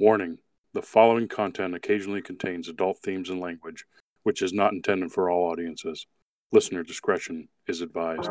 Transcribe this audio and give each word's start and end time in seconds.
Warning 0.00 0.38
the 0.74 0.82
following 0.82 1.26
content 1.26 1.74
occasionally 1.74 2.22
contains 2.22 2.68
adult 2.68 3.00
themes 3.00 3.30
and 3.30 3.40
language, 3.40 3.84
which 4.22 4.42
is 4.42 4.52
not 4.52 4.72
intended 4.72 5.10
for 5.10 5.28
all 5.28 5.50
audiences. 5.50 6.06
Listener 6.52 6.84
discretion 6.84 7.48
is 7.66 7.80
advised. 7.80 8.30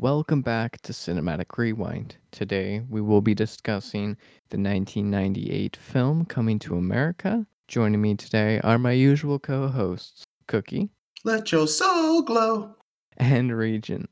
Welcome 0.00 0.40
back 0.40 0.80
to 0.80 0.94
Cinematic 0.94 1.58
Rewind. 1.58 2.16
Today 2.32 2.80
we 2.88 3.02
will 3.02 3.20
be 3.20 3.34
discussing 3.34 4.16
the 4.48 4.56
1998 4.56 5.76
film 5.76 6.24
Coming 6.24 6.58
to 6.60 6.76
America. 6.76 7.46
Joining 7.68 8.00
me 8.00 8.14
today 8.14 8.60
are 8.64 8.78
my 8.78 8.92
usual 8.92 9.38
co 9.38 9.68
hosts, 9.68 10.24
Cookie 10.48 10.88
Let 11.24 11.52
your 11.52 11.66
soul 11.66 12.22
glow. 12.22 12.76
and 13.18 13.54
Regent. 13.54 14.08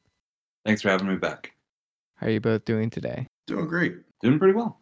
Thanks 0.66 0.82
for 0.82 0.91
having 0.91 1.09
me 1.09 1.16
back. 1.16 1.55
How 2.16 2.27
are 2.27 2.30
you 2.30 2.41
both 2.41 2.66
doing 2.66 2.91
today? 2.91 3.27
Doing 3.46 3.66
great. 3.66 3.95
Doing 4.20 4.38
pretty 4.38 4.55
well. 4.55 4.80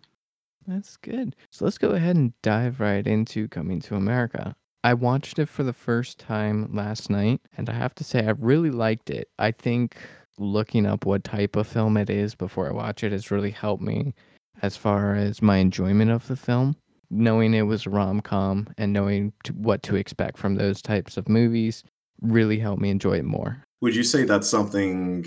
That's 0.66 0.97
good. 0.97 1.36
So 1.52 1.64
let's 1.64 1.78
go 1.78 1.91
ahead 1.91 2.16
and 2.16 2.33
dive 2.42 2.80
right 2.80 3.06
into 3.06 3.47
Coming 3.47 3.80
to 3.83 3.95
America. 3.95 4.56
I 4.83 4.95
watched 4.95 5.38
it 5.38 5.48
for 5.48 5.62
the 5.62 5.73
first 5.73 6.19
time 6.19 6.75
last 6.75 7.11
night, 7.11 7.41
and 7.56 7.70
I 7.70 7.75
have 7.75 7.95
to 7.97 8.05
say, 8.05 8.27
I 8.27 8.30
really 8.30 8.70
liked 8.70 9.09
it. 9.11 9.28
I 9.38 9.52
think 9.52 9.97
looking 10.39 10.87
up 10.87 11.07
what 11.07 11.25
type 11.25 11.56
of 11.56 11.67
film 11.67 11.97
it 11.97 12.11
is 12.11 12.34
before 12.34 12.69
I 12.69 12.73
watch 12.73 13.03
it 13.03 13.12
has 13.12 13.31
really 13.31 13.51
helped 13.51 13.83
me 13.83 14.15
as 14.62 14.77
far 14.77 15.15
as 15.15 15.43
my 15.43 15.59
enjoyment 15.59 16.11
of 16.11 16.27
the 16.28 16.37
film. 16.37 16.77
Knowing 17.09 17.55
it 17.55 17.62
was 17.62 17.87
a 17.87 17.91
rom 17.91 18.20
com 18.20 18.67
and 18.78 18.93
knowing 18.93 19.33
to, 19.45 19.53
what 19.53 19.83
to 19.84 19.95
expect 19.95 20.37
from 20.37 20.56
those 20.56 20.83
types 20.83 21.17
of 21.17 21.28
movies 21.28 21.84
really 22.20 22.59
helped 22.59 22.83
me 22.83 22.91
enjoy 22.91 23.19
it 23.19 23.25
more. 23.25 23.62
Would 23.81 23.95
you 23.95 24.03
say 24.03 24.25
that's 24.25 24.48
something 24.48 25.27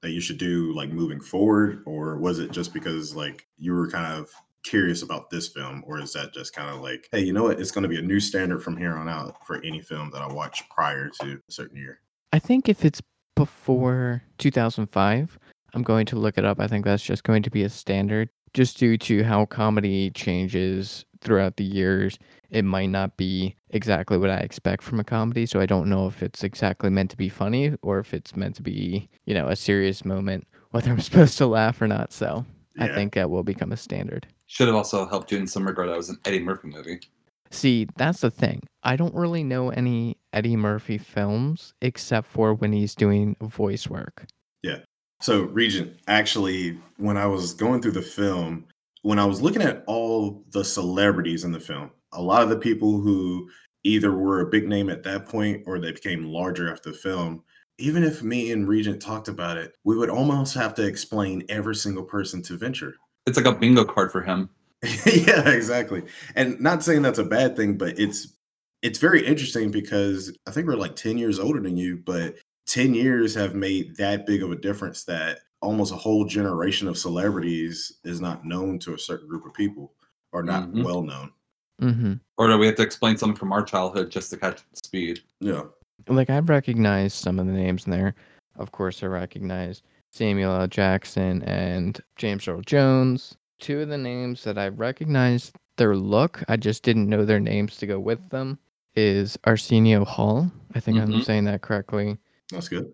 that 0.00 0.12
you 0.12 0.20
should 0.20 0.38
do 0.38 0.72
like 0.74 0.90
moving 0.90 1.20
forward, 1.20 1.82
or 1.84 2.16
was 2.16 2.38
it 2.38 2.52
just 2.52 2.72
because 2.72 3.14
like 3.14 3.46
you 3.58 3.74
were 3.74 3.90
kind 3.90 4.18
of 4.18 4.30
curious 4.64 5.02
about 5.02 5.28
this 5.28 5.48
film, 5.48 5.82
or 5.86 6.00
is 6.00 6.12
that 6.12 6.32
just 6.32 6.54
kind 6.54 6.70
of 6.70 6.80
like, 6.80 7.08
hey, 7.12 7.20
you 7.20 7.32
know 7.32 7.42
what? 7.42 7.60
It's 7.60 7.70
going 7.70 7.82
to 7.82 7.88
be 7.88 7.98
a 7.98 8.02
new 8.02 8.20
standard 8.20 8.62
from 8.62 8.76
here 8.76 8.96
on 8.96 9.08
out 9.08 9.46
for 9.46 9.62
any 9.64 9.80
film 9.80 10.10
that 10.12 10.22
I 10.22 10.32
watch 10.32 10.62
prior 10.70 11.10
to 11.20 11.40
a 11.48 11.52
certain 11.52 11.76
year. 11.76 12.00
I 12.32 12.38
think 12.38 12.68
if 12.68 12.84
it's 12.84 13.02
before 13.38 14.22
2005, 14.38 15.38
I'm 15.72 15.82
going 15.84 16.06
to 16.06 16.16
look 16.16 16.38
it 16.38 16.44
up. 16.44 16.58
I 16.58 16.66
think 16.66 16.84
that's 16.84 17.04
just 17.04 17.22
going 17.22 17.44
to 17.44 17.50
be 17.50 17.62
a 17.62 17.68
standard 17.68 18.28
just 18.52 18.78
due 18.78 18.98
to 18.98 19.22
how 19.22 19.46
comedy 19.46 20.10
changes 20.10 21.04
throughout 21.20 21.56
the 21.56 21.64
years. 21.64 22.18
It 22.50 22.64
might 22.64 22.90
not 22.90 23.16
be 23.16 23.54
exactly 23.70 24.18
what 24.18 24.30
I 24.30 24.38
expect 24.38 24.82
from 24.82 24.98
a 24.98 25.04
comedy, 25.04 25.46
so 25.46 25.60
I 25.60 25.66
don't 25.66 25.88
know 25.88 26.08
if 26.08 26.20
it's 26.20 26.42
exactly 26.42 26.90
meant 26.90 27.10
to 27.10 27.16
be 27.16 27.28
funny 27.28 27.74
or 27.82 28.00
if 28.00 28.12
it's 28.12 28.34
meant 28.34 28.56
to 28.56 28.62
be, 28.62 29.08
you 29.24 29.34
know, 29.34 29.46
a 29.46 29.54
serious 29.54 30.04
moment, 30.04 30.44
whether 30.72 30.90
I'm 30.90 31.00
supposed 31.00 31.38
to 31.38 31.46
laugh 31.46 31.80
or 31.80 31.86
not. 31.86 32.12
So 32.12 32.44
I 32.80 32.88
think 32.88 33.14
that 33.14 33.30
will 33.30 33.44
become 33.44 33.70
a 33.70 33.76
standard. 33.76 34.26
Should 34.46 34.66
have 34.66 34.76
also 34.76 35.06
helped 35.06 35.30
you 35.30 35.38
in 35.38 35.46
some 35.46 35.64
regard. 35.64 35.90
That 35.90 35.96
was 35.96 36.08
an 36.08 36.18
Eddie 36.24 36.40
Murphy 36.40 36.68
movie. 36.68 37.00
See, 37.50 37.86
that's 37.96 38.20
the 38.20 38.30
thing. 38.30 38.62
I 38.82 38.96
don't 38.96 39.14
really 39.14 39.42
know 39.42 39.70
any 39.70 40.18
Eddie 40.32 40.56
Murphy 40.56 40.98
films 40.98 41.74
except 41.80 42.26
for 42.28 42.54
when 42.54 42.72
he's 42.72 42.94
doing 42.94 43.36
voice 43.40 43.88
work. 43.88 44.26
Yeah. 44.62 44.78
So, 45.20 45.44
Regent, 45.44 45.98
actually, 46.06 46.78
when 46.96 47.16
I 47.16 47.26
was 47.26 47.54
going 47.54 47.82
through 47.82 47.92
the 47.92 48.02
film, 48.02 48.66
when 49.02 49.18
I 49.18 49.24
was 49.24 49.40
looking 49.40 49.62
at 49.62 49.82
all 49.86 50.44
the 50.50 50.64
celebrities 50.64 51.44
in 51.44 51.52
the 51.52 51.60
film, 51.60 51.90
a 52.12 52.22
lot 52.22 52.42
of 52.42 52.48
the 52.48 52.58
people 52.58 53.00
who 53.00 53.48
either 53.84 54.12
were 54.12 54.40
a 54.40 54.50
big 54.50 54.68
name 54.68 54.90
at 54.90 55.02
that 55.04 55.26
point 55.26 55.62
or 55.66 55.78
they 55.78 55.92
became 55.92 56.24
larger 56.24 56.70
after 56.70 56.90
the 56.90 56.96
film, 56.96 57.42
even 57.78 58.02
if 58.02 58.22
me 58.22 58.52
and 58.52 58.68
Regent 58.68 59.00
talked 59.00 59.28
about 59.28 59.56
it, 59.56 59.72
we 59.84 59.96
would 59.96 60.10
almost 60.10 60.54
have 60.54 60.74
to 60.74 60.86
explain 60.86 61.44
every 61.48 61.76
single 61.76 62.02
person 62.02 62.42
to 62.42 62.56
Venture. 62.56 62.94
It's 63.26 63.36
like 63.36 63.46
a 63.46 63.52
bingo 63.52 63.84
card 63.84 64.10
for 64.10 64.22
him. 64.22 64.50
yeah, 65.06 65.48
exactly. 65.48 66.02
And 66.34 66.60
not 66.60 66.82
saying 66.84 67.02
that's 67.02 67.18
a 67.18 67.24
bad 67.24 67.56
thing, 67.56 67.76
but 67.76 67.98
it's 67.98 68.34
it's 68.82 68.98
very 69.00 69.26
interesting 69.26 69.70
because 69.72 70.36
I 70.46 70.52
think 70.52 70.66
we're 70.68 70.76
like 70.76 70.94
10 70.94 71.18
years 71.18 71.40
older 71.40 71.60
than 71.60 71.76
you, 71.76 71.96
but 71.96 72.36
10 72.68 72.94
years 72.94 73.34
have 73.34 73.54
made 73.56 73.96
that 73.96 74.24
big 74.24 74.42
of 74.42 74.52
a 74.52 74.56
difference 74.56 75.02
that 75.04 75.40
almost 75.60 75.92
a 75.92 75.96
whole 75.96 76.24
generation 76.24 76.86
of 76.86 76.96
celebrities 76.96 77.98
is 78.04 78.20
not 78.20 78.44
known 78.44 78.78
to 78.78 78.94
a 78.94 78.98
certain 78.98 79.26
group 79.26 79.44
of 79.44 79.52
people 79.54 79.94
or 80.32 80.44
not 80.44 80.68
Mhm. 80.70 80.84
well 80.84 81.02
known. 81.02 81.32
Mm-hmm. 81.82 82.12
Or 82.36 82.46
do 82.46 82.56
we 82.58 82.66
have 82.66 82.76
to 82.76 82.82
explain 82.82 83.16
something 83.16 83.36
from 83.36 83.52
our 83.52 83.62
childhood 83.64 84.10
just 84.10 84.30
to 84.30 84.36
catch 84.36 84.60
speed? 84.74 85.20
Yeah. 85.40 85.62
like 86.06 86.30
I 86.30 86.38
recognize 86.38 87.12
some 87.14 87.38
of 87.40 87.46
the 87.46 87.52
names 87.52 87.84
in 87.86 87.90
there. 87.90 88.14
Of 88.56 88.70
course, 88.70 89.02
I 89.02 89.06
recognize 89.06 89.82
Samuel 90.12 90.52
L. 90.60 90.66
Jackson 90.68 91.42
and 91.42 92.00
James 92.16 92.46
Earl 92.46 92.60
Jones. 92.62 93.36
Two 93.58 93.80
of 93.80 93.88
the 93.88 93.98
names 93.98 94.44
that 94.44 94.56
I 94.58 94.68
recognized 94.68 95.56
their 95.76 95.96
look, 95.96 96.42
I 96.48 96.56
just 96.56 96.82
didn't 96.82 97.08
know 97.08 97.24
their 97.24 97.40
names 97.40 97.76
to 97.78 97.86
go 97.86 97.98
with 97.98 98.30
them, 98.30 98.58
is 98.94 99.38
Arsenio 99.44 100.04
Hall. 100.04 100.50
I 100.74 100.80
think 100.80 100.98
I'm 100.98 101.08
Mhm. 101.08 101.24
saying 101.24 101.44
that 101.44 101.62
correctly. 101.62 102.18
That's 102.50 102.68
good. 102.68 102.92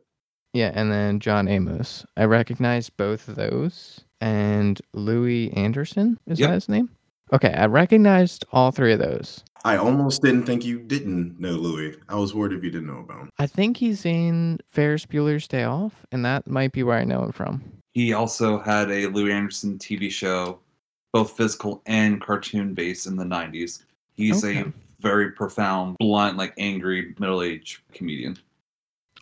Yeah, 0.52 0.70
and 0.74 0.90
then 0.90 1.20
John 1.20 1.48
Amos. 1.48 2.06
I 2.16 2.24
recognize 2.24 2.88
both 2.90 3.28
of 3.28 3.34
those. 3.36 4.00
And 4.20 4.80
Louie 4.94 5.50
Anderson, 5.52 6.18
is 6.26 6.40
Yep. 6.40 6.48
that 6.48 6.54
his 6.54 6.68
name? 6.68 6.90
Okay, 7.32 7.52
I 7.52 7.66
recognized 7.66 8.44
all 8.52 8.70
three 8.70 8.92
of 8.92 8.98
those. 9.00 9.44
I 9.66 9.76
almost 9.76 10.22
didn't 10.22 10.44
think 10.44 10.64
you 10.64 10.78
didn't 10.78 11.40
know 11.40 11.52
Louie. 11.52 11.94
I 12.08 12.16
was 12.16 12.34
worried 12.34 12.52
if 12.52 12.62
you 12.62 12.70
didn't 12.70 12.86
know 12.86 12.98
about 13.00 13.22
him. 13.22 13.30
I 13.38 13.46
think 13.46 13.78
he's 13.78 14.04
in 14.04 14.58
Ferris 14.66 15.06
Bueller's 15.06 15.48
Day 15.48 15.64
Off, 15.64 16.04
and 16.12 16.24
that 16.24 16.46
might 16.46 16.72
be 16.72 16.82
where 16.82 16.98
I 16.98 17.04
know 17.04 17.24
him 17.24 17.32
from. 17.32 17.62
He 17.94 18.12
also 18.12 18.58
had 18.58 18.90
a 18.90 19.06
Louie 19.06 19.32
Anderson 19.32 19.78
TV 19.78 20.10
show, 20.10 20.58
both 21.12 21.36
physical 21.36 21.80
and 21.86 22.20
cartoon 22.20 22.74
based 22.74 23.06
in 23.06 23.16
the 23.16 23.24
90s. 23.24 23.84
He's 24.16 24.44
Okay. 24.44 24.60
a 24.60 24.72
very 25.00 25.30
profound, 25.30 25.96
blunt, 26.00 26.36
like 26.36 26.54
angry 26.58 27.14
middle 27.18 27.42
aged 27.42 27.80
comedian. 27.92 28.36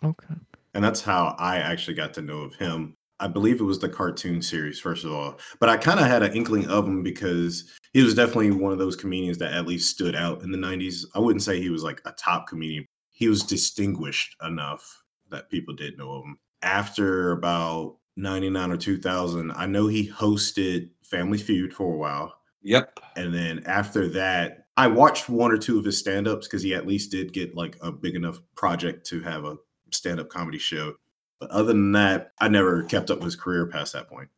Okay. 0.03 0.33
And 0.73 0.83
that's 0.83 1.01
how 1.01 1.35
I 1.37 1.57
actually 1.57 1.93
got 1.93 2.15
to 2.15 2.21
know 2.23 2.39
of 2.41 2.55
him. 2.55 2.95
I 3.19 3.27
believe 3.27 3.59
it 3.61 3.63
was 3.63 3.77
the 3.77 3.87
cartoon 3.89 4.41
series, 4.41 4.79
first 4.79 5.05
of 5.05 5.11
all. 5.13 5.39
But 5.59 5.69
I 5.69 5.77
kind 5.77 5.99
of 5.99 6.07
had 6.07 6.23
an 6.23 6.33
inkling 6.33 6.67
of 6.67 6.87
him 6.87 7.03
because 7.03 7.71
he 7.93 8.01
was 8.01 8.15
definitely 8.15 8.51
one 8.51 8.71
of 8.73 8.79
those 8.79 8.95
comedians 8.95 9.37
that 9.37 9.53
at 9.53 9.67
least 9.67 9.91
stood 9.91 10.15
out 10.15 10.41
in 10.41 10.51
the 10.51 10.57
90s. 10.57 11.05
I 11.13 11.19
wouldn't 11.19 11.43
say 11.43 11.61
he 11.61 11.69
was 11.69 11.83
like 11.83 12.01
a 12.05 12.11
top 12.13 12.47
comedian. 12.47 12.87
He 13.11 13.27
was 13.29 13.43
distinguished 13.43 14.35
enough 14.43 15.03
that 15.29 15.49
people 15.51 15.75
did 15.75 15.95
know 15.97 16.11
of 16.13 16.23
him. 16.25 16.37
After 16.63 17.33
about 17.33 17.97
99 18.15 18.71
or 18.71 18.77
2000, 18.77 19.51
I 19.51 19.65
know 19.65 19.87
he 19.87 20.09
hosted 20.09 20.89
Family 21.03 21.37
Feud 21.37 21.73
for 21.73 21.93
a 21.93 21.97
while. 21.97 22.33
Yep. 22.61 22.99
And 23.15 23.33
then 23.33 23.63
after 23.65 24.07
that, 24.09 24.67
I 24.77 24.87
watched 24.87 25.29
one 25.29 25.51
or 25.51 25.57
two 25.57 25.77
of 25.77 25.85
his 25.85 25.97
stand 25.97 26.27
ups 26.27 26.47
because 26.47 26.63
he 26.63 26.73
at 26.73 26.87
least 26.87 27.11
did 27.11 27.33
get 27.33 27.55
like 27.55 27.77
a 27.81 27.91
big 27.91 28.15
enough 28.15 28.39
project 28.55 29.05
to 29.07 29.21
have 29.21 29.45
a 29.45 29.57
stand 29.91 30.19
up 30.19 30.29
comedy 30.29 30.57
show. 30.57 30.93
But 31.39 31.51
other 31.51 31.67
than 31.67 31.91
that, 31.91 32.31
I 32.39 32.47
never 32.47 32.83
kept 32.83 33.11
up 33.11 33.17
with 33.17 33.25
his 33.25 33.35
career 33.35 33.67
past 33.67 33.93
that 33.93 34.07
point. 34.09 34.29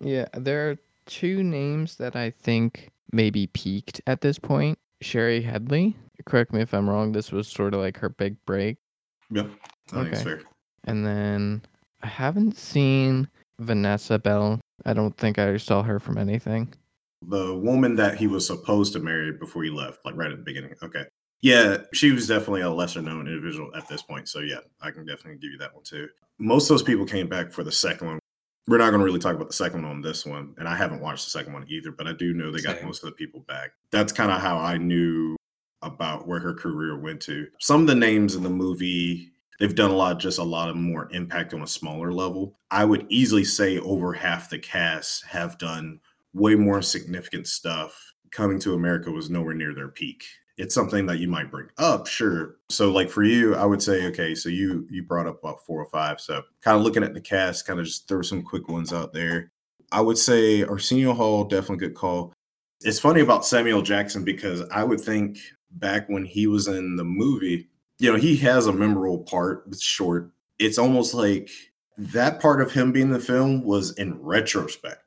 Yeah, 0.00 0.26
there 0.34 0.70
are 0.70 0.76
two 1.06 1.42
names 1.42 1.96
that 1.96 2.16
I 2.16 2.30
think 2.30 2.90
maybe 3.12 3.46
peaked 3.48 4.00
at 4.06 4.20
this 4.20 4.38
point. 4.38 4.78
Shari 5.02 5.42
Headley. 5.42 5.96
Correct 6.24 6.52
me 6.52 6.62
if 6.62 6.72
I'm 6.72 6.88
wrong. 6.88 7.12
This 7.12 7.30
was 7.30 7.46
sort 7.46 7.74
of 7.74 7.80
like 7.80 7.98
her 7.98 8.08
big 8.08 8.36
break. 8.46 8.78
Yep. 9.30 9.50
I 9.92 9.94
think 10.02 10.08
it's 10.12 10.20
Okay. 10.20 10.30
fair. 10.30 10.40
And 10.84 11.06
then 11.06 11.62
I 12.06 12.08
haven't 12.08 12.56
seen 12.56 13.28
Vanessa 13.58 14.16
Bell. 14.16 14.60
I 14.84 14.92
don't 14.92 15.16
think 15.16 15.40
I 15.40 15.56
saw 15.56 15.82
her 15.82 15.98
from 15.98 16.18
anything. 16.18 16.72
The 17.26 17.52
woman 17.52 17.96
that 17.96 18.16
he 18.16 18.28
was 18.28 18.46
supposed 18.46 18.92
to 18.92 19.00
marry 19.00 19.32
before 19.32 19.64
he 19.64 19.70
left, 19.70 19.98
like 20.04 20.14
right 20.14 20.30
at 20.30 20.38
the 20.38 20.44
beginning. 20.44 20.74
Okay. 20.84 21.02
Yeah, 21.40 21.78
she 21.92 22.12
was 22.12 22.28
definitely 22.28 22.60
a 22.60 22.70
lesser 22.70 23.02
known 23.02 23.26
individual 23.26 23.72
at 23.74 23.88
this 23.88 24.02
point. 24.02 24.28
So 24.28 24.38
yeah, 24.38 24.60
I 24.80 24.92
can 24.92 25.04
definitely 25.04 25.40
give 25.40 25.50
you 25.50 25.58
that 25.58 25.74
one 25.74 25.82
too. 25.82 26.06
Most 26.38 26.70
of 26.70 26.74
those 26.74 26.84
people 26.84 27.06
came 27.06 27.28
back 27.28 27.52
for 27.52 27.64
the 27.64 27.72
second 27.72 28.06
one. 28.06 28.18
We're 28.68 28.78
not 28.78 28.90
going 28.90 29.00
to 29.00 29.04
really 29.04 29.18
talk 29.18 29.34
about 29.34 29.48
the 29.48 29.54
second 29.54 29.82
one 29.82 29.90
on 29.90 30.00
this 30.00 30.24
one, 30.24 30.54
and 30.58 30.68
I 30.68 30.76
haven't 30.76 31.00
watched 31.00 31.24
the 31.24 31.30
second 31.32 31.54
one 31.54 31.66
either. 31.68 31.90
But 31.90 32.06
I 32.06 32.12
do 32.12 32.32
know 32.34 32.52
they 32.52 32.62
got 32.62 32.76
Same. 32.76 32.86
most 32.86 33.02
of 33.02 33.10
the 33.10 33.16
people 33.16 33.40
back. 33.48 33.70
That's 33.90 34.12
kind 34.12 34.30
of 34.30 34.40
how 34.40 34.58
I 34.58 34.76
knew 34.76 35.34
about 35.82 36.28
where 36.28 36.38
her 36.38 36.54
career 36.54 36.96
went 36.96 37.20
to. 37.22 37.48
Some 37.58 37.80
of 37.80 37.86
the 37.88 37.96
names 37.96 38.36
in 38.36 38.44
the 38.44 38.50
movie, 38.50 39.32
they've 39.58 39.74
done 39.74 39.90
a 39.90 39.96
lot, 39.96 40.18
just 40.18 40.38
a 40.38 40.42
lot 40.44 40.68
of 40.68 40.76
more 40.76 41.08
impact 41.12 41.54
on 41.54 41.62
a 41.62 41.66
smaller 41.66 42.12
level. 42.12 42.58
I 42.70 42.84
would 42.84 43.06
easily 43.08 43.44
say 43.44 43.78
over 43.78 44.12
half 44.12 44.50
the 44.50 44.58
cast 44.58 45.24
have 45.26 45.58
done 45.58 46.00
way 46.34 46.54
more 46.54 46.82
significant 46.82 47.46
stuff. 47.46 48.12
Coming 48.30 48.58
to 48.60 48.74
America 48.74 49.10
was 49.10 49.30
nowhere 49.30 49.54
near 49.54 49.74
their 49.74 49.88
peak. 49.88 50.24
it's 50.58 50.74
something 50.74 51.04
that 51.06 51.18
you 51.18 51.28
might 51.28 51.50
bring 51.50 51.68
up, 51.78 52.06
sure. 52.06 52.56
So 52.70 52.90
like 52.90 53.10
for 53.10 53.22
you, 53.22 53.54
I 53.54 53.64
would 53.64 53.82
say, 53.82 54.06
okay, 54.06 54.34
so 54.34 54.48
you 54.48 54.86
you 54.90 55.02
brought 55.02 55.26
up 55.26 55.38
about 55.40 55.64
four 55.64 55.80
or 55.80 55.88
five. 55.90 56.20
So 56.20 56.42
kind 56.62 56.76
of 56.78 56.82
looking 56.82 57.04
at 57.04 57.14
the 57.14 57.20
cast, 57.20 57.66
kind 57.66 57.78
of 57.78 57.86
just 57.86 58.08
throw 58.08 58.22
some 58.22 58.42
quick 58.42 58.68
ones 58.68 58.92
out 58.92 59.12
there. 59.12 59.52
I 59.92 60.00
would 60.00 60.18
say 60.18 60.64
Arsenio 60.64 61.12
Hall, 61.12 61.44
definitely 61.44 61.86
good 61.86 61.94
call. 61.94 62.32
It's 62.80 62.98
funny 62.98 63.20
about 63.20 63.46
Samuel 63.46 63.82
Jackson 63.82 64.24
because 64.24 64.62
I 64.70 64.82
would 64.84 65.00
think 65.00 65.38
back 65.72 66.08
when 66.08 66.24
he 66.24 66.46
was 66.46 66.68
in 66.68 66.96
the 66.96 67.04
movie, 67.04 67.68
you 67.98 68.12
know, 68.12 68.18
he 68.18 68.36
has 68.36 68.66
a 68.66 68.72
memorable 68.72 69.20
part, 69.20 69.64
it's 69.68 69.82
short. 69.82 70.30
It's 70.58 70.78
almost 70.78 71.14
like 71.14 71.50
that 71.98 72.40
part 72.40 72.60
of 72.60 72.72
him 72.72 72.92
being 72.92 73.10
the 73.10 73.20
film 73.20 73.62
was 73.62 73.92
in 73.92 74.20
retrospect. 74.22 75.02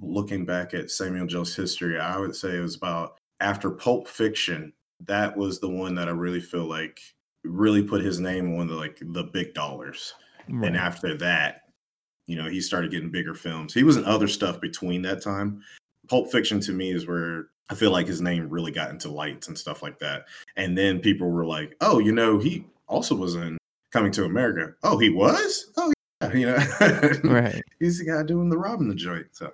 Looking 0.00 0.44
back 0.44 0.74
at 0.74 0.90
Samuel 0.90 1.26
Jackson's 1.26 1.54
history, 1.54 1.98
I 1.98 2.18
would 2.18 2.34
say 2.34 2.56
it 2.56 2.62
was 2.62 2.76
about 2.76 3.18
after 3.40 3.70
Pulp 3.70 4.08
Fiction, 4.08 4.72
that 5.06 5.36
was 5.36 5.60
the 5.60 5.68
one 5.68 5.94
that 5.96 6.08
I 6.08 6.12
really 6.12 6.40
feel 6.40 6.64
like 6.64 7.00
really 7.44 7.82
put 7.82 8.02
his 8.02 8.20
name 8.20 8.58
on 8.58 8.68
the 8.68 8.74
like 8.74 8.98
the 9.00 9.24
big 9.24 9.52
dollars. 9.54 10.14
Right. 10.48 10.68
And 10.68 10.76
after 10.76 11.16
that, 11.18 11.62
you 12.26 12.36
know, 12.36 12.48
he 12.48 12.60
started 12.60 12.90
getting 12.90 13.10
bigger 13.10 13.34
films. 13.34 13.74
He 13.74 13.82
was 13.82 13.96
in 13.96 14.04
other 14.04 14.28
stuff 14.28 14.60
between 14.60 15.02
that 15.02 15.22
time. 15.22 15.62
Pulp 16.08 16.30
Fiction 16.30 16.60
to 16.60 16.72
me 16.72 16.92
is 16.92 17.06
where 17.06 17.48
I 17.72 17.74
feel 17.74 17.90
like 17.90 18.06
his 18.06 18.20
name 18.20 18.50
really 18.50 18.70
got 18.70 18.90
into 18.90 19.08
lights 19.10 19.48
and 19.48 19.56
stuff 19.56 19.82
like 19.82 19.98
that. 20.00 20.26
And 20.56 20.76
then 20.76 21.00
people 21.00 21.30
were 21.30 21.46
like, 21.46 21.74
"Oh, 21.80 21.98
you 22.00 22.12
know, 22.12 22.38
he 22.38 22.66
also 22.86 23.14
was 23.14 23.34
in 23.34 23.56
Coming 23.92 24.12
to 24.12 24.24
America." 24.24 24.74
Oh, 24.82 24.98
he 24.98 25.08
was? 25.08 25.70
Oh, 25.78 25.90
yeah, 26.22 26.32
you 26.34 26.46
know. 26.46 26.58
right. 27.24 27.62
He's 27.80 27.98
the 27.98 28.04
guy 28.04 28.22
doing 28.24 28.50
the 28.50 28.58
robbing 28.58 28.88
the 28.88 28.94
joint. 28.94 29.26
So 29.32 29.52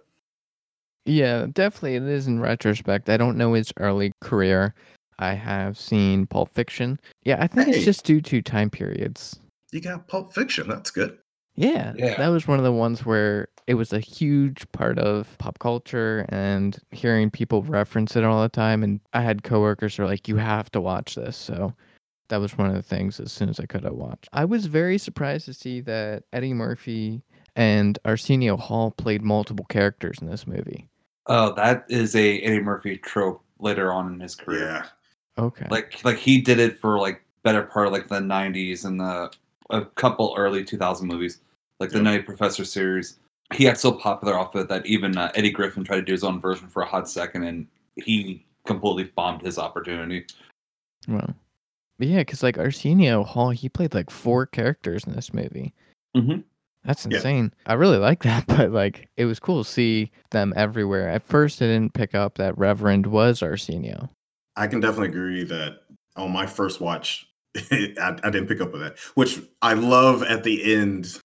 Yeah, 1.06 1.47
definitely 1.53 1.94
it 1.94 2.03
is 2.03 2.26
in 2.26 2.41
retrospect. 2.41 3.09
I 3.09 3.17
don't 3.17 3.38
know 3.38 3.53
his 3.55 3.73
early 3.79 4.12
career. 4.21 4.75
I 5.21 5.35
have 5.35 5.79
seen 5.79 6.26
Pulp 6.26 6.50
Fiction. 6.55 6.99
Yeah, 7.25 7.37
I 7.41 7.47
think 7.47 7.69
Hey. 7.69 7.75
it's 7.76 7.85
just 7.85 8.05
due 8.05 8.21
to 8.23 8.43
time 8.43 8.69
periods. 8.71 9.38
you 9.73 9.81
got 9.81 10.09
Pulp 10.09 10.32
Fiction. 10.35 10.69
That's 10.69 10.91
good. 10.91 11.19
Yeah, 11.58 11.93
Yeah. 11.96 12.16
that 12.16 12.28
was 12.28 12.46
one 12.46 12.58
of 12.58 12.64
the 12.64 12.72
ones 12.72 13.05
where 13.05 13.49
it 13.66 13.75
was 13.75 13.93
a 13.93 13.99
huge 13.99 14.70
part 14.70 14.96
of 14.99 15.37
pop 15.38 15.58
culture 15.58 16.25
and 16.28 16.78
hearing 16.93 17.31
people 17.31 17.62
reference 17.64 18.14
it 18.14 18.22
all 18.22 18.40
the 18.43 18.49
time. 18.49 18.84
And 18.84 19.00
I 19.12 19.22
had 19.22 19.43
coworkers 19.43 19.96
who 19.96 20.05
were 20.05 20.08
like, 20.08 20.28
"You 20.28 20.37
have 20.37 20.70
to 20.70 20.81
watch 20.81 21.16
this." 21.16 21.37
So 21.37 21.75
that 22.28 22.37
was 22.40 22.56
one 22.56 22.69
of 22.69 22.75
the 22.75 22.82
things. 22.82 23.19
As 23.19 23.32
soon 23.32 23.49
as 23.49 23.58
I 23.58 23.66
could, 23.66 23.84
I 23.84 23.90
watched. 23.90 24.28
I 24.32 24.44
was 24.44 24.66
very 24.66 24.99
surprised 24.99 25.46
to 25.46 25.52
see 25.52 25.81
that 25.81 26.22
Eddie 26.32 26.55
Murphy 26.55 27.22
and 27.56 27.99
Arsenio 28.04 28.56
Hall 28.56 28.93
played 28.93 29.22
multiple 29.22 29.66
characters 29.69 30.19
in 30.20 30.31
this 30.31 30.46
movie. 30.46 30.88
Oh, 31.26 31.52
that 31.54 31.87
is 31.88 32.14
a 32.14 32.38
Eddie 32.40 32.61
Murphy 32.61 32.99
trope 32.99 33.43
later 33.58 33.93
on 33.93 34.12
in 34.12 34.20
his 34.20 34.37
career. 34.37 34.61
Yeah. 34.61 34.87
Okay. 35.44 35.66
Like 35.70 36.04
like 36.04 36.19
he 36.19 36.40
did 36.40 36.61
it 36.61 36.78
for 36.78 37.00
like 37.00 37.20
better 37.43 37.64
part 37.64 37.88
of 37.88 37.93
like 37.93 38.06
the 38.08 38.20
'90s 38.20 38.84
and 38.84 39.00
the 39.00 39.32
a 39.70 39.84
couple 39.84 40.34
early 40.38 40.64
2000 40.64 41.06
movies, 41.06 41.40
like 41.80 41.90
the 41.90 41.96
Yep. 41.96 42.04
Nutty 42.04 42.22
Professor 42.22 42.64
series. 42.64 43.19
He 43.54 43.64
got 43.64 43.78
so 43.78 43.92
popular 43.92 44.38
off 44.38 44.54
of 44.54 44.62
it 44.62 44.69
that 44.69 44.84
even 44.86 45.16
uh, 45.16 45.30
Eddie 45.34 45.50
Griffin 45.50 45.84
tried 45.84 45.96
to 45.96 46.02
do 46.02 46.12
his 46.12 46.25
own 46.25 46.40
version 46.40 46.69
for 46.69 46.82
a 46.82 46.86
hot 46.86 47.08
second, 47.08 47.44
and 47.44 47.66
he 47.96 48.44
completely 48.66 49.04
bombed 49.16 49.40
his 49.42 49.58
opportunity. 49.58 50.26
Well, 51.08 51.34
but 51.98 52.08
yeah, 52.08 52.19
because 52.19 52.42
like 52.42 52.58
Arsenio 52.58 53.25
Hall, 53.25 53.50
he 53.50 53.69
played 53.69 53.94
like 53.94 54.10
four 54.10 54.44
characters 54.44 55.04
in 55.04 55.14
this 55.14 55.32
movie. 55.32 55.72
Mhm. 56.16 56.44
That's 56.84 57.06
Yeah. 57.06 57.16
insane. 57.16 57.54
I 57.66 57.72
really 57.75 57.96
like 57.96 58.22
that, 58.25 58.46
but 58.46 58.70
like 58.70 59.08
it 59.16 59.25
was 59.25 59.40
cool 59.40 59.64
to 59.64 59.70
see 59.70 60.10
them 60.30 60.52
everywhere. 60.54 61.08
At 61.08 61.22
first, 61.22 61.62
I 61.62 61.66
didn't 61.66 61.94
pick 61.94 62.14
up 62.14 62.36
that 62.36 62.56
Reverend 62.58 63.06
was 63.06 63.42
Arsenio. 63.42 64.10
I 64.56 64.66
can 64.66 64.80
definitely 64.80 65.08
agree 65.08 65.44
that 65.44 65.84
on 66.16 66.32
my 66.32 66.44
first 66.46 66.80
watch, 66.82 67.26
I, 67.56 67.94
I 68.22 68.30
didn't 68.30 68.48
pick 68.48 68.60
up 68.60 68.75
on 68.75 68.80
that, 68.80 68.98
which 69.14 69.40
I 69.62 69.72
love 69.72 70.22
at 70.22 70.44
the 70.44 70.75
end. 70.75 71.19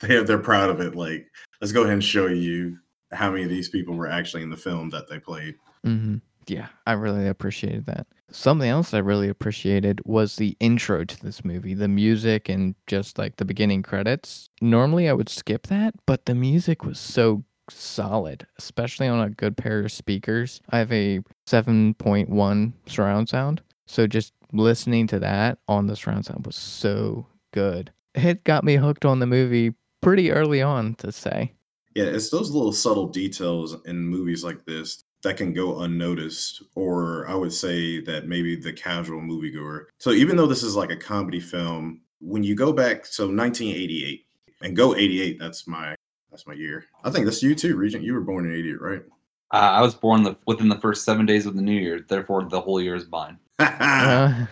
They're, 0.00 0.22
they're 0.24 0.38
proud 0.38 0.70
of 0.70 0.80
it. 0.80 0.94
Like, 0.94 1.26
let's 1.60 1.72
go 1.72 1.82
ahead 1.82 1.94
and 1.94 2.04
show 2.04 2.26
you 2.26 2.78
how 3.12 3.30
many 3.30 3.44
of 3.44 3.50
these 3.50 3.68
people 3.68 3.94
were 3.94 4.08
actually 4.08 4.42
in 4.42 4.50
the 4.50 4.56
film 4.56 4.90
that 4.90 5.08
they 5.08 5.18
played. 5.18 5.56
hmm 5.84 6.16
Yeah, 6.46 6.68
I 6.86 6.92
really 6.92 7.26
appreciated 7.26 7.86
that. 7.86 8.06
Something 8.30 8.68
else 8.68 8.92
I 8.92 8.98
really 8.98 9.28
appreciated 9.28 10.00
was 10.04 10.36
the 10.36 10.56
intro 10.60 11.04
to 11.04 11.22
this 11.24 11.44
movie, 11.44 11.74
the 11.74 11.88
music 11.88 12.48
and 12.48 12.74
just 12.86 13.18
like 13.18 13.36
the 13.36 13.44
beginning 13.44 13.82
credits. 13.82 14.50
Normally 14.60 15.08
I 15.08 15.14
would 15.14 15.30
skip 15.30 15.66
that, 15.68 15.94
but 16.06 16.26
the 16.26 16.34
music 16.34 16.84
was 16.84 16.98
so 16.98 17.44
solid, 17.70 18.46
especially 18.58 19.08
on 19.08 19.20
a 19.20 19.30
good 19.30 19.56
pair 19.56 19.80
of 19.80 19.90
speakers. 19.92 20.60
I 20.70 20.78
have 20.78 20.92
a 20.92 21.20
7.1 21.46 22.72
surround 22.86 23.28
sound, 23.28 23.62
so 23.86 24.06
just 24.06 24.32
listening 24.52 25.06
to 25.08 25.18
that 25.20 25.58
on 25.68 25.86
the 25.86 25.96
surround 25.96 26.26
sound 26.26 26.46
was 26.46 26.56
so 26.56 27.26
good. 27.52 27.92
It 28.14 28.44
got 28.44 28.64
me 28.64 28.76
hooked 28.76 29.04
on 29.04 29.18
the 29.20 29.26
movie 29.26 29.72
pretty 30.00 30.30
early 30.30 30.62
on, 30.62 30.94
to 30.96 31.12
say. 31.12 31.52
Yeah, 31.94 32.04
it's 32.04 32.30
those 32.30 32.50
little 32.50 32.72
subtle 32.72 33.08
details 33.08 33.76
in 33.86 33.98
movies 33.98 34.44
like 34.44 34.64
this 34.64 35.04
that 35.22 35.36
can 35.36 35.52
go 35.52 35.80
unnoticed, 35.80 36.62
or 36.74 37.28
I 37.28 37.34
would 37.34 37.52
say 37.52 38.00
that 38.02 38.28
maybe 38.28 38.54
the 38.54 38.72
casual 38.72 39.20
moviegoer. 39.20 39.86
So 39.98 40.10
even 40.12 40.36
though 40.36 40.46
this 40.46 40.62
is 40.62 40.76
like 40.76 40.90
a 40.90 40.96
comedy 40.96 41.40
film, 41.40 42.00
when 42.20 42.42
you 42.42 42.54
go 42.54 42.72
back, 42.72 43.04
so 43.06 43.24
1988 43.24 44.26
and 44.62 44.76
go 44.76 44.94
88, 44.94 45.38
that's 45.38 45.66
my 45.66 45.94
that's 46.30 46.46
my 46.46 46.52
year. 46.54 46.84
I 47.04 47.10
think 47.10 47.24
that's 47.24 47.42
you 47.42 47.54
too, 47.54 47.76
Regent. 47.76 48.04
You 48.04 48.14
were 48.14 48.20
born 48.20 48.46
in 48.46 48.52
88, 48.52 48.80
right? 48.80 49.02
Uh, 49.50 49.56
I 49.56 49.80
was 49.80 49.94
born 49.94 50.22
the, 50.22 50.36
within 50.46 50.68
the 50.68 50.78
first 50.78 51.04
seven 51.04 51.24
days 51.24 51.46
of 51.46 51.56
the 51.56 51.62
new 51.62 51.72
year, 51.72 52.04
therefore 52.06 52.44
the 52.44 52.60
whole 52.60 52.80
year 52.80 52.94
is 52.94 53.08
mine. 53.10 53.38
Uh, 53.60 54.46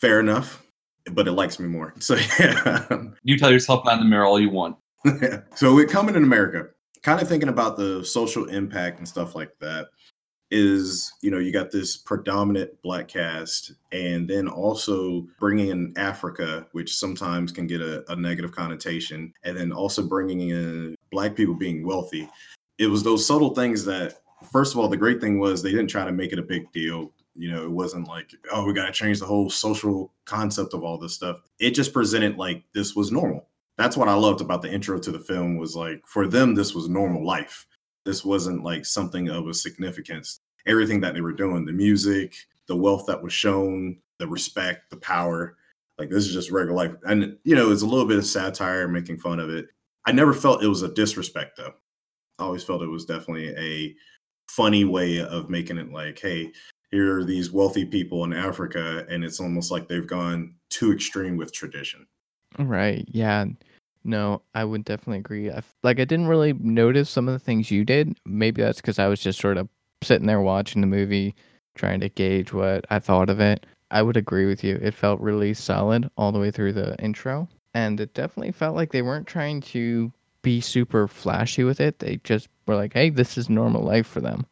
Fair 0.00 0.20
enough, 0.20 0.63
but 1.12 1.28
it 1.28 1.32
likes 1.32 1.58
me 1.58 1.68
more. 1.68 1.94
So 2.00 2.16
yeah. 2.38 2.86
You 3.22 3.38
tell 3.38 3.50
yourself 3.50 3.84
that 3.84 3.94
in 3.94 4.00
the 4.00 4.04
mirror 4.04 4.24
all 4.24 4.40
you 4.40 4.50
want. 4.50 4.76
so 5.54 5.74
we're 5.74 5.86
coming 5.86 6.14
in 6.14 6.22
America, 6.22 6.68
kind 7.02 7.20
of 7.20 7.28
thinking 7.28 7.48
about 7.48 7.76
the 7.76 8.04
social 8.04 8.48
impact 8.48 8.98
and 8.98 9.08
stuff 9.08 9.34
like 9.34 9.52
that. 9.60 9.88
Is 10.50 11.12
you 11.20 11.30
know 11.30 11.38
you 11.38 11.52
got 11.52 11.72
this 11.72 11.96
predominant 11.96 12.70
black 12.82 13.08
cast, 13.08 13.72
and 13.92 14.28
then 14.28 14.46
also 14.46 15.26
bringing 15.40 15.68
in 15.68 15.92
Africa, 15.96 16.66
which 16.72 16.94
sometimes 16.94 17.50
can 17.50 17.66
get 17.66 17.80
a, 17.80 18.04
a 18.12 18.14
negative 18.14 18.52
connotation, 18.52 19.32
and 19.42 19.56
then 19.56 19.72
also 19.72 20.06
bringing 20.06 20.50
in 20.50 20.94
black 21.10 21.34
people 21.34 21.54
being 21.54 21.84
wealthy. 21.84 22.28
It 22.78 22.86
was 22.86 23.02
those 23.02 23.26
subtle 23.26 23.54
things 23.54 23.84
that, 23.86 24.20
first 24.52 24.74
of 24.74 24.78
all, 24.78 24.88
the 24.88 24.96
great 24.96 25.20
thing 25.20 25.40
was 25.40 25.62
they 25.62 25.70
didn't 25.70 25.88
try 25.88 26.04
to 26.04 26.12
make 26.12 26.32
it 26.32 26.38
a 26.38 26.42
big 26.42 26.70
deal. 26.72 27.12
You 27.36 27.50
know, 27.50 27.64
it 27.64 27.70
wasn't 27.70 28.08
like, 28.08 28.30
oh, 28.52 28.64
we 28.64 28.72
got 28.72 28.86
to 28.86 28.92
change 28.92 29.18
the 29.18 29.26
whole 29.26 29.50
social 29.50 30.12
concept 30.24 30.74
of 30.74 30.84
all 30.84 30.98
this 30.98 31.14
stuff. 31.14 31.40
It 31.58 31.70
just 31.70 31.92
presented 31.92 32.36
like 32.36 32.64
this 32.74 32.94
was 32.94 33.10
normal 33.10 33.48
that's 33.76 33.96
what 33.96 34.08
I 34.08 34.14
loved 34.14 34.40
about 34.40 34.62
the 34.62 34.72
intro 34.72 34.98
to 34.98 35.10
the 35.10 35.18
film 35.18 35.56
was 35.56 35.74
like 35.74 36.02
for 36.06 36.26
them 36.26 36.54
this 36.54 36.74
was 36.74 36.88
normal 36.88 37.24
life. 37.24 37.66
This 38.04 38.24
wasn't 38.24 38.62
like 38.62 38.84
something 38.84 39.28
of 39.28 39.48
a 39.48 39.54
significance. 39.54 40.40
Everything 40.66 41.00
that 41.00 41.14
they 41.14 41.20
were 41.20 41.32
doing, 41.32 41.64
the 41.64 41.72
music, 41.72 42.34
the 42.68 42.76
wealth 42.76 43.06
that 43.06 43.22
was 43.22 43.32
shown, 43.32 43.98
the 44.18 44.28
respect, 44.28 44.90
the 44.90 44.96
power, 44.96 45.56
like 45.98 46.10
this 46.10 46.26
is 46.26 46.32
just 46.32 46.50
regular 46.50 46.76
life. 46.76 46.94
And 47.04 47.36
you 47.44 47.56
know, 47.56 47.72
it's 47.72 47.82
a 47.82 47.86
little 47.86 48.06
bit 48.06 48.18
of 48.18 48.26
satire 48.26 48.86
making 48.88 49.18
fun 49.18 49.40
of 49.40 49.50
it. 49.50 49.66
I 50.06 50.12
never 50.12 50.34
felt 50.34 50.62
it 50.62 50.68
was 50.68 50.82
a 50.82 50.94
disrespect 50.94 51.56
though. 51.56 51.74
I 52.38 52.44
always 52.44 52.64
felt 52.64 52.82
it 52.82 52.88
was 52.88 53.04
definitely 53.04 53.54
a 53.56 53.94
funny 54.48 54.84
way 54.84 55.20
of 55.20 55.50
making 55.50 55.78
it 55.78 55.90
like, 55.90 56.18
hey, 56.18 56.52
here 56.94 57.18
are 57.18 57.24
these 57.24 57.50
wealthy 57.50 57.84
people 57.84 58.22
in 58.22 58.32
Africa, 58.32 59.04
and 59.10 59.24
it's 59.24 59.40
almost 59.40 59.72
like 59.72 59.88
they've 59.88 60.06
gone 60.06 60.54
too 60.70 60.92
extreme 60.92 61.36
with 61.36 61.52
tradition. 61.52 62.06
Right. 62.56 63.04
Yeah. 63.08 63.46
No, 64.04 64.42
I 64.54 64.64
would 64.64 64.84
definitely 64.84 65.18
agree. 65.18 65.50
I, 65.50 65.62
like 65.82 65.98
I 65.98 66.04
didn't 66.04 66.28
really 66.28 66.52
notice 66.52 67.10
some 67.10 67.26
of 67.26 67.32
the 67.32 67.40
things 67.40 67.68
you 67.68 67.84
did. 67.84 68.16
Maybe 68.24 68.62
that's 68.62 68.80
because 68.80 69.00
I 69.00 69.08
was 69.08 69.18
just 69.18 69.40
sort 69.40 69.56
of 69.56 69.68
sitting 70.02 70.28
there 70.28 70.40
watching 70.40 70.82
the 70.82 70.86
movie, 70.86 71.34
trying 71.74 71.98
to 71.98 72.08
gauge 72.08 72.52
what 72.52 72.84
I 72.90 73.00
thought 73.00 73.28
of 73.28 73.40
it. 73.40 73.66
I 73.90 74.00
would 74.00 74.16
agree 74.16 74.46
with 74.46 74.62
you. 74.62 74.76
It 74.80 74.94
felt 74.94 75.20
really 75.20 75.52
solid 75.52 76.08
all 76.16 76.30
the 76.30 76.38
way 76.38 76.52
through 76.52 76.74
the 76.74 76.96
intro, 77.02 77.48
and 77.74 77.98
it 77.98 78.14
definitely 78.14 78.52
felt 78.52 78.76
like 78.76 78.92
they 78.92 79.02
weren't 79.02 79.26
trying 79.26 79.62
to 79.62 80.12
be 80.42 80.60
super 80.60 81.08
flashy 81.08 81.64
with 81.64 81.80
it. 81.80 81.98
They 81.98 82.20
just 82.22 82.48
were 82.68 82.76
like, 82.76 82.92
"Hey, 82.92 83.10
this 83.10 83.36
is 83.36 83.50
normal 83.50 83.82
life 83.82 84.06
for 84.06 84.20
them." 84.20 84.46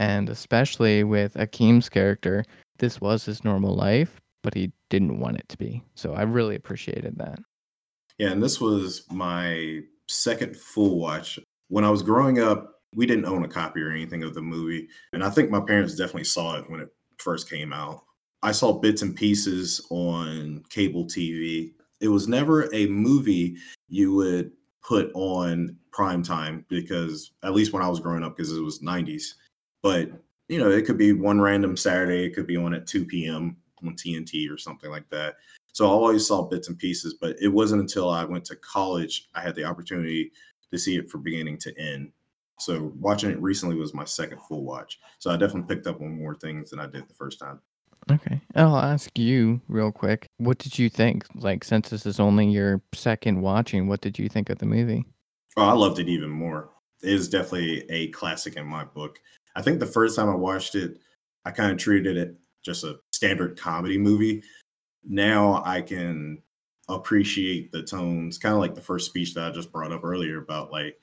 And 0.00 0.30
especially 0.30 1.04
with 1.04 1.34
Akeem's 1.34 1.90
character, 1.90 2.42
this 2.78 3.02
was 3.02 3.26
his 3.26 3.44
normal 3.44 3.76
life, 3.76 4.18
but 4.42 4.54
he 4.54 4.72
didn't 4.88 5.20
want 5.20 5.36
it 5.36 5.46
to 5.50 5.58
be. 5.58 5.84
So 5.94 6.14
I 6.14 6.22
really 6.22 6.56
appreciated 6.56 7.18
that. 7.18 7.38
Yeah, 8.16 8.30
and 8.30 8.42
this 8.42 8.62
was 8.62 9.04
my 9.10 9.80
second 10.08 10.56
full 10.56 10.98
watch. 10.98 11.38
When 11.68 11.84
I 11.84 11.90
was 11.90 12.02
growing 12.02 12.40
up, 12.40 12.80
we 12.94 13.04
didn't 13.04 13.26
own 13.26 13.44
a 13.44 13.48
copy 13.48 13.82
or 13.82 13.90
anything 13.90 14.22
of 14.22 14.32
the 14.32 14.40
movie. 14.40 14.88
And 15.12 15.22
I 15.22 15.28
think 15.28 15.50
my 15.50 15.60
parents 15.60 15.94
definitely 15.94 16.24
saw 16.24 16.58
it 16.58 16.70
when 16.70 16.80
it 16.80 16.88
first 17.18 17.50
came 17.50 17.70
out. 17.74 18.02
I 18.42 18.52
saw 18.52 18.72
bits 18.72 19.02
and 19.02 19.14
pieces 19.14 19.86
on 19.90 20.64
cable 20.70 21.04
TV. 21.04 21.72
It 22.00 22.08
was 22.08 22.26
never 22.26 22.74
a 22.74 22.86
movie 22.86 23.58
you 23.90 24.14
would 24.14 24.52
put 24.82 25.10
on 25.12 25.76
prime 25.92 26.22
time 26.22 26.64
because 26.68 27.32
at 27.44 27.52
least 27.52 27.74
when 27.74 27.82
I 27.82 27.88
was 27.88 28.00
growing 28.00 28.24
up, 28.24 28.34
because 28.34 28.56
it 28.56 28.62
was 28.62 28.80
90s. 28.80 29.34
But 29.82 30.10
you 30.48 30.58
know, 30.58 30.70
it 30.70 30.84
could 30.84 30.98
be 30.98 31.12
one 31.12 31.40
random 31.40 31.76
Saturday, 31.76 32.24
it 32.24 32.34
could 32.34 32.46
be 32.46 32.56
on 32.56 32.74
at 32.74 32.86
2 32.86 33.04
p.m. 33.04 33.56
on 33.84 33.94
TNT 33.94 34.50
or 34.52 34.58
something 34.58 34.90
like 34.90 35.08
that. 35.10 35.36
So 35.72 35.86
I 35.86 35.90
always 35.90 36.26
saw 36.26 36.42
bits 36.42 36.68
and 36.68 36.78
pieces, 36.78 37.14
but 37.14 37.36
it 37.40 37.48
wasn't 37.48 37.82
until 37.82 38.10
I 38.10 38.24
went 38.24 38.44
to 38.46 38.56
college 38.56 39.28
I 39.34 39.40
had 39.40 39.54
the 39.54 39.64
opportunity 39.64 40.32
to 40.72 40.78
see 40.78 40.96
it 40.96 41.08
from 41.08 41.22
beginning 41.22 41.58
to 41.58 41.78
end. 41.78 42.12
So 42.58 42.92
watching 42.98 43.30
it 43.30 43.40
recently 43.40 43.76
was 43.76 43.94
my 43.94 44.04
second 44.04 44.40
full 44.42 44.64
watch. 44.64 44.98
So 45.18 45.30
I 45.30 45.36
definitely 45.36 45.74
picked 45.74 45.86
up 45.86 46.00
on 46.00 46.18
more 46.18 46.34
things 46.34 46.70
than 46.70 46.80
I 46.80 46.86
did 46.86 47.08
the 47.08 47.14
first 47.14 47.38
time. 47.38 47.60
Okay. 48.10 48.40
I'll 48.54 48.76
ask 48.76 49.16
you 49.18 49.60
real 49.68 49.92
quick. 49.92 50.26
What 50.38 50.58
did 50.58 50.78
you 50.78 50.88
think? 50.88 51.24
Like, 51.34 51.64
since 51.64 51.90
this 51.90 52.06
is 52.06 52.20
only 52.20 52.46
your 52.46 52.82
second 52.94 53.40
watching, 53.40 53.86
what 53.86 54.00
did 54.00 54.18
you 54.18 54.28
think 54.28 54.50
of 54.50 54.58
the 54.58 54.66
movie? 54.66 55.04
Oh, 55.56 55.62
I 55.62 55.72
loved 55.72 55.98
it 55.98 56.08
even 56.08 56.30
more. 56.30 56.70
It 57.02 57.12
is 57.12 57.28
definitely 57.28 57.84
a 57.90 58.08
classic 58.08 58.56
in 58.56 58.66
my 58.66 58.84
book. 58.84 59.20
I 59.56 59.62
think 59.62 59.80
the 59.80 59.86
first 59.86 60.16
time 60.16 60.28
I 60.28 60.34
watched 60.34 60.74
it, 60.74 60.98
I 61.44 61.50
kind 61.50 61.72
of 61.72 61.78
treated 61.78 62.16
it 62.16 62.36
just 62.62 62.84
a 62.84 62.98
standard 63.12 63.58
comedy 63.58 63.98
movie. 63.98 64.42
Now 65.04 65.62
I 65.64 65.80
can 65.80 66.42
appreciate 66.88 67.72
the 67.72 67.82
tones, 67.82 68.38
kind 68.38 68.54
of 68.54 68.60
like 68.60 68.74
the 68.74 68.80
first 68.80 69.06
speech 69.06 69.34
that 69.34 69.44
I 69.44 69.50
just 69.50 69.72
brought 69.72 69.92
up 69.92 70.04
earlier 70.04 70.38
about 70.38 70.72
like 70.72 70.98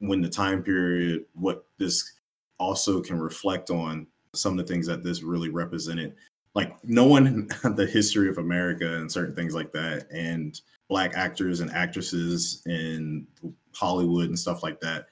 when 0.00 0.20
the 0.20 0.28
time 0.28 0.62
period, 0.62 1.24
what 1.34 1.66
this 1.78 2.12
also 2.58 3.00
can 3.00 3.18
reflect 3.18 3.70
on 3.70 4.06
some 4.34 4.58
of 4.58 4.66
the 4.66 4.72
things 4.72 4.86
that 4.86 5.02
this 5.02 5.22
really 5.22 5.48
represented. 5.48 6.14
Like 6.54 6.72
knowing 6.84 7.48
the 7.64 7.86
history 7.86 8.28
of 8.28 8.38
America 8.38 8.96
and 8.96 9.10
certain 9.10 9.34
things 9.34 9.54
like 9.54 9.72
that, 9.72 10.06
and 10.12 10.60
black 10.88 11.12
actors 11.14 11.60
and 11.60 11.70
actresses 11.70 12.62
in 12.66 13.26
Hollywood 13.74 14.28
and 14.28 14.38
stuff 14.38 14.62
like 14.62 14.80
that. 14.80 15.06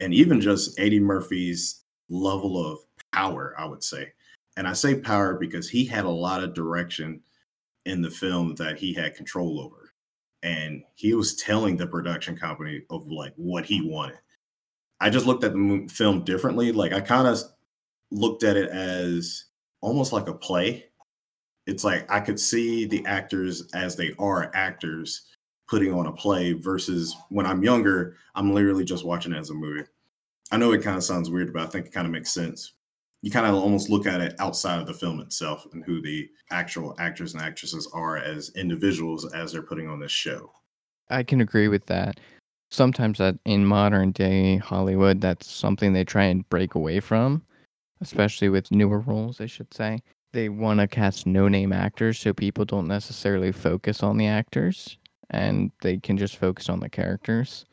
And 0.00 0.14
even 0.14 0.40
just 0.40 0.78
Eddie 0.80 1.00
Murphy's 1.00 1.79
level 2.10 2.64
of 2.64 2.80
power, 3.12 3.54
I 3.56 3.64
would 3.64 3.82
say. 3.82 4.12
And 4.56 4.68
I 4.68 4.74
say 4.74 5.00
power 5.00 5.34
because 5.34 5.70
he 5.70 5.86
had 5.86 6.04
a 6.04 6.10
lot 6.10 6.42
of 6.42 6.54
direction 6.54 7.22
in 7.86 8.02
the 8.02 8.10
film 8.10 8.54
that 8.56 8.78
he 8.78 8.92
had 8.92 9.14
control 9.14 9.60
over. 9.60 9.92
And 10.42 10.82
he 10.94 11.14
was 11.14 11.36
telling 11.36 11.76
the 11.76 11.86
production 11.86 12.36
company 12.36 12.82
of 12.90 13.06
like 13.08 13.32
what 13.36 13.64
he 13.64 13.88
wanted. 13.88 14.18
I 15.00 15.08
just 15.08 15.26
looked 15.26 15.44
at 15.44 15.52
the 15.52 15.88
film 15.90 16.24
differently. 16.24 16.72
Like 16.72 16.92
I 16.92 17.00
kind 17.00 17.26
of 17.26 17.38
looked 18.10 18.42
at 18.42 18.56
it 18.56 18.70
as 18.70 19.46
almost 19.80 20.12
like 20.12 20.28
a 20.28 20.34
play. 20.34 20.86
It's 21.66 21.84
like 21.84 22.10
I 22.10 22.20
could 22.20 22.40
see 22.40 22.84
the 22.84 23.04
actors 23.06 23.68
as 23.72 23.96
they 23.96 24.12
are 24.18 24.50
actors 24.54 25.22
putting 25.68 25.94
on 25.94 26.06
a 26.06 26.12
play 26.12 26.52
versus 26.52 27.16
when 27.28 27.46
I'm 27.46 27.62
younger, 27.62 28.16
I'm 28.34 28.52
literally 28.52 28.84
just 28.84 29.04
watching 29.04 29.32
it 29.32 29.38
as 29.38 29.50
a 29.50 29.54
movie. 29.54 29.86
I 30.50 30.56
know 30.56 30.72
it 30.72 30.82
kind 30.82 30.96
of 30.96 31.04
sounds 31.04 31.30
weird, 31.30 31.52
but 31.52 31.62
I 31.62 31.66
think 31.66 31.86
it 31.86 31.92
kind 31.92 32.06
of 32.06 32.12
makes 32.12 32.32
sense. 32.32 32.72
You 33.22 33.30
kind 33.30 33.46
of 33.46 33.54
almost 33.54 33.90
look 33.90 34.06
at 34.06 34.20
it 34.20 34.34
outside 34.38 34.80
of 34.80 34.86
the 34.86 34.94
film 34.94 35.20
itself 35.20 35.66
and 35.72 35.84
who 35.84 36.00
the 36.00 36.28
actual 36.50 36.94
actors 36.98 37.34
and 37.34 37.42
actresses 37.42 37.88
are 37.92 38.16
as 38.16 38.50
individuals 38.56 39.30
as 39.32 39.52
they're 39.52 39.62
putting 39.62 39.88
on 39.88 40.00
this 40.00 40.10
show. 40.10 40.50
I 41.10 41.22
can 41.22 41.40
agree 41.40 41.68
with 41.68 41.86
that. 41.86 42.18
Sometimes 42.70 43.18
that 43.18 43.36
in 43.44 43.66
modern 43.66 44.12
day 44.12 44.56
Hollywood, 44.56 45.20
that's 45.20 45.50
something 45.50 45.92
they 45.92 46.04
try 46.04 46.24
and 46.24 46.48
break 46.48 46.74
away 46.74 47.00
from, 47.00 47.42
especially 48.00 48.48
with 48.48 48.70
newer 48.70 49.00
roles, 49.00 49.40
I 49.40 49.46
should 49.46 49.72
say. 49.74 50.00
They 50.32 50.48
want 50.48 50.80
to 50.80 50.86
cast 50.86 51.26
no 51.26 51.48
name 51.48 51.72
actors 51.72 52.18
so 52.18 52.32
people 52.32 52.64
don't 52.64 52.86
necessarily 52.86 53.52
focus 53.52 54.02
on 54.02 54.16
the 54.16 54.26
actors 54.26 54.98
and 55.30 55.72
they 55.82 55.98
can 55.98 56.16
just 56.16 56.36
focus 56.36 56.68
on 56.68 56.80
the 56.80 56.88
characters. 56.88 57.66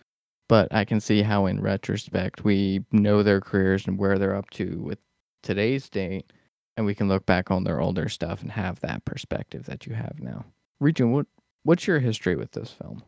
But 0.47 0.73
I 0.73 0.85
can 0.85 0.99
see 0.99 1.21
how, 1.21 1.45
in 1.45 1.61
retrospect, 1.61 2.43
we 2.43 2.85
know 2.91 3.21
their 3.21 3.41
careers 3.41 3.85
and 3.85 3.97
where 3.97 4.17
they're 4.17 4.35
up 4.35 4.49
to 4.51 4.79
with 4.81 4.99
today's 5.43 5.89
date, 5.89 6.31
and 6.77 6.85
we 6.85 6.95
can 6.95 7.09
look 7.09 7.25
back 7.25 7.51
on 7.51 7.63
their 7.63 7.81
older 7.81 8.07
stuff 8.07 8.41
and 8.41 8.51
have 8.51 8.79
that 8.79 9.03
perspective 9.03 9.65
that 9.65 9.85
you 9.85 9.93
have 9.93 10.19
now. 10.19 10.45
Regent, 10.79 11.11
what 11.11 11.25
what's 11.63 11.87
your 11.87 11.99
history 11.99 12.35
with 12.35 12.51
this 12.51 12.71
film? 12.71 13.03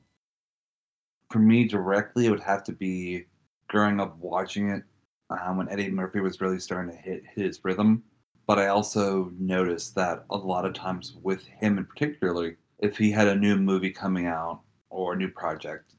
For 1.32 1.40
me, 1.40 1.66
directly, 1.66 2.26
it 2.26 2.32
would 2.32 2.40
have 2.42 2.64
to 2.66 2.74
be 2.74 3.26
growing 3.68 4.02
up 4.02 4.18
watching 4.18 4.72
it 4.72 4.84
um, 5.30 5.58
when 5.58 5.70
Eddie 5.70 5.92
Murphy 5.92 6.20
was 6.20 6.42
really 6.42 6.60
starting 6.60 6.96
to 6.96 7.02
hit 7.02 7.24
his 7.36 7.64
rhythm. 7.64 8.04
But 8.48 8.58
I 8.58 8.68
also 8.68 9.32
noticed 9.38 9.94
that 9.96 10.26
a 10.32 10.38
lot 10.38 10.66
of 10.66 10.74
times 10.74 11.16
with 11.22 11.46
him 11.46 11.78
in 11.78 11.86
particularly, 11.86 12.56
if 12.80 12.98
he 12.98 13.12
had 13.12 13.28
a 13.28 13.36
new 13.36 13.56
movie 13.56 13.92
coming 13.92 14.26
out 14.26 14.62
or 14.90 15.14
a 15.14 15.16
new 15.16 15.30
project, 15.30 15.94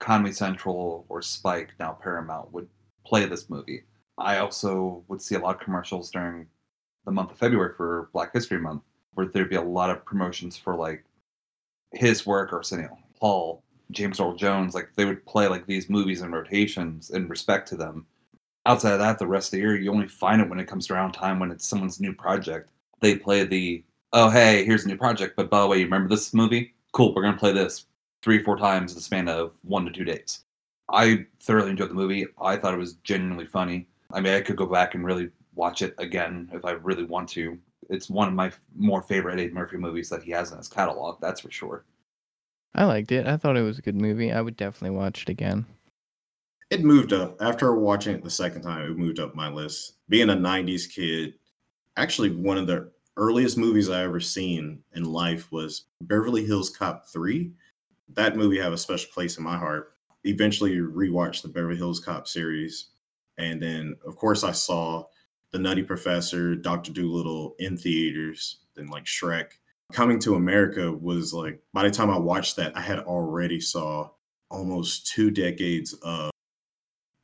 Comedy 0.00 0.32
Central 0.32 1.04
or 1.08 1.22
Spike, 1.22 1.70
now 1.78 1.92
Paramount, 1.92 2.52
would 2.52 2.68
play 3.06 3.26
this 3.26 3.48
movie. 3.48 3.84
I 4.18 4.38
also 4.38 5.04
would 5.08 5.22
see 5.22 5.34
a 5.34 5.38
lot 5.38 5.56
of 5.56 5.60
commercials 5.60 6.10
during 6.10 6.46
the 7.04 7.12
month 7.12 7.30
of 7.30 7.38
February 7.38 7.74
for 7.74 8.10
Black 8.12 8.32
History 8.32 8.58
Month, 8.58 8.82
where 9.14 9.26
there'd 9.26 9.50
be 9.50 9.56
a 9.56 9.62
lot 9.62 9.90
of 9.90 10.04
promotions 10.04 10.56
for 10.56 10.74
like 10.74 11.04
his 11.92 12.26
work, 12.26 12.52
Arsenio 12.52 12.98
Hall, 13.20 13.62
James 13.90 14.20
Earl 14.20 14.34
Jones. 14.34 14.74
Like 14.74 14.90
they 14.96 15.04
would 15.04 15.24
play 15.26 15.48
like 15.48 15.66
these 15.66 15.90
movies 15.90 16.22
in 16.22 16.32
rotations 16.32 17.10
in 17.10 17.28
respect 17.28 17.68
to 17.68 17.76
them. 17.76 18.06
Outside 18.66 18.92
of 18.92 18.98
that, 18.98 19.18
the 19.18 19.26
rest 19.26 19.48
of 19.48 19.52
the 19.52 19.58
year, 19.58 19.76
you 19.76 19.90
only 19.90 20.06
find 20.08 20.40
it 20.40 20.48
when 20.48 20.60
it 20.60 20.68
comes 20.68 20.90
around 20.90 21.12
time 21.12 21.38
when 21.38 21.50
it's 21.50 21.66
someone's 21.66 22.00
new 22.00 22.12
project. 22.12 22.70
They 23.00 23.16
play 23.16 23.44
the 23.44 23.84
oh 24.12 24.30
hey, 24.30 24.64
here's 24.64 24.84
a 24.84 24.88
new 24.88 24.96
project, 24.96 25.36
but 25.36 25.50
by 25.50 25.60
the 25.60 25.66
way, 25.66 25.78
you 25.78 25.84
remember 25.84 26.08
this 26.08 26.34
movie? 26.34 26.74
Cool, 26.92 27.14
we're 27.14 27.22
gonna 27.22 27.36
play 27.36 27.52
this 27.52 27.86
three, 28.22 28.42
four 28.42 28.56
times 28.56 28.92
in 28.92 28.96
the 28.96 29.02
span 29.02 29.28
of 29.28 29.52
one 29.62 29.84
to 29.84 29.90
two 29.90 30.04
days. 30.04 30.40
I 30.92 31.26
thoroughly 31.42 31.70
enjoyed 31.70 31.90
the 31.90 31.94
movie. 31.94 32.26
I 32.40 32.56
thought 32.56 32.74
it 32.74 32.78
was 32.78 32.94
genuinely 33.04 33.46
funny. 33.46 33.86
I 34.12 34.20
mean, 34.20 34.34
I 34.34 34.40
could 34.40 34.56
go 34.56 34.66
back 34.66 34.94
and 34.94 35.04
really 35.04 35.30
watch 35.54 35.82
it 35.82 35.94
again 35.98 36.50
if 36.52 36.64
I 36.64 36.72
really 36.72 37.04
want 37.04 37.28
to. 37.30 37.58
It's 37.88 38.10
one 38.10 38.28
of 38.28 38.34
my 38.34 38.52
more 38.76 39.02
favorite 39.02 39.34
Eddie 39.38 39.52
Murphy 39.52 39.76
movies 39.76 40.08
that 40.10 40.22
he 40.22 40.30
has 40.32 40.52
in 40.52 40.58
his 40.58 40.68
catalog, 40.68 41.20
that's 41.20 41.40
for 41.40 41.50
sure. 41.50 41.84
I 42.74 42.84
liked 42.84 43.12
it. 43.12 43.26
I 43.26 43.36
thought 43.36 43.56
it 43.56 43.62
was 43.62 43.78
a 43.78 43.82
good 43.82 44.00
movie. 44.00 44.32
I 44.32 44.40
would 44.40 44.56
definitely 44.56 44.96
watch 44.96 45.22
it 45.22 45.28
again. 45.28 45.66
It 46.70 46.84
moved 46.84 47.12
up 47.12 47.36
after 47.42 47.74
watching 47.74 48.14
it 48.14 48.22
the 48.22 48.30
second 48.30 48.62
time. 48.62 48.84
It 48.84 48.96
moved 48.96 49.18
up 49.18 49.34
my 49.34 49.48
list. 49.48 49.94
Being 50.08 50.30
a 50.30 50.36
'90s 50.36 50.88
kid, 50.88 51.34
actually 51.96 52.30
one 52.30 52.58
of 52.58 52.68
the 52.68 52.90
earliest 53.16 53.58
movies 53.58 53.90
I 53.90 54.04
ever 54.04 54.20
seen 54.20 54.82
in 54.94 55.04
life 55.04 55.50
was 55.50 55.86
Beverly 56.02 56.46
Hills 56.46 56.70
Cop 56.70 57.08
3. 57.08 57.50
That 58.14 58.36
movie 58.36 58.58
have 58.58 58.72
a 58.72 58.78
special 58.78 59.10
place 59.12 59.38
in 59.38 59.44
my 59.44 59.56
heart. 59.56 59.94
Eventually 60.24 60.76
rewatched 60.76 61.42
the 61.42 61.48
Beverly 61.48 61.76
Hills 61.76 62.00
Cop 62.00 62.28
series. 62.28 62.90
And 63.38 63.62
then 63.62 63.96
of 64.06 64.16
course 64.16 64.44
I 64.44 64.52
saw 64.52 65.04
The 65.52 65.58
Nutty 65.58 65.82
Professor, 65.82 66.54
Dr. 66.54 66.92
Dolittle 66.92 67.54
in 67.58 67.76
theaters, 67.76 68.60
then 68.74 68.86
like 68.88 69.04
Shrek. 69.04 69.52
Coming 69.92 70.20
to 70.20 70.36
America 70.36 70.92
was 70.92 71.32
like 71.32 71.60
by 71.72 71.82
the 71.82 71.90
time 71.90 72.10
I 72.10 72.18
watched 72.18 72.56
that, 72.56 72.76
I 72.76 72.80
had 72.80 73.00
already 73.00 73.60
saw 73.60 74.10
almost 74.50 75.06
two 75.06 75.30
decades 75.30 75.94
of 76.02 76.30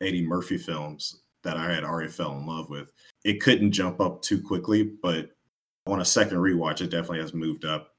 Eddie 0.00 0.26
Murphy 0.26 0.58
films 0.58 1.22
that 1.42 1.56
I 1.56 1.72
had 1.72 1.84
already 1.84 2.08
fell 2.08 2.36
in 2.38 2.46
love 2.46 2.70
with. 2.70 2.92
It 3.24 3.40
couldn't 3.40 3.72
jump 3.72 4.00
up 4.00 4.22
too 4.22 4.42
quickly, 4.42 4.82
but 4.82 5.30
on 5.86 6.00
a 6.00 6.04
second 6.04 6.38
rewatch, 6.38 6.80
it 6.80 6.90
definitely 6.90 7.20
has 7.20 7.34
moved 7.34 7.64
up. 7.64 7.94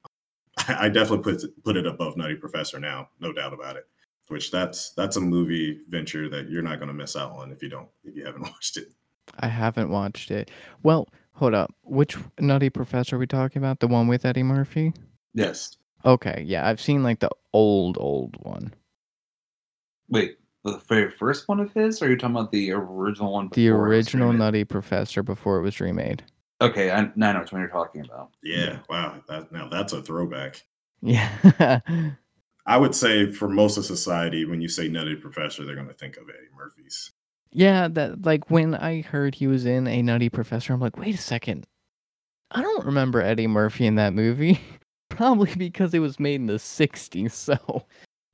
I 0.78 0.88
definitely 0.88 1.32
put 1.32 1.64
put 1.64 1.76
it 1.76 1.86
above 1.86 2.16
Nutty 2.16 2.36
Professor 2.36 2.78
now, 2.78 3.08
no 3.20 3.32
doubt 3.32 3.52
about 3.52 3.76
it. 3.76 3.86
Which 4.28 4.50
that's 4.50 4.92
that's 4.92 5.16
a 5.16 5.20
movie 5.20 5.80
venture 5.88 6.28
that 6.28 6.50
you're 6.50 6.62
not 6.62 6.78
going 6.78 6.88
to 6.88 6.94
miss 6.94 7.16
out 7.16 7.32
on 7.32 7.50
if 7.50 7.62
you 7.62 7.68
don't 7.68 7.88
if 8.04 8.14
you 8.14 8.24
haven't 8.24 8.42
watched 8.50 8.76
it. 8.76 8.92
I 9.40 9.48
haven't 9.48 9.90
watched 9.90 10.30
it. 10.30 10.50
Well, 10.82 11.08
hold 11.32 11.54
up. 11.54 11.74
Which 11.82 12.16
Nutty 12.38 12.70
Professor 12.70 13.16
are 13.16 13.18
we 13.18 13.26
talking 13.26 13.60
about? 13.60 13.80
The 13.80 13.88
one 13.88 14.06
with 14.06 14.24
Eddie 14.24 14.42
Murphy? 14.42 14.92
Yes. 15.34 15.76
Okay, 16.04 16.44
yeah, 16.46 16.68
I've 16.68 16.80
seen 16.80 17.02
like 17.02 17.20
the 17.20 17.30
old 17.52 17.96
old 17.98 18.36
one. 18.42 18.74
Wait, 20.08 20.38
the 20.64 20.78
very 20.88 21.10
first 21.10 21.48
one 21.48 21.60
of 21.60 21.72
his, 21.72 22.00
or 22.00 22.06
are 22.06 22.10
you 22.10 22.16
talking 22.16 22.36
about 22.36 22.52
the 22.52 22.72
original 22.72 23.32
one? 23.32 23.48
The 23.52 23.68
before 23.68 23.92
it 23.92 23.96
was 23.96 24.06
original? 24.06 24.32
Nutty 24.32 24.64
Professor 24.64 25.22
before 25.22 25.58
it 25.58 25.62
was 25.62 25.80
remade. 25.80 26.22
Okay, 26.60 26.90
I, 26.90 27.10
now 27.14 27.30
I 27.30 27.32
know 27.34 27.40
which 27.40 27.52
one 27.52 27.60
you're 27.60 27.70
talking 27.70 28.04
about. 28.04 28.30
Yeah. 28.42 28.78
Wow. 28.88 29.22
That 29.28 29.52
now 29.52 29.68
that's 29.68 29.92
a 29.92 30.02
throwback. 30.02 30.64
Yeah. 31.02 31.80
I 32.66 32.76
would 32.76 32.94
say 32.94 33.30
for 33.32 33.48
most 33.48 33.78
of 33.78 33.84
society, 33.84 34.44
when 34.44 34.60
you 34.60 34.68
say 34.68 34.88
Nutty 34.88 35.16
Professor, 35.16 35.64
they're 35.64 35.74
going 35.76 35.86
to 35.88 35.94
think 35.94 36.16
of 36.16 36.24
Eddie 36.28 36.48
Murphy's. 36.56 37.12
yeah, 37.52 37.88
that 37.88 38.26
like 38.26 38.50
when 38.50 38.74
I 38.74 39.00
heard 39.02 39.34
he 39.36 39.46
was 39.46 39.64
in 39.64 39.86
a 39.86 40.02
Nutty 40.02 40.28
Professor, 40.28 40.72
I'm 40.72 40.80
like, 40.80 40.98
wait 40.98 41.14
a 41.14 41.18
second. 41.18 41.66
I 42.50 42.60
don't 42.62 42.84
remember 42.86 43.20
Eddie 43.22 43.46
Murphy 43.46 43.86
in 43.86 43.94
that 43.96 44.12
movie. 44.14 44.60
Probably 45.10 45.54
because 45.54 45.94
it 45.94 45.98
was 46.00 46.18
made 46.20 46.36
in 46.36 46.46
the 46.46 46.54
60s, 46.54 47.32
so 47.32 47.86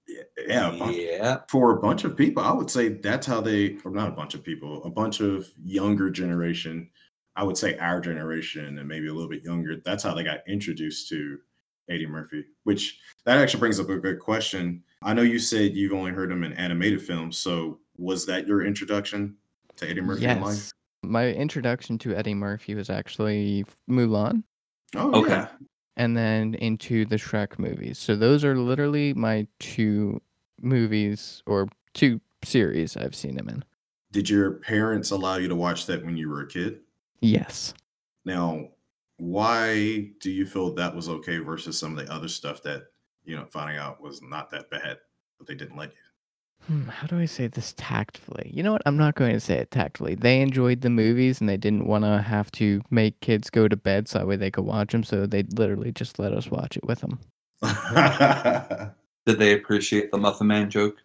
Yeah, 0.09 0.73
yeah, 0.73 0.91
Yeah. 0.91 1.39
for 1.49 1.71
a 1.77 1.81
bunch 1.81 2.05
of 2.05 2.17
people, 2.17 2.43
I 2.43 2.53
would 2.53 2.71
say 2.71 2.89
that's 2.89 3.27
how 3.27 3.41
they, 3.41 3.77
or 3.85 3.91
not 3.93 4.09
a 4.09 4.13
bunch 4.13 4.35
of 4.35 4.43
people, 4.43 4.83
a 4.85 4.91
bunch 4.91 5.21
of 5.21 5.49
younger 5.63 6.11
generation. 6.11 6.91
I 7.37 7.43
would 7.43 7.57
say 7.57 7.77
our 7.79 8.01
generation 8.01 8.79
and 8.79 8.89
maybe 8.89 9.09
a 9.09 9.13
little 9.13 9.29
bit 9.29 9.43
younger. 9.43 9.77
That's 9.85 10.03
how 10.03 10.15
they 10.15 10.23
got 10.25 10.41
introduced 10.47 11.09
to 11.09 11.39
Eddie 11.89 12.07
Murphy. 12.07 12.45
Which 12.65 12.99
that 13.25 13.39
actually 13.39 13.61
brings 13.61 13.81
up 13.81 13.89
a 13.89 13.97
good 13.99 14.21
question. 14.21 14.83
I 15.03 15.13
know 15.15 15.23
you 15.23 15.39
said 15.39 15.75
you've 15.75 15.93
only 15.93 16.13
heard 16.13 16.31
him 16.31 16.45
in 16.45 16.53
animated 16.55 17.03
films, 17.03 17.37
so 17.39 17.81
was 17.97 18.25
that 18.27 18.47
your 18.47 18.65
introduction 18.65 19.37
to 19.77 19.89
Eddie 19.89 20.01
Murphy 20.01 20.25
in 20.27 20.41
life? 20.41 20.55
yes. 20.57 20.73
My 21.03 21.29
introduction 21.31 21.99
to 21.99 22.15
Eddie 22.17 22.35
Murphy 22.35 22.75
was 22.75 22.89
actually 22.89 23.65
Mulan 23.91 24.43
Oh 24.97 25.21
Okay. 25.23 25.31
yeah. 25.33 25.49
and 25.99 26.17
then 26.17 26.55
into 26.55 27.05
the 27.05 27.17
Shrek 27.17 27.59
movies. 27.59 27.99
So 27.99 28.17
those 28.17 28.43
are 28.45 28.57
literally 28.57 29.13
my 29.13 29.47
two 29.59 30.23
movies 30.63 31.43
or 31.47 31.69
two 31.93 32.21
series 32.43 32.97
I've 32.97 33.15
seen 33.15 33.37
him 33.37 33.49
in. 33.51 33.65
Did 34.13 34.31
your 34.31 34.53
parents 34.53 35.11
allow 35.11 35.37
you 35.37 35.49
to 35.49 35.57
watch 35.57 35.85
that 35.87 36.05
when 36.07 36.17
you 36.17 36.31
were 36.31 36.41
a 36.43 36.47
kid? 36.47 36.81
Yes. 37.21 37.75
Now, 38.25 38.69
why 39.17 40.11
do 40.21 40.31
you 40.31 40.47
feel 40.47 40.75
that 40.75 40.95
was 40.95 41.09
okay 41.09 41.39
versus 41.39 41.79
some 41.79 41.97
of 41.97 42.05
the 42.05 42.13
other 42.13 42.29
stuff 42.29 42.63
that 42.63 42.85
you 43.25 43.37
know 43.37 43.47
finding 43.47 43.77
out 43.77 44.01
was 44.01 44.23
not 44.23 44.51
that 44.51 44.71
bad, 44.71 44.99
but 45.39 45.47
they 45.47 45.55
didn't 45.55 45.77
let 45.77 45.91
you? 45.91 45.97
Hmm, 46.67 46.89
how 46.89 47.07
do 47.07 47.19
I 47.19 47.27
say 47.27 47.47
this 47.47 47.75
tactfully? 47.77 48.51
You 48.53 48.63
know 48.63 48.73
what? 48.73 48.83
I'm 48.87 48.97
not 48.97 49.17
going 49.17 49.33
to 49.33 49.41
say 49.41 49.59
it 49.59 49.71
tactfully. 49.71 50.15
They 50.15 50.41
enjoyed 50.41 50.81
the 50.81 50.89
movies 50.89 51.41
and 51.41 51.49
they 51.49 51.59
didn't 51.59 51.87
want 51.87 52.05
to 52.05 52.23
have 52.23 52.51
to 52.53 52.81
make 52.91 53.21
kids 53.21 53.51
go 53.51 53.69
to 53.69 53.77
bed 53.77 54.09
so 54.09 54.19
that 54.19 54.27
way 54.27 54.37
they 54.37 54.51
could 54.51 54.65
watch 54.65 54.93
them. 54.93 55.05
So 55.05 55.27
they 55.27 55.43
literally 55.43 55.93
just 55.93 56.19
let 56.19 56.33
us 56.33 56.51
watch 56.51 56.79
it 56.79 56.85
with 56.85 57.01
them. 57.01 57.19
Did 59.27 59.39
they 59.39 59.53
appreciate 59.53 60.11
the 60.11 60.17
Muffin 60.17 60.47
Man 60.47 60.71
joke? 60.71 60.97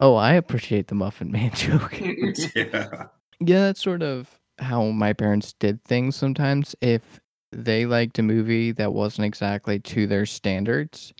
Oh, 0.00 0.16
I 0.16 0.32
appreciate 0.32 0.88
the 0.88 0.96
Muffin 0.96 1.30
Man 1.30 1.50
joke. 1.54 2.00
yeah. 2.56 3.06
yeah, 3.38 3.60
that's 3.60 3.80
sort 3.80 4.02
of 4.02 4.40
how 4.62 4.90
my 4.90 5.12
parents 5.12 5.54
did 5.58 5.82
things 5.84 6.16
sometimes. 6.16 6.74
If 6.80 7.20
they 7.50 7.86
liked 7.86 8.18
a 8.18 8.22
movie 8.22 8.72
that 8.72 8.92
wasn't 8.92 9.26
exactly 9.26 9.78
to 9.80 10.06
their 10.06 10.26
standards, 10.26 11.12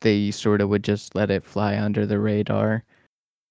they 0.00 0.30
sort 0.30 0.60
of 0.60 0.68
would 0.68 0.84
just 0.84 1.14
let 1.14 1.30
it 1.30 1.42
fly 1.42 1.78
under 1.78 2.06
the 2.06 2.20
radar. 2.20 2.84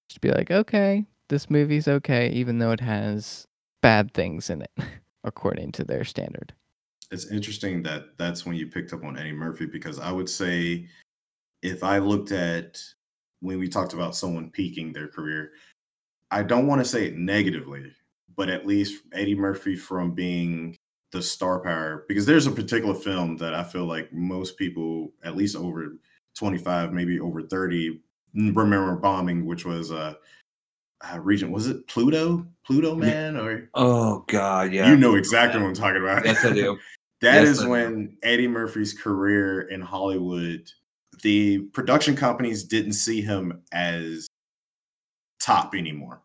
Just 0.10 0.22
be 0.22 0.32
like, 0.32 0.52
okay, 0.52 1.06
this 1.30 1.50
movie's 1.50 1.88
okay, 1.88 2.30
even 2.30 2.60
though 2.60 2.72
it 2.72 2.80
has 2.80 3.46
bad 3.82 4.14
things 4.14 4.50
in 4.50 4.62
it, 4.62 4.72
according 5.24 5.72
to 5.74 5.84
their 5.84 6.04
standard. 6.04 6.54
It's 7.12 7.32
interesting 7.32 7.84
that 7.84 8.18
that's 8.18 8.46
when 8.46 8.56
you 8.56 8.68
picked 8.68 8.94
up 8.94 9.04
on 9.04 9.18
Eddie 9.18 9.34
Murphy 9.34 9.66
because 9.66 10.00
I 10.00 10.12
would 10.12 10.30
say 10.30 10.88
if 11.62 11.84
I 11.84 12.00
looked 12.00 12.32
at 12.32 12.80
when 13.42 13.60
we 13.60 13.68
talked 13.68 13.94
about 13.94 14.16
someone 14.16 14.50
peaking 14.50 14.94
their 14.94 15.08
career, 15.08 15.52
I 16.32 16.44
don't 16.44 16.66
want 16.66 16.82
to 16.82 16.86
say 16.86 17.06
it 17.06 17.16
negatively, 17.16 17.92
but 18.36 18.50
at 18.50 18.66
least 18.66 19.04
Eddie 19.14 19.36
Murphy 19.36 19.76
from 19.76 20.12
being 20.12 20.76
the 21.12 21.22
star 21.22 21.60
power 21.60 22.06
because 22.08 22.26
there's 22.26 22.48
a 22.48 22.52
particular 22.52 22.96
film 22.96 23.38
that 23.38 23.54
I 23.54 23.64
feel 23.64 23.86
like 23.86 24.12
most 24.12 24.58
people 24.58 25.12
at 25.24 25.36
least 25.38 25.56
over 25.56 25.98
25 26.36 26.92
maybe 26.92 27.20
over 27.20 27.44
30 27.44 28.02
remember 28.34 28.96
bombing 28.96 29.46
which 29.46 29.64
was 29.64 29.92
uh, 29.92 30.16
uh 31.02 31.20
Regent 31.20 31.52
was 31.52 31.68
it 31.68 31.86
Pluto 31.88 32.48
Pluto 32.66 32.96
man 32.96 33.38
or 33.38 33.70
Oh 33.76 34.26
God, 34.28 34.74
yeah. 34.74 34.90
you 34.90 34.98
know 34.98 35.14
exactly 35.14 35.62
what 35.62 35.68
I'm 35.68 35.76
talking 35.76 36.02
about 36.02 36.26
Yes, 36.26 36.44
I 36.44 36.52
do. 36.54 36.80
That 37.22 37.36
Yes, 37.44 37.48
is 37.50 37.60
I 37.60 37.64
do. 37.66 37.70
when 37.70 38.18
Eddie 38.24 38.48
Murphy's 38.48 38.92
career 38.92 39.62
in 39.70 39.80
Hollywood, 39.82 40.70
the 41.22 41.60
production 41.74 42.16
companies 42.18 42.64
didn't 42.66 42.94
see 42.94 43.22
him 43.22 43.62
as 43.72 44.28
top 45.40 45.76
anymore. 45.76 46.23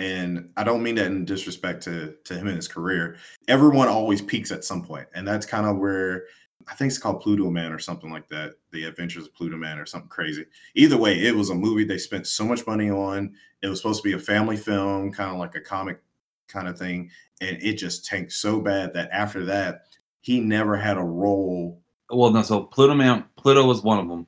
And 0.00 0.48
I 0.56 0.64
don't 0.64 0.82
mean 0.82 0.94
that 0.94 1.08
in 1.08 1.26
disrespect 1.26 1.82
to, 1.82 2.14
to 2.24 2.34
him 2.34 2.46
and 2.46 2.56
his 2.56 2.66
career. 2.66 3.18
Everyone 3.48 3.86
always 3.86 4.22
peaks 4.22 4.50
at 4.50 4.64
some 4.64 4.82
point, 4.82 5.06
And 5.14 5.28
that's 5.28 5.44
kind 5.44 5.66
of 5.66 5.76
where 5.76 6.24
I 6.68 6.74
think 6.74 6.88
it's 6.88 6.98
called 6.98 7.20
Pluto 7.20 7.50
Man 7.50 7.70
or 7.70 7.78
something 7.78 8.10
like 8.10 8.26
that. 8.28 8.54
The 8.70 8.84
Adventures 8.84 9.26
of 9.26 9.34
Pluto 9.34 9.58
Man 9.58 9.78
or 9.78 9.84
something 9.84 10.08
crazy. 10.08 10.46
Either 10.74 10.96
way, 10.96 11.20
it 11.20 11.36
was 11.36 11.50
a 11.50 11.54
movie 11.54 11.84
they 11.84 11.98
spent 11.98 12.26
so 12.26 12.46
much 12.46 12.66
money 12.66 12.90
on. 12.90 13.34
It 13.60 13.68
was 13.68 13.78
supposed 13.78 14.02
to 14.02 14.08
be 14.08 14.14
a 14.14 14.18
family 14.18 14.56
film, 14.56 15.12
kind 15.12 15.32
of 15.32 15.36
like 15.36 15.54
a 15.54 15.60
comic 15.60 16.00
kind 16.48 16.66
of 16.66 16.78
thing. 16.78 17.10
And 17.42 17.62
it 17.62 17.74
just 17.74 18.06
tanked 18.06 18.32
so 18.32 18.58
bad 18.58 18.94
that 18.94 19.10
after 19.12 19.44
that, 19.46 19.82
he 20.22 20.40
never 20.40 20.76
had 20.76 20.96
a 20.96 21.02
role. 21.02 21.78
Well, 22.08 22.30
no. 22.30 22.40
So 22.40 22.62
Pluto 22.62 22.94
Man, 22.94 23.24
Pluto 23.36 23.66
was 23.66 23.82
one 23.82 23.98
of 23.98 24.08
them, 24.08 24.26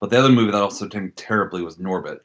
but 0.00 0.10
the 0.10 0.18
other 0.18 0.30
movie 0.30 0.50
that 0.50 0.62
also 0.62 0.88
tanked 0.88 1.16
terribly 1.16 1.62
was 1.62 1.76
Norbit. 1.76 2.18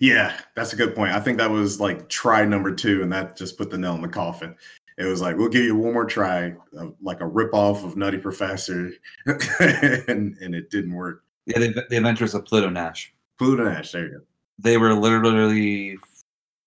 Yeah, 0.00 0.38
that's 0.54 0.72
a 0.72 0.76
good 0.76 0.94
point. 0.94 1.12
I 1.12 1.20
think 1.20 1.38
that 1.38 1.50
was 1.50 1.80
like 1.80 2.08
try 2.08 2.44
number 2.44 2.74
two, 2.74 3.02
and 3.02 3.12
that 3.12 3.36
just 3.36 3.58
put 3.58 3.70
the 3.70 3.78
nail 3.78 3.94
in 3.94 4.02
the 4.02 4.08
coffin. 4.08 4.54
It 4.96 5.06
was 5.06 5.20
like, 5.20 5.36
we'll 5.36 5.48
give 5.48 5.64
you 5.64 5.74
one 5.76 5.92
more 5.92 6.04
try, 6.04 6.54
uh, 6.78 6.86
like 7.02 7.20
a 7.20 7.24
ripoff 7.24 7.84
of 7.84 7.96
Nutty 7.96 8.18
Professor, 8.18 8.92
and, 9.26 10.36
and 10.38 10.54
it 10.54 10.70
didn't 10.70 10.94
work. 10.94 11.24
Yeah, 11.46 11.58
the, 11.58 11.84
the 11.90 11.96
Adventures 11.96 12.34
of 12.34 12.44
Pluto 12.44 12.70
Nash. 12.70 13.12
Pluto 13.38 13.64
Nash, 13.64 13.90
there 13.92 14.04
you 14.04 14.12
go. 14.12 14.20
They 14.58 14.78
were 14.78 14.94
literally 14.94 15.98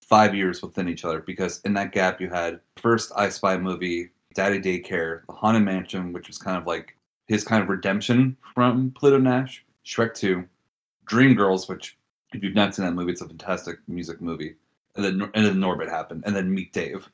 five 0.07 0.35
years 0.35 0.61
within 0.61 0.89
each 0.89 1.05
other 1.05 1.21
because 1.21 1.61
in 1.61 1.73
that 1.73 1.91
gap 1.91 2.19
you 2.21 2.29
had 2.29 2.59
first 2.77 3.11
I 3.15 3.29
Spy 3.29 3.57
movie, 3.57 4.09
Daddy 4.33 4.59
Daycare, 4.59 5.21
The 5.27 5.33
Haunted 5.33 5.63
Mansion, 5.63 6.13
which 6.13 6.27
was 6.27 6.37
kind 6.37 6.57
of 6.57 6.67
like 6.67 6.97
his 7.27 7.43
kind 7.43 7.61
of 7.61 7.69
redemption 7.69 8.37
from 8.53 8.91
Pluto 8.91 9.17
Nash, 9.17 9.65
Shrek 9.85 10.13
2, 10.13 10.45
Dreamgirls, 11.09 11.67
which 11.69 11.96
if 12.33 12.43
you've 12.43 12.55
not 12.55 12.75
seen 12.75 12.85
that 12.85 12.93
movie, 12.93 13.11
it's 13.11 13.21
a 13.21 13.27
fantastic 13.27 13.79
music 13.87 14.21
movie. 14.21 14.55
And 14.95 15.05
then 15.05 15.31
and 15.33 15.45
then 15.45 15.55
Norbit 15.57 15.89
happened, 15.89 16.23
and 16.25 16.35
then 16.35 16.53
Meet 16.53 16.73
Dave. 16.73 17.07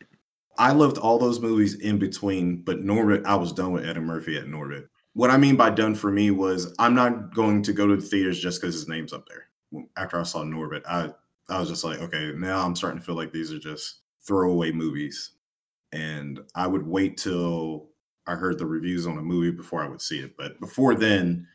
I 0.57 0.71
loved 0.71 0.97
all 0.97 1.17
those 1.17 1.39
movies 1.39 1.75
in 1.75 1.97
between, 1.97 2.57
but 2.57 2.83
Norbit, 2.83 3.25
I 3.25 3.35
was 3.35 3.51
done 3.51 3.71
with 3.71 3.85
Eddie 3.85 3.99
Murphy 3.99 4.37
at 4.37 4.45
Norbit. 4.45 4.87
What 5.13 5.29
I 5.29 5.37
mean 5.37 5.55
by 5.55 5.69
done 5.69 5.95
for 5.95 6.11
me 6.11 6.31
was 6.31 6.73
I'm 6.79 6.95
not 6.95 7.33
going 7.33 7.61
to 7.63 7.73
go 7.73 7.87
to 7.87 7.95
the 7.95 8.01
theaters 8.01 8.39
just 8.39 8.61
because 8.61 8.75
his 8.75 8.87
name's 8.87 9.13
up 9.13 9.27
there. 9.27 9.47
After 9.97 10.19
I 10.19 10.23
saw 10.23 10.43
Norbit, 10.43 10.83
I 10.87 11.09
I 11.49 11.59
was 11.59 11.69
just 11.69 11.83
like, 11.83 11.99
okay, 11.99 12.31
now 12.35 12.65
I'm 12.65 12.75
starting 12.75 12.99
to 12.99 13.05
feel 13.05 13.15
like 13.15 13.31
these 13.31 13.51
are 13.51 13.59
just 13.59 13.99
throwaway 14.21 14.71
movies. 14.71 15.31
And 15.91 16.39
I 16.55 16.67
would 16.67 16.87
wait 16.87 17.17
till 17.17 17.89
I 18.25 18.35
heard 18.35 18.57
the 18.57 18.65
reviews 18.65 19.05
on 19.05 19.17
a 19.17 19.21
movie 19.21 19.51
before 19.51 19.83
I 19.83 19.87
would 19.87 20.01
see 20.01 20.19
it. 20.19 20.37
But 20.37 20.59
before 20.59 20.95
then, 20.95 21.47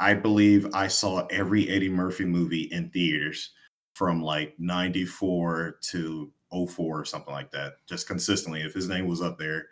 I 0.00 0.14
believe 0.14 0.66
I 0.74 0.88
saw 0.88 1.26
every 1.26 1.68
Eddie 1.68 1.88
Murphy 1.88 2.24
movie 2.24 2.68
in 2.72 2.90
theaters 2.90 3.50
from 3.94 4.20
like 4.22 4.54
94 4.58 5.78
to 5.90 6.32
04 6.50 7.00
or 7.00 7.04
something 7.04 7.32
like 7.32 7.50
that, 7.52 7.74
just 7.88 8.06
consistently. 8.08 8.62
If 8.62 8.74
his 8.74 8.88
name 8.88 9.06
was 9.06 9.22
up 9.22 9.38
there, 9.38 9.66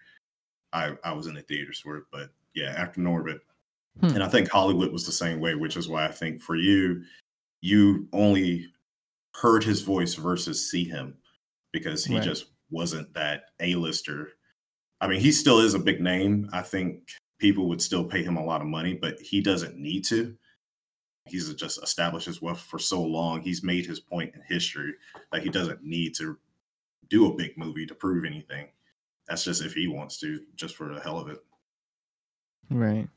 I, 0.72 0.92
I 1.04 1.12
was 1.12 1.26
in 1.26 1.34
the 1.34 1.42
theaters 1.42 1.80
for 1.80 1.96
it. 1.98 2.04
But 2.12 2.30
yeah, 2.54 2.74
after 2.76 3.00
Norbit. 3.00 3.40
Hmm. 4.00 4.06
And 4.06 4.22
I 4.22 4.28
think 4.28 4.48
Hollywood 4.48 4.92
was 4.92 5.04
the 5.04 5.12
same 5.12 5.40
way, 5.40 5.54
which 5.54 5.76
is 5.76 5.88
why 5.88 6.06
I 6.06 6.12
think 6.12 6.40
for 6.40 6.56
you, 6.56 7.02
you 7.60 8.08
only 8.12 8.66
heard 9.34 9.64
his 9.64 9.82
voice 9.82 10.14
versus 10.14 10.70
see 10.70 10.84
him 10.84 11.16
because 11.72 12.04
he 12.04 12.14
Right. 12.14 12.24
just 12.24 12.46
wasn't 12.70 13.12
that 13.14 13.44
A-lister. 13.60 14.32
I 15.00 15.08
mean, 15.08 15.20
he 15.20 15.32
still 15.32 15.58
is 15.58 15.74
a 15.74 15.78
big 15.78 16.00
name. 16.00 16.48
I 16.52 16.62
think 16.62 17.10
people 17.42 17.68
would 17.68 17.82
still 17.82 18.04
pay 18.04 18.22
him 18.22 18.36
a 18.36 18.44
lot 18.44 18.60
of 18.60 18.68
money, 18.68 18.94
but 18.94 19.18
he 19.20 19.40
doesn't 19.40 19.76
need 19.76 20.04
to. 20.04 20.36
He's 21.26 21.52
just 21.54 21.82
established 21.82 22.26
his 22.26 22.40
wealth 22.40 22.60
for 22.60 22.78
so 22.78 23.02
long. 23.02 23.40
He's 23.40 23.64
made 23.64 23.84
his 23.84 23.98
point 23.98 24.32
in 24.34 24.42
history 24.48 24.94
that 25.32 25.42
he 25.42 25.50
doesn't 25.50 25.82
need 25.82 26.14
to 26.14 26.38
do 27.10 27.26
a 27.26 27.34
big 27.34 27.58
movie 27.58 27.84
to 27.86 27.96
prove 27.96 28.24
anything. 28.24 28.68
That's 29.28 29.42
just 29.42 29.60
if 29.60 29.74
he 29.74 29.88
wants 29.88 30.20
to, 30.20 30.40
just 30.54 30.76
for 30.76 30.94
the 30.94 31.00
hell 31.00 31.18
of 31.18 31.28
it. 31.28 31.38
Right. 32.70 33.08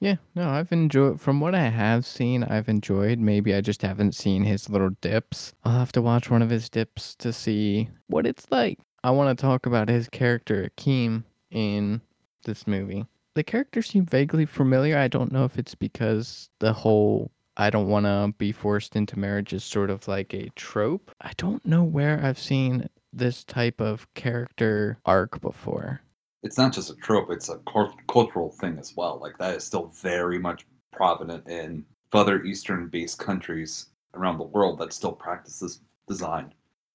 Yeah, 0.00 0.16
no, 0.34 0.50
I've 0.50 0.72
enjoyed 0.72 1.20
from 1.20 1.38
what 1.38 1.54
I 1.54 1.68
have 1.68 2.04
seen, 2.04 2.42
I've 2.42 2.68
enjoyed. 2.68 3.20
Maybe 3.20 3.54
I 3.54 3.60
just 3.60 3.82
haven't 3.82 4.16
seen 4.16 4.42
his 4.42 4.68
little 4.68 4.90
dips. 5.00 5.52
I'll 5.64 5.78
have 5.78 5.92
to 5.92 6.02
watch 6.02 6.30
one 6.30 6.42
of 6.42 6.50
his 6.50 6.68
dips 6.68 7.14
to 7.16 7.32
see 7.32 7.88
what 8.08 8.26
it's 8.26 8.46
like. 8.50 8.80
I 9.04 9.12
want 9.12 9.38
to 9.38 9.40
talk 9.40 9.66
about 9.66 9.88
his 9.88 10.08
character 10.08 10.68
Akeem 10.68 11.22
in 11.52 12.00
this 12.44 12.66
movie. 12.66 13.06
The 13.34 13.42
character 13.42 13.82
seemed 13.82 14.10
vaguely 14.10 14.44
familiar. 14.44 14.98
I 14.98 15.08
don't 15.08 15.32
know 15.32 15.44
if 15.44 15.58
it's 15.58 15.74
because 15.74 16.50
the 16.58 16.72
whole 16.72 17.30
I 17.56 17.70
don't 17.70 17.88
want 17.88 18.06
to 18.06 18.34
be 18.38 18.52
forced 18.52 18.96
into 18.96 19.18
marriage 19.18 19.52
is 19.52 19.64
sort 19.64 19.90
of 19.90 20.08
like 20.08 20.34
a 20.34 20.50
trope. 20.56 21.10
I 21.20 21.32
don't 21.36 21.64
know 21.64 21.84
where 21.84 22.22
I've 22.22 22.38
seen 22.38 22.88
this 23.12 23.44
type 23.44 23.80
of 23.80 24.12
character 24.14 24.98
arc 25.04 25.40
before. 25.40 26.00
It's 26.42 26.58
not 26.58 26.72
just 26.72 26.90
a 26.90 26.94
trope; 26.96 27.30
it's 27.30 27.48
a 27.48 27.60
cultural 28.08 28.50
thing 28.50 28.78
as 28.78 28.94
well. 28.96 29.18
Like 29.20 29.38
that 29.38 29.56
is 29.56 29.64
still 29.64 29.92
very 30.00 30.38
much 30.38 30.66
prominent 30.92 31.48
in 31.48 31.84
further 32.10 32.42
eastern-based 32.42 33.18
countries 33.18 33.86
around 34.14 34.38
the 34.38 34.44
world 34.44 34.78
that 34.78 34.92
still 34.92 35.12
practice 35.12 35.60
this 35.60 35.80
design. 36.06 36.52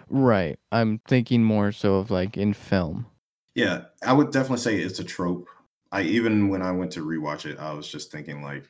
Right. 0.10 0.60
I'm 0.71 1.00
thinking 1.08 1.43
more 1.43 1.71
so 1.71 1.95
of 1.95 2.12
like 2.12 2.38
in 2.38 2.54
film. 2.54 3.08
Yeah, 3.56 3.86
I 4.06 4.13
would 4.13 4.32
definitely 4.32 4.58
say 4.60 4.78
it's 4.78 5.00
a 5.00 5.04
trope. 5.04 5.47
I 5.91 6.02
even 6.04 6.50
when 6.50 6.62
I 6.62 6.71
went 6.71 6.91
to 6.93 7.06
rewatch 7.06 7.45
it, 7.45 7.60
I 7.60 7.73
was 7.73 7.88
just 7.88 8.12
thinking 8.12 8.41
like, 8.41 8.69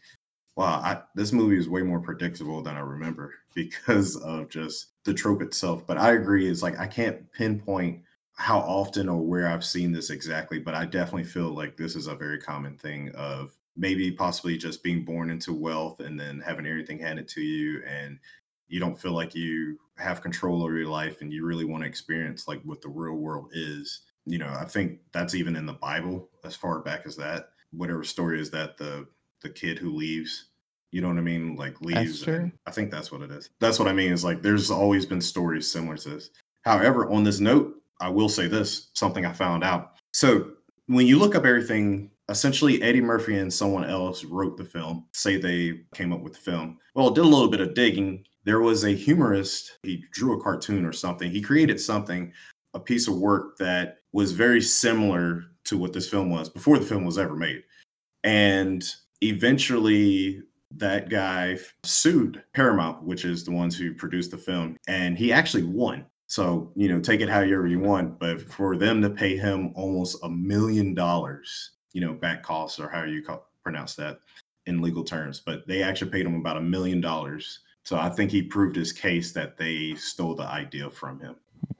wow, 0.56 0.82
I, 0.84 1.01
this 1.15 1.32
movie 1.32 1.58
is 1.58 1.69
way 1.69 1.84
more 1.84 1.99
predictable 1.99 2.62
than 2.62 2.75
I 2.75 2.82
remember 2.82 3.34
because 3.53 4.15
of 4.17 4.49
just 4.49 4.88
the 5.03 5.13
trope 5.13 5.41
itself. 5.41 5.86
But 5.86 5.97
I 5.97 6.13
agree, 6.13 6.49
it's 6.49 6.63
like 6.63 6.80
I 6.80 6.88
can't 6.88 7.32
pinpoint 7.32 8.01
how 8.34 8.60
often 8.60 9.10
or 9.10 9.19
where 9.19 9.47
I've 9.47 9.65
seen 9.65 9.91
this 9.91 10.12
exactly, 10.12 10.60
but 10.60 10.75
I 10.75 10.86
definitely 10.86 11.23
feel 11.23 11.49
like 11.49 11.75
this 11.75 11.95
is 11.95 12.08
a 12.08 12.15
very 12.15 12.39
common 12.39 12.77
thing 12.77 13.10
of 13.15 13.58
maybe 13.75 14.12
possibly 14.12 14.58
just 14.58 14.84
being 14.84 15.03
born 15.03 15.30
into 15.30 15.53
wealth 15.53 15.99
and 15.99 16.19
then 16.19 16.39
having 16.39 16.65
everything 16.65 16.99
handed 16.99 17.27
to 17.30 17.41
you 17.41 17.84
and 17.88 18.19
you 18.67 18.80
don't 18.80 18.99
feel 18.99 19.13
like 19.13 19.34
you 19.34 19.80
have 19.97 20.21
control 20.21 20.63
over 20.63 20.77
your 20.77 20.88
life 20.88 21.21
and 21.21 21.32
you 21.32 21.45
really 21.45 21.65
want 21.65 21.84
to 21.84 21.89
experience 21.89 22.47
like 22.47 22.62
what 22.63 22.82
the 22.82 22.89
real 22.89 23.15
world 23.15 23.49
is. 23.53 24.01
You 24.27 24.37
know, 24.37 24.53
I 24.59 24.65
think 24.65 24.99
that's 25.13 25.35
even 25.35 25.55
in 25.55 25.65
the 25.65 25.73
Bible 25.73 26.29
as 26.43 26.55
far 26.55 26.79
back 26.79 27.01
as 27.05 27.15
that. 27.15 27.49
Whatever 27.71 28.03
story 28.03 28.39
is 28.39 28.51
that 28.51 28.77
the 28.77 29.07
the 29.41 29.49
kid 29.49 29.77
who 29.77 29.95
leaves 29.95 30.49
you 30.91 31.01
know 31.01 31.09
what 31.09 31.17
I 31.17 31.21
mean? 31.21 31.55
Like 31.55 31.81
leaves. 31.81 32.27
I 32.27 32.71
think 32.71 32.91
that's 32.91 33.11
what 33.11 33.21
it 33.21 33.31
is. 33.31 33.49
That's 33.59 33.77
what 33.77 33.87
I 33.87 33.93
mean. 33.93 34.11
Is 34.11 34.23
like 34.23 34.41
there's 34.41 34.71
always 34.71 35.05
been 35.05 35.21
stories 35.21 35.69
similar 35.69 35.97
to 35.97 36.09
this. 36.09 36.29
However, 36.63 37.09
on 37.09 37.23
this 37.23 37.39
note, 37.39 37.75
I 37.99 38.09
will 38.09 38.29
say 38.29 38.47
this 38.47 38.89
something 38.93 39.25
I 39.25 39.33
found 39.33 39.63
out. 39.63 39.93
So 40.13 40.51
when 40.87 41.05
you 41.05 41.19
look 41.19 41.35
up 41.35 41.45
everything, 41.45 42.11
essentially 42.29 42.81
Eddie 42.81 43.01
Murphy 43.01 43.37
and 43.37 43.53
someone 43.53 43.83
else 43.83 44.23
wrote 44.23 44.57
the 44.57 44.63
film, 44.63 45.05
say 45.13 45.37
they 45.37 45.81
came 45.93 46.13
up 46.13 46.21
with 46.21 46.33
the 46.33 46.39
film. 46.39 46.77
Well, 46.95 47.11
did 47.11 47.25
a 47.25 47.27
little 47.27 47.49
bit 47.49 47.61
of 47.61 47.73
digging. 47.73 48.25
There 48.45 48.61
was 48.61 48.85
a 48.85 48.91
humorist, 48.91 49.79
he 49.83 50.05
drew 50.11 50.39
a 50.39 50.41
cartoon 50.41 50.85
or 50.85 50.93
something. 50.93 51.29
He 51.29 51.41
created 51.41 51.81
something, 51.81 52.31
a 52.77 52.79
piece 52.79 53.07
of 53.07 53.17
work 53.17 53.57
that 53.57 53.97
was 54.13 54.31
very 54.31 54.61
similar 54.61 55.43
to 55.65 55.77
what 55.77 55.93
this 55.93 56.07
film 56.07 56.29
was 56.29 56.47
before 56.47 56.77
the 56.77 56.85
film 56.85 57.03
was 57.03 57.17
ever 57.17 57.35
made. 57.35 57.63
And 58.23 58.85
eventually 59.21 60.43
that 60.71 61.09
guy 61.09 61.57
sued 61.83 62.43
Paramount, 62.53 63.03
which 63.03 63.25
is 63.25 63.43
the 63.43 63.51
ones 63.51 63.75
who 63.75 63.93
produced 63.93 64.31
the 64.31 64.37
film, 64.37 64.77
and 64.87 65.17
he 65.17 65.33
actually 65.33 65.63
won. 65.63 66.05
So, 66.27 66.71
you 66.75 66.87
know, 66.87 66.99
take 66.99 67.21
it 67.21 67.29
however 67.29 67.67
you 67.67 67.79
want, 67.79 68.19
but 68.19 68.41
for 68.41 68.77
them 68.77 69.01
to 69.01 69.09
pay 69.09 69.37
him 69.37 69.71
almost 69.75 70.17
a 70.23 70.29
million 70.29 70.93
dollars, 70.93 71.71
you 71.93 72.01
know, 72.01 72.13
back 72.13 72.43
costs 72.43 72.79
or 72.79 72.89
how 72.89 73.03
you 73.03 73.23
call, 73.23 73.49
pronounce 73.63 73.95
that 73.95 74.19
in 74.67 74.81
legal 74.81 75.03
terms, 75.03 75.39
but 75.39 75.65
they 75.67 75.81
actually 75.81 76.11
paid 76.11 76.25
him 76.25 76.35
about 76.35 76.57
a 76.57 76.61
million 76.61 77.01
dollars. 77.01 77.59
So 77.83 77.97
I 77.97 78.09
think 78.09 78.29
he 78.29 78.41
proved 78.41 78.75
his 78.75 78.91
case 78.91 79.31
that 79.31 79.57
they 79.57 79.95
stole 79.95 80.35
the 80.35 80.43
idea 80.43 80.89
from 80.91 81.19
him. 81.19 81.37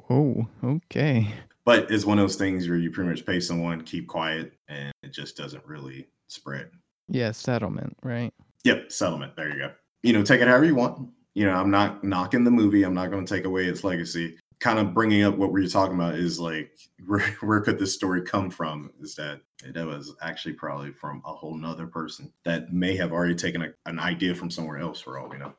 Oh, 0.10 0.48
okay. 0.64 1.28
But 1.66 1.92
it's 1.92 2.06
one 2.06 2.18
of 2.18 2.24
those 2.24 2.38
things 2.38 2.70
where 2.70 2.78
you 2.78 2.92
pretty 2.92 3.10
much 3.10 3.26
pay 3.26 3.40
someone, 3.40 3.82
keep 3.84 4.08
quiet, 4.08 4.54
and 4.70 4.92
it 5.04 5.12
just 5.12 5.36
doesn't 5.36 5.66
really 5.66 6.08
spread. 6.28 6.70
Yeah, 7.10 7.32
settlement, 7.32 7.96
right? 8.04 8.34
Yep, 8.64 8.92
settlement. 8.92 9.36
There 9.36 9.50
you 9.50 9.60
go. 9.60 9.72
You 10.04 10.14
know, 10.14 10.24
take 10.24 10.42
it 10.42 10.48
however 10.48 10.66
you 10.66 10.76
want. 10.76 11.10
You 11.36 11.46
know, 11.46 11.54
I'm 11.54 11.70
not 11.70 12.04
knocking 12.04 12.44
the 12.44 12.52
movie. 12.52 12.84
I'm 12.84 12.94
not 12.94 13.12
going 13.12 13.26
to 13.26 13.36
take 13.36 13.46
away 13.46 13.66
its 13.66 13.84
legacy. 13.84 14.38
Kind 14.60 14.80
of 14.80 14.94
bringing 14.94 15.24
up 15.24 15.38
what 15.38 15.52
we 15.52 15.62
were 15.62 15.68
talking 15.68 15.96
about 15.96 16.16
is 16.16 16.40
like, 16.40 16.72
where, 17.06 17.22
where 17.42 17.62
could 17.62 17.80
this 17.80 17.94
story 17.94 18.22
come 18.22 18.50
from? 18.50 18.92
Is 19.02 19.16
that 19.16 19.42
that 19.74 19.86
was 19.86 20.16
actually 20.22 20.54
probably 20.54 20.92
from 20.92 21.22
a 21.26 21.34
whole 21.34 21.56
nother 21.56 21.88
person 21.88 22.32
that 22.46 22.72
may 22.72 22.96
have 22.96 23.12
already 23.12 23.36
taken 23.36 23.62
a, 23.62 23.74
an 23.86 24.00
idea 24.00 24.34
from 24.36 24.50
somewhere 24.50 24.78
else 24.78 25.02
for 25.02 25.20
all 25.20 25.28
we 25.28 25.38
know. 25.38 25.54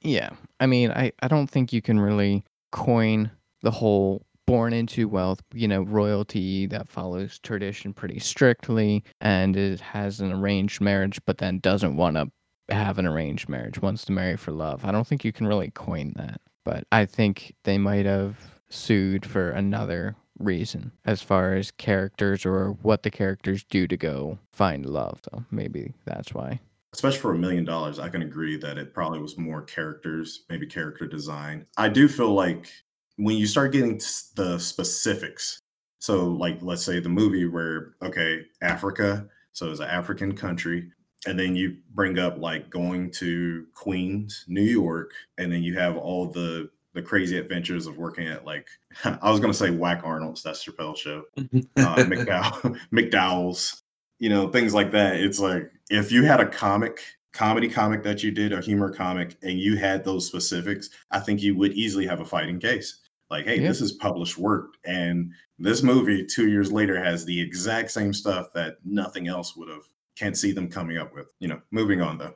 Yeah. 0.00 0.30
I 0.60 0.66
mean, 0.66 0.90
I, 0.92 1.12
I 1.20 1.28
don't 1.28 1.48
think 1.48 1.72
you 1.72 1.82
can 1.82 1.98
really 1.98 2.44
coin 2.70 3.30
the 3.62 3.70
whole 3.70 4.26
born 4.46 4.72
into 4.72 5.08
wealth, 5.08 5.42
you 5.52 5.66
know, 5.66 5.82
royalty 5.82 6.66
that 6.66 6.88
follows 6.88 7.38
tradition 7.40 7.92
pretty 7.92 8.18
strictly 8.20 9.02
and 9.20 9.56
it 9.56 9.80
has 9.80 10.20
an 10.20 10.30
arranged 10.32 10.80
marriage, 10.80 11.20
but 11.26 11.38
then 11.38 11.58
doesn't 11.58 11.96
want 11.96 12.16
to 12.16 12.30
have 12.68 12.98
an 12.98 13.06
arranged 13.06 13.48
marriage, 13.48 13.82
wants 13.82 14.04
to 14.04 14.12
marry 14.12 14.36
for 14.36 14.52
love. 14.52 14.84
I 14.84 14.92
don't 14.92 15.06
think 15.06 15.24
you 15.24 15.32
can 15.32 15.46
really 15.46 15.70
coin 15.70 16.12
that. 16.16 16.40
But 16.64 16.84
I 16.92 17.06
think 17.06 17.54
they 17.64 17.78
might 17.78 18.06
have 18.06 18.60
sued 18.68 19.24
for 19.26 19.50
another 19.50 20.16
reason 20.38 20.92
as 21.04 21.22
far 21.22 21.54
as 21.54 21.70
characters 21.70 22.44
or 22.44 22.72
what 22.82 23.02
the 23.04 23.10
characters 23.10 23.64
do 23.64 23.86
to 23.86 23.96
go 23.96 24.38
find 24.52 24.84
love. 24.84 25.20
So 25.24 25.44
maybe 25.50 25.94
that's 26.04 26.34
why. 26.34 26.60
especially 26.92 27.20
for 27.20 27.32
a 27.34 27.38
million 27.38 27.64
dollars, 27.64 27.98
I 27.98 28.08
can 28.08 28.22
agree 28.22 28.56
that 28.58 28.78
it 28.78 28.94
probably 28.94 29.18
was 29.18 29.36
more 29.36 29.62
characters, 29.62 30.44
maybe 30.48 30.66
character 30.66 31.06
design. 31.06 31.66
I 31.76 31.88
do 31.88 32.08
feel 32.08 32.32
like 32.32 32.70
when 33.16 33.36
you 33.36 33.46
start 33.46 33.72
getting 33.72 33.98
to 33.98 34.06
the 34.34 34.58
specifics, 34.58 35.60
so 35.98 36.26
like 36.26 36.58
let's 36.62 36.84
say 36.84 37.00
the 37.00 37.08
movie 37.08 37.46
where 37.46 37.94
okay, 38.02 38.42
Africa, 38.62 39.26
so 39.52 39.70
it's 39.70 39.80
an 39.80 39.88
African 39.88 40.36
country, 40.36 40.90
and 41.26 41.38
then 41.38 41.56
you 41.56 41.78
bring 41.94 42.18
up 42.18 42.38
like 42.38 42.70
going 42.70 43.10
to 43.12 43.66
Queens, 43.74 44.44
New 44.48 44.62
York, 44.62 45.12
and 45.38 45.50
then 45.52 45.62
you 45.62 45.76
have 45.78 45.96
all 45.96 46.26
the 46.26 46.70
the 46.92 47.02
crazy 47.02 47.38
adventures 47.38 47.86
of 47.86 47.98
working 47.98 48.26
at 48.26 48.44
like 48.44 48.66
I 49.04 49.30
was 49.30 49.40
gonna 49.40 49.54
say 49.54 49.70
Wack 49.70 50.02
Arnold's, 50.04 50.42
that's 50.42 50.64
Chappelle's 50.64 51.00
show, 51.00 51.24
uh, 51.38 51.96
McDowell, 51.96 52.78
McDowell's, 52.92 53.82
you 54.18 54.28
know, 54.28 54.48
things 54.48 54.74
like 54.74 54.92
that. 54.92 55.16
It's 55.16 55.40
like 55.40 55.70
if 55.90 56.12
you 56.12 56.24
had 56.24 56.40
a 56.40 56.48
comic, 56.48 57.00
comedy 57.32 57.68
comic 57.68 58.02
that 58.02 58.22
you 58.22 58.30
did, 58.30 58.52
a 58.52 58.60
humor 58.60 58.92
comic, 58.92 59.36
and 59.42 59.58
you 59.58 59.76
had 59.76 60.04
those 60.04 60.26
specifics, 60.26 60.90
I 61.10 61.20
think 61.20 61.42
you 61.42 61.56
would 61.56 61.72
easily 61.72 62.06
have 62.06 62.20
a 62.20 62.24
fighting 62.24 62.60
case. 62.60 63.00
Like, 63.30 63.44
hey, 63.46 63.60
Yeah. 63.60 63.68
this 63.68 63.80
is 63.80 63.92
published 63.92 64.38
work, 64.38 64.74
and 64.84 65.32
this 65.58 65.82
movie 65.82 66.24
two 66.24 66.48
years 66.48 66.70
later 66.70 67.02
has 67.02 67.24
the 67.24 67.40
exact 67.40 67.90
same 67.90 68.12
stuff 68.12 68.52
that 68.54 68.76
nothing 68.84 69.26
else 69.26 69.56
would 69.56 69.68
have. 69.68 69.82
Can't 70.16 70.36
see 70.36 70.52
them 70.52 70.68
coming 70.68 70.96
up 70.96 71.12
with. 71.14 71.32
You 71.40 71.48
know, 71.48 71.60
moving 71.70 72.00
on 72.00 72.18
though. 72.18 72.34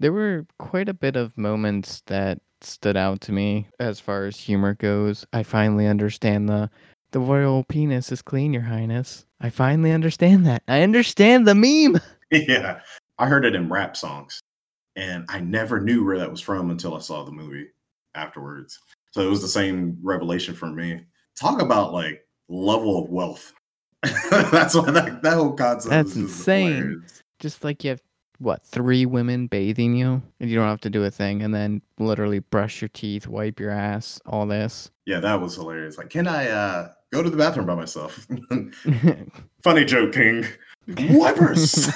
There 0.00 0.12
were 0.12 0.46
quite 0.58 0.88
a 0.88 0.94
bit 0.94 1.14
of 1.16 1.36
moments 1.38 2.02
that 2.06 2.40
stood 2.60 2.96
out 2.96 3.20
to 3.22 3.32
me 3.32 3.68
as 3.78 4.00
far 4.00 4.24
as 4.24 4.36
humor 4.38 4.74
goes. 4.74 5.24
I 5.32 5.42
finally 5.42 5.86
understand 5.86 6.48
the 6.48 6.70
the 7.12 7.20
royal 7.20 7.62
penis 7.64 8.10
is 8.10 8.22
clean, 8.22 8.52
your 8.52 8.62
highness. 8.62 9.26
I 9.40 9.50
finally 9.50 9.92
understand 9.92 10.46
that. 10.46 10.62
I 10.66 10.82
understand 10.82 11.46
the 11.46 11.54
meme. 11.54 12.00
yeah, 12.30 12.80
I 13.18 13.26
heard 13.26 13.44
it 13.44 13.54
in 13.54 13.68
rap 13.68 13.96
songs, 13.96 14.40
and 14.96 15.24
I 15.28 15.40
never 15.40 15.80
knew 15.80 16.04
where 16.04 16.18
that 16.18 16.30
was 16.30 16.40
from 16.40 16.70
until 16.70 16.96
I 16.96 17.00
saw 17.00 17.22
the 17.24 17.30
movie 17.32 17.66
afterwards. 18.14 18.78
So 19.12 19.20
it 19.20 19.30
was 19.30 19.42
the 19.42 19.48
same 19.48 19.98
revelation 20.02 20.54
for 20.54 20.66
me. 20.66 21.02
Talk 21.38 21.62
about 21.62 21.92
like 21.92 22.26
level 22.48 23.02
of 23.02 23.10
wealth. 23.10 23.52
That's 24.30 24.74
why 24.74 24.90
that, 24.90 25.22
that 25.22 25.34
whole 25.34 25.52
concept. 25.52 25.90
That's 25.90 26.10
is 26.10 26.16
insane. 26.16 26.76
hilarious. 26.76 27.22
Just 27.38 27.62
like 27.64 27.84
you 27.84 27.90
have 27.90 28.02
what, 28.38 28.62
three 28.62 29.06
women 29.06 29.46
bathing 29.46 29.94
you 29.94 30.20
and 30.40 30.50
you 30.50 30.56
don't 30.56 30.68
have 30.68 30.80
to 30.80 30.90
do 30.90 31.04
a 31.04 31.10
thing 31.10 31.42
and 31.42 31.54
then 31.54 31.80
literally 31.98 32.40
brush 32.40 32.80
your 32.80 32.88
teeth, 32.88 33.28
wipe 33.28 33.60
your 33.60 33.70
ass, 33.70 34.20
all 34.26 34.46
this. 34.46 34.90
Yeah, 35.06 35.20
that 35.20 35.40
was 35.40 35.54
hilarious. 35.54 35.98
Like, 35.98 36.10
can 36.10 36.26
I 36.26 36.48
uh 36.48 36.88
go 37.12 37.22
to 37.22 37.30
the 37.30 37.36
bathroom 37.36 37.66
by 37.66 37.74
myself? 37.74 38.26
Funny 39.62 39.84
joke, 39.84 40.12
King. 40.12 40.46
Wipers. 41.10 41.94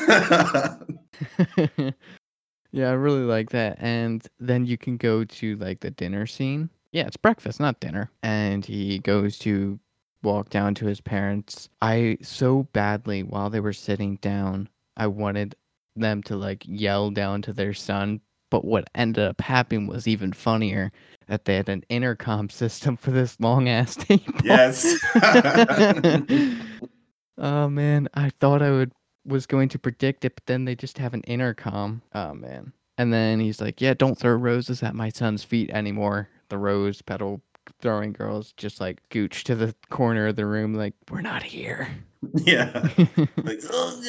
yeah, 2.70 2.90
I 2.90 2.92
really 2.92 3.24
like 3.24 3.50
that. 3.50 3.78
And 3.80 4.24
then 4.38 4.66
you 4.66 4.78
can 4.78 4.96
go 4.96 5.24
to 5.24 5.56
like 5.56 5.80
the 5.80 5.90
dinner 5.90 6.26
scene. 6.26 6.70
Yeah, 6.92 7.06
it's 7.06 7.16
breakfast, 7.16 7.60
not 7.60 7.80
dinner. 7.80 8.10
And 8.22 8.64
he 8.64 8.98
goes 8.98 9.38
to 9.40 9.78
walk 10.22 10.50
down 10.50 10.74
to 10.76 10.86
his 10.86 11.00
parents. 11.00 11.68
I 11.82 12.18
so 12.22 12.64
badly 12.72 13.22
while 13.22 13.50
they 13.50 13.60
were 13.60 13.72
sitting 13.72 14.16
down, 14.16 14.68
I 14.96 15.06
wanted 15.06 15.54
them 15.94 16.22
to 16.24 16.36
like 16.36 16.64
yell 16.66 17.10
down 17.10 17.42
to 17.42 17.52
their 17.52 17.74
son. 17.74 18.20
But 18.50 18.64
what 18.64 18.88
ended 18.94 19.24
up 19.24 19.40
happening 19.40 19.88
was 19.88 20.06
even 20.06 20.32
funnier 20.32 20.92
that 21.26 21.44
they 21.44 21.56
had 21.56 21.68
an 21.68 21.84
intercom 21.88 22.48
system 22.50 22.96
for 22.96 23.10
this 23.10 23.38
long 23.40 23.68
ass 23.68 23.96
table. 23.96 24.34
yes. 24.44 24.96
oh 27.38 27.68
man, 27.68 28.08
I 28.14 28.30
thought 28.40 28.62
I 28.62 28.70
would 28.70 28.92
was 29.24 29.46
going 29.46 29.68
to 29.70 29.78
predict 29.78 30.24
it, 30.24 30.36
but 30.36 30.46
then 30.46 30.64
they 30.64 30.76
just 30.76 30.98
have 30.98 31.12
an 31.14 31.22
intercom. 31.22 32.02
Oh 32.14 32.34
man. 32.34 32.72
And 32.98 33.12
then 33.12 33.40
he's 33.40 33.60
like, 33.60 33.80
"Yeah, 33.80 33.92
don't 33.94 34.16
throw 34.16 34.32
roses 34.32 34.82
at 34.82 34.94
my 34.94 35.10
son's 35.10 35.44
feet 35.44 35.68
anymore." 35.70 36.28
The 36.48 36.58
rose 36.58 37.02
petal 37.02 37.42
throwing 37.80 38.12
girls 38.12 38.52
just 38.56 38.80
like 38.80 39.06
gooch 39.10 39.44
to 39.44 39.54
the 39.54 39.74
corner 39.90 40.28
of 40.28 40.36
the 40.36 40.46
room, 40.46 40.74
like, 40.74 40.94
"We're 41.10 41.20
not 41.20 41.42
here." 41.42 41.88
yeah. 42.34 42.88
Like, 43.36 43.60
oh 43.70 44.02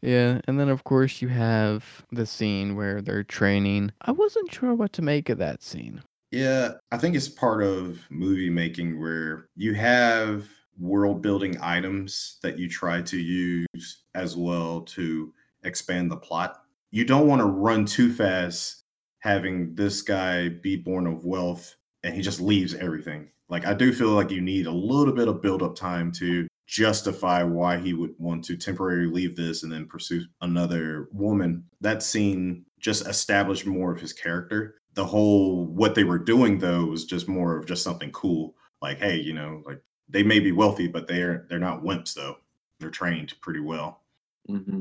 yeah, 0.00 0.40
and 0.46 0.58
then 0.58 0.68
of 0.68 0.84
course 0.84 1.22
you 1.22 1.28
have 1.28 2.04
the 2.10 2.26
scene 2.26 2.76
where 2.76 3.00
they're 3.00 3.24
training. 3.24 3.92
I 4.02 4.12
wasn't 4.12 4.52
sure 4.52 4.74
what 4.74 4.92
to 4.94 5.02
make 5.02 5.28
of 5.28 5.38
that 5.38 5.62
scene. 5.62 6.02
Yeah, 6.30 6.72
I 6.90 6.98
think 6.98 7.14
it's 7.14 7.28
part 7.28 7.62
of 7.62 8.00
movie 8.10 8.50
making 8.50 9.00
where 9.00 9.48
you 9.56 9.74
have 9.74 10.48
world 10.78 11.20
building 11.20 11.58
items 11.60 12.38
that 12.42 12.58
you 12.58 12.68
try 12.68 13.02
to 13.02 13.18
use 13.18 14.04
as 14.14 14.36
well 14.36 14.80
to 14.82 15.32
expand 15.64 16.10
the 16.10 16.16
plot. 16.16 16.62
You 16.90 17.04
don't 17.04 17.26
want 17.26 17.40
to 17.40 17.46
run 17.46 17.84
too 17.84 18.12
fast 18.12 18.81
having 19.22 19.74
this 19.74 20.02
guy 20.02 20.48
be 20.48 20.76
born 20.76 21.06
of 21.06 21.24
wealth 21.24 21.76
and 22.02 22.14
he 22.14 22.20
just 22.22 22.40
leaves 22.40 22.74
everything. 22.74 23.30
Like 23.48 23.66
I 23.66 23.74
do 23.74 23.92
feel 23.92 24.10
like 24.10 24.30
you 24.30 24.40
need 24.40 24.66
a 24.66 24.72
little 24.72 25.14
bit 25.14 25.28
of 25.28 25.42
build 25.42 25.62
up 25.62 25.76
time 25.76 26.10
to 26.12 26.48
justify 26.66 27.42
why 27.42 27.78
he 27.78 27.92
would 27.92 28.14
want 28.18 28.44
to 28.44 28.56
temporarily 28.56 29.06
leave 29.06 29.36
this 29.36 29.62
and 29.62 29.70
then 29.70 29.86
pursue 29.86 30.24
another 30.40 31.08
woman. 31.12 31.64
That 31.80 32.02
scene 32.02 32.64
just 32.80 33.06
established 33.06 33.66
more 33.66 33.92
of 33.92 34.00
his 34.00 34.12
character. 34.12 34.76
The 34.94 35.04
whole 35.04 35.66
what 35.66 35.94
they 35.94 36.04
were 36.04 36.18
doing 36.18 36.58
though 36.58 36.86
was 36.86 37.04
just 37.04 37.28
more 37.28 37.56
of 37.56 37.66
just 37.66 37.84
something 37.84 38.10
cool. 38.12 38.54
Like, 38.80 38.98
hey, 38.98 39.16
you 39.16 39.34
know, 39.34 39.62
like 39.64 39.80
they 40.08 40.22
may 40.22 40.40
be 40.40 40.52
wealthy, 40.52 40.88
but 40.88 41.06
they're 41.06 41.46
they're 41.48 41.58
not 41.58 41.82
wimps 41.84 42.14
though. 42.14 42.36
They're 42.80 42.90
trained 42.90 43.34
pretty 43.40 43.60
well. 43.60 44.02
hmm 44.48 44.80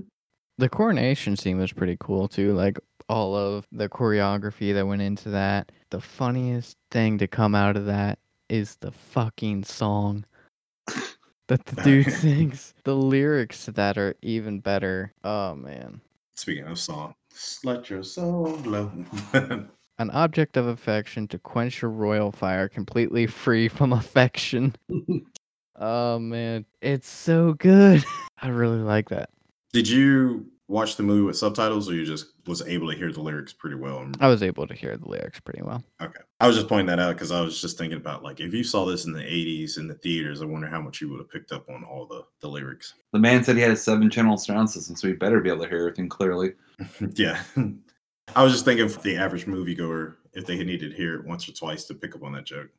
The 0.58 0.70
coronation 0.70 1.36
scene 1.36 1.58
was 1.60 1.74
pretty 1.74 1.98
cool 2.00 2.28
too. 2.28 2.54
Like 2.54 2.80
all 3.12 3.36
of 3.36 3.68
the 3.74 3.90
choreography 3.90 4.74
that 4.74 4.88
went 4.88 5.02
into 5.02 5.30
that. 5.30 5.72
The 5.90 6.00
funniest 6.00 6.78
thing 6.92 7.18
to 7.18 7.28
come 7.28 7.54
out 7.54 7.76
of 7.76 7.86
that 7.88 8.20
is 8.48 8.78
the 8.78 8.94
fucking 8.94 9.66
song 9.66 10.26
that 11.50 11.66
the 11.66 11.82
dude 11.84 12.12
sings. 12.12 12.74
The 12.86 12.96
lyrics 12.96 13.66
to 13.66 13.74
that 13.74 13.98
are 13.98 14.16
even 14.22 14.62
better. 14.62 15.12
Oh 15.26 15.56
man. 15.56 16.00
Speaking 16.36 16.64
of 16.64 16.80
song, 16.80 17.14
let 17.66 17.90
your 17.90 18.02
soul. 18.02 18.56
An 19.34 20.10
object 20.12 20.56
of 20.56 20.68
affection 20.68 21.28
to 21.28 21.38
quench 21.38 21.82
your 21.82 21.92
royal 21.92 22.32
fire, 22.32 22.70
completely 22.70 23.28
free 23.28 23.68
from 23.68 23.92
affection. 23.92 24.74
oh 25.76 26.18
man, 26.18 26.66
it's 26.82 27.10
so 27.10 27.54
good. 27.56 28.06
I 28.42 28.48
really 28.48 28.80
like 28.80 29.10
that. 29.10 29.30
Did 29.74 29.90
you 29.90 30.46
watch 30.72 30.96
the 30.96 31.04
movie 31.04 31.22
with 31.22 31.38
subtitles, 31.38 31.90
or 31.90 31.94
you 31.94 32.06
just 32.06 32.28
was 32.48 32.62
able 32.64 32.90
to 32.90 32.98
hear 32.98 33.12
the 33.12 33.22
lyrics 33.22 33.54
pretty 33.54 33.76
well? 33.76 34.10
I 34.20 34.28
was 34.28 34.42
able 34.42 34.66
to 34.66 34.74
hear 34.74 34.98
the 34.98 35.08
lyrics 35.08 35.40
pretty 35.40 35.62
well. 35.62 35.84
Okay, 36.02 36.22
I 36.40 36.48
was 36.48 36.56
just 36.56 36.68
pointing 36.68 36.88
that 36.88 37.00
out 37.00 37.16
because 37.16 37.32
I 37.32 37.42
was 37.42 37.60
just 37.60 37.78
thinking 37.78 37.98
about 37.98 38.24
like 38.24 38.40
if 38.40 38.54
you 38.54 38.64
saw 38.64 38.86
this 38.86 39.06
in 39.06 39.14
the 39.14 39.20
'80s 39.20 39.78
in 39.78 39.88
the 39.88 39.96
theaters, 39.96 40.42
I 40.42 40.46
wonder 40.46 40.68
how 40.68 40.82
much 40.82 41.02
you 41.02 41.10
would 41.10 41.20
have 41.20 41.30
picked 41.30 41.52
up 41.52 41.70
on 41.70 41.84
all 41.84 42.06
the 42.06 42.24
the 42.40 42.48
lyrics. 42.48 42.94
The 43.12 43.20
man 43.20 43.44
said 43.44 43.58
he 43.58 43.62
had 43.62 43.72
a 43.72 43.78
seven 43.78 44.10
channel 44.10 44.38
surround 44.38 44.70
system, 44.70 44.96
so 44.96 45.08
he 45.08 45.14
better 45.14 45.42
be 45.42 45.50
able 45.50 45.64
to 45.64 45.70
hear 45.70 45.80
everything 45.80 46.10
clearly. 46.10 46.54
yeah. 47.14 47.44
I 48.36 48.44
was 48.44 48.54
just 48.54 48.64
thinking 48.64 48.86
of 48.86 49.02
the 49.04 49.18
average 49.18 49.46
moviegoer 49.46 50.16
if 50.34 50.46
they 50.46 50.58
needed 50.64 50.92
to 50.92 50.96
hear 50.96 51.16
it 51.16 51.26
once 51.26 51.48
or 51.50 51.52
twice 51.52 51.84
to 51.86 51.94
pick 51.94 52.16
up 52.16 52.24
on 52.24 52.32
that 52.34 52.46
joke. 52.46 52.70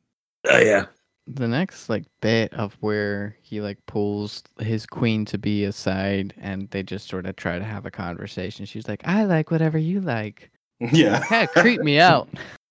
Oh 0.49 0.57
yeah. 0.57 0.85
The 1.25 1.47
next 1.47 1.89
like 1.89 2.03
bit 2.21 2.53
of 2.53 2.73
where 2.81 3.37
he 3.41 3.61
like 3.61 3.77
pulls 3.85 4.43
his 4.59 4.85
queen 4.85 5.23
to 5.25 5.37
be 5.37 5.63
aside 5.63 6.33
and 6.37 6.69
they 6.71 6.83
just 6.83 7.07
sort 7.07 7.25
of 7.25 7.35
try 7.37 7.57
to 7.57 7.63
have 7.65 7.85
a 7.85 7.91
conversation. 7.91 8.65
She's 8.65 8.87
like, 8.87 9.01
"I 9.05 9.23
like 9.23 9.51
whatever 9.51 9.77
you 9.77 10.01
like." 10.01 10.49
Yeah. 10.91 11.21
Kind 11.21 11.47
of 11.47 11.53
creep 11.53 11.81
me 11.81 11.97
out. 12.11 12.27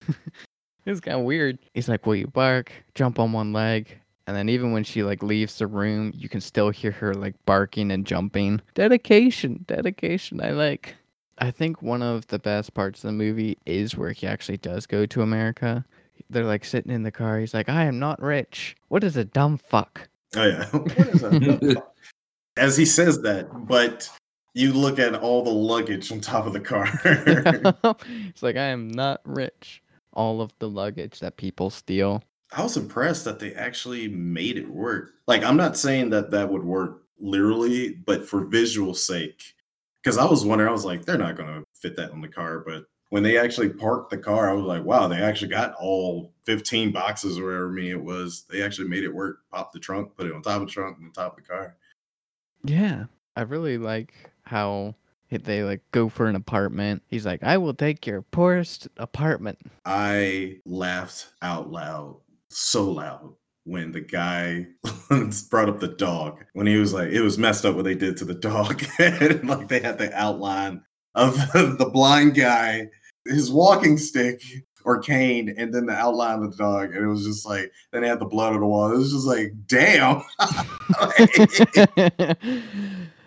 it's 0.87 1.01
kind 1.01 1.19
of 1.19 1.25
weird. 1.25 1.59
He's 1.73 1.88
like, 1.88 2.05
"Will 2.05 2.17
you 2.17 2.27
bark? 2.27 2.71
Jump 2.95 3.19
on 3.19 3.33
one 3.33 3.55
leg?" 3.55 3.99
And 4.27 4.37
then 4.37 4.49
even 4.49 4.73
when 4.73 4.85
she 4.85 5.03
like 5.03 5.23
leaves 5.23 5.59
the 5.59 5.67
room, 5.67 6.12
you 6.15 6.29
can 6.29 6.41
still 6.41 6.71
hear 6.71 6.91
her 6.93 7.15
like 7.15 7.35
barking 7.47 7.91
and 7.91 8.07
jumping. 8.07 8.61
Dedication, 8.75 9.65
dedication. 9.67 10.41
I 10.43 10.51
like. 10.51 10.95
I 11.38 11.51
think 11.51 11.83
one 11.83 12.03
of 12.03 12.27
the 12.29 12.38
best 12.38 12.75
parts 12.75 13.03
of 13.03 13.09
the 13.09 13.12
movie 13.12 13.59
is 13.67 13.97
where 13.97 14.12
he 14.12 14.27
actually 14.27 14.59
does 14.59 14.87
go 14.87 15.07
to 15.07 15.23
America. 15.23 15.85
They're 16.31 16.45
like 16.45 16.65
sitting 16.65 16.93
in 16.93 17.03
the 17.03 17.11
car. 17.11 17.39
He's 17.39 17.55
like, 17.55 17.69
I 17.69 17.85
am 17.85 17.99
not 17.99 18.21
rich. 18.23 18.77
What 18.89 19.05
is 19.05 19.17
a 19.17 19.25
dumb 19.25 19.59
fuck? 19.59 20.09
Oh 20.37 20.45
yeah. 20.45 20.67
what 20.71 20.99
is 20.99 21.21
that? 21.21 21.83
As 22.57 22.77
he 22.77 22.85
says 22.85 23.23
that, 23.23 23.49
but 23.67 24.11
you 24.55 24.73
look 24.73 24.99
at 24.99 25.15
all 25.15 25.43
the 25.43 25.51
luggage 25.51 26.13
on 26.13 26.21
top 26.21 26.47
of 26.47 26.53
the 26.53 26.61
car. 26.61 26.87
it's 27.05 28.43
like, 28.43 28.57
I 28.57 28.67
am 28.67 28.89
not 28.89 29.21
rich. 29.25 29.83
All 30.13 30.43
of 30.43 30.53
the 30.59 30.69
luggage 30.69 31.21
that 31.21 31.39
people 31.39 31.71
steal. 31.71 32.23
I 32.55 32.63
was 32.63 32.77
impressed 32.77 33.25
that 33.25 33.39
they 33.39 33.55
actually 33.55 34.09
made 34.09 34.59
it 34.59 34.69
work. 34.69 35.13
Like, 35.27 35.43
I'm 35.43 35.57
not 35.57 35.79
saying 35.79 36.11
that 36.11 36.31
that 36.33 36.51
would 36.51 36.63
work 36.63 37.05
literally, 37.19 37.95
but 38.05 38.29
for 38.29 38.45
visual 38.45 38.93
sake, 38.93 39.55
because 40.03 40.19
I 40.19 40.27
was 40.27 40.45
wondering, 40.45 40.69
I 40.69 40.73
was 40.73 40.85
like, 40.85 41.07
they're 41.07 41.17
not 41.17 41.37
going 41.37 41.49
to 41.49 41.65
fit 41.75 41.97
that 41.97 42.11
on 42.11 42.21
the 42.21 42.29
car. 42.29 42.63
But 42.67 42.85
when 43.12 43.22
they 43.22 43.37
actually 43.37 43.68
parked 43.68 44.09
the 44.09 44.16
car, 44.16 44.48
I 44.48 44.55
was 44.55 44.64
like, 44.64 44.85
wow, 44.85 45.07
they 45.07 45.20
actually 45.20 45.51
got 45.51 45.75
all 45.75 46.33
15 46.46 46.92
boxes 46.92 47.38
or 47.38 47.44
whatever 47.44 47.68
me 47.68 47.90
it 47.90 48.03
was. 48.03 48.46
They 48.48 48.62
actually 48.62 48.88
made 48.88 49.05
it 49.05 49.14
work. 49.14 49.40
Pop 49.53 49.70
the 49.70 49.81
trunk, 49.81 50.16
put 50.16 50.27
it 50.27 50.33
on 50.33 50.40
top 50.40 50.62
of 50.62 50.68
the 50.68 50.72
trunk, 50.72 50.96
and 50.96 51.09
on 51.09 51.12
top 51.12 51.37
of 51.37 51.44
the 51.44 51.46
car. 51.46 51.77
Yeah, 52.64 53.05
I 53.37 53.42
really 53.42 53.77
like 53.77 54.14
how 54.44 54.94
they 55.31 55.62
like 55.62 55.83
go 55.90 56.09
for 56.09 56.27
an 56.27 56.37
apartment. 56.37 57.03
He's 57.09 57.27
like, 57.27 57.42
I 57.42 57.59
will 57.59 57.75
take 57.75 58.07
your 58.07 58.22
poorest 58.22 58.88
apartment. 58.96 59.59
I 59.85 60.61
laughed 60.64 61.35
out 61.42 61.70
loud, 61.70 62.16
so 62.48 62.90
loud 62.90 63.35
when 63.64 63.92
the 63.92 64.01
guy 64.01 64.68
brought 65.51 65.68
up 65.68 65.81
the 65.81 65.94
dog 65.98 66.42
when 66.55 66.66
he 66.66 66.77
was 66.77 66.94
like 66.94 67.11
it 67.11 67.20
was 67.20 67.37
messed 67.37 67.66
up 67.66 67.77
what 67.77 67.85
they 67.85 67.94
did 67.94 68.16
to 68.16 68.25
the 68.25 68.35
dog 68.35 68.83
and 68.98 69.46
like 69.46 69.68
they 69.68 69.81
had 69.81 69.98
the 69.98 70.12
outline 70.18 70.83
of 71.14 71.37
the 71.53 71.90
blind 71.92 72.35
guy 72.35 72.88
his 73.27 73.51
walking 73.51 73.97
stick 73.97 74.43
or 74.85 74.99
cane 74.99 75.55
and 75.57 75.73
then 75.73 75.87
the 75.87 75.93
outline 75.93 76.43
of 76.43 76.51
the 76.51 76.57
dog 76.57 76.95
and 76.95 77.05
it 77.05 77.09
was 77.09 77.25
just 77.25 77.47
like 77.47 77.71
then 77.93 78.03
they 78.03 78.09
had 78.09 78.19
the 78.19 78.25
blood 78.25 78.53
on 78.53 78.61
the 78.61 78.67
wall 78.67 78.93
it 78.93 78.97
was 78.97 79.13
just 79.13 79.27
like 79.27 79.53
damn 79.67 80.21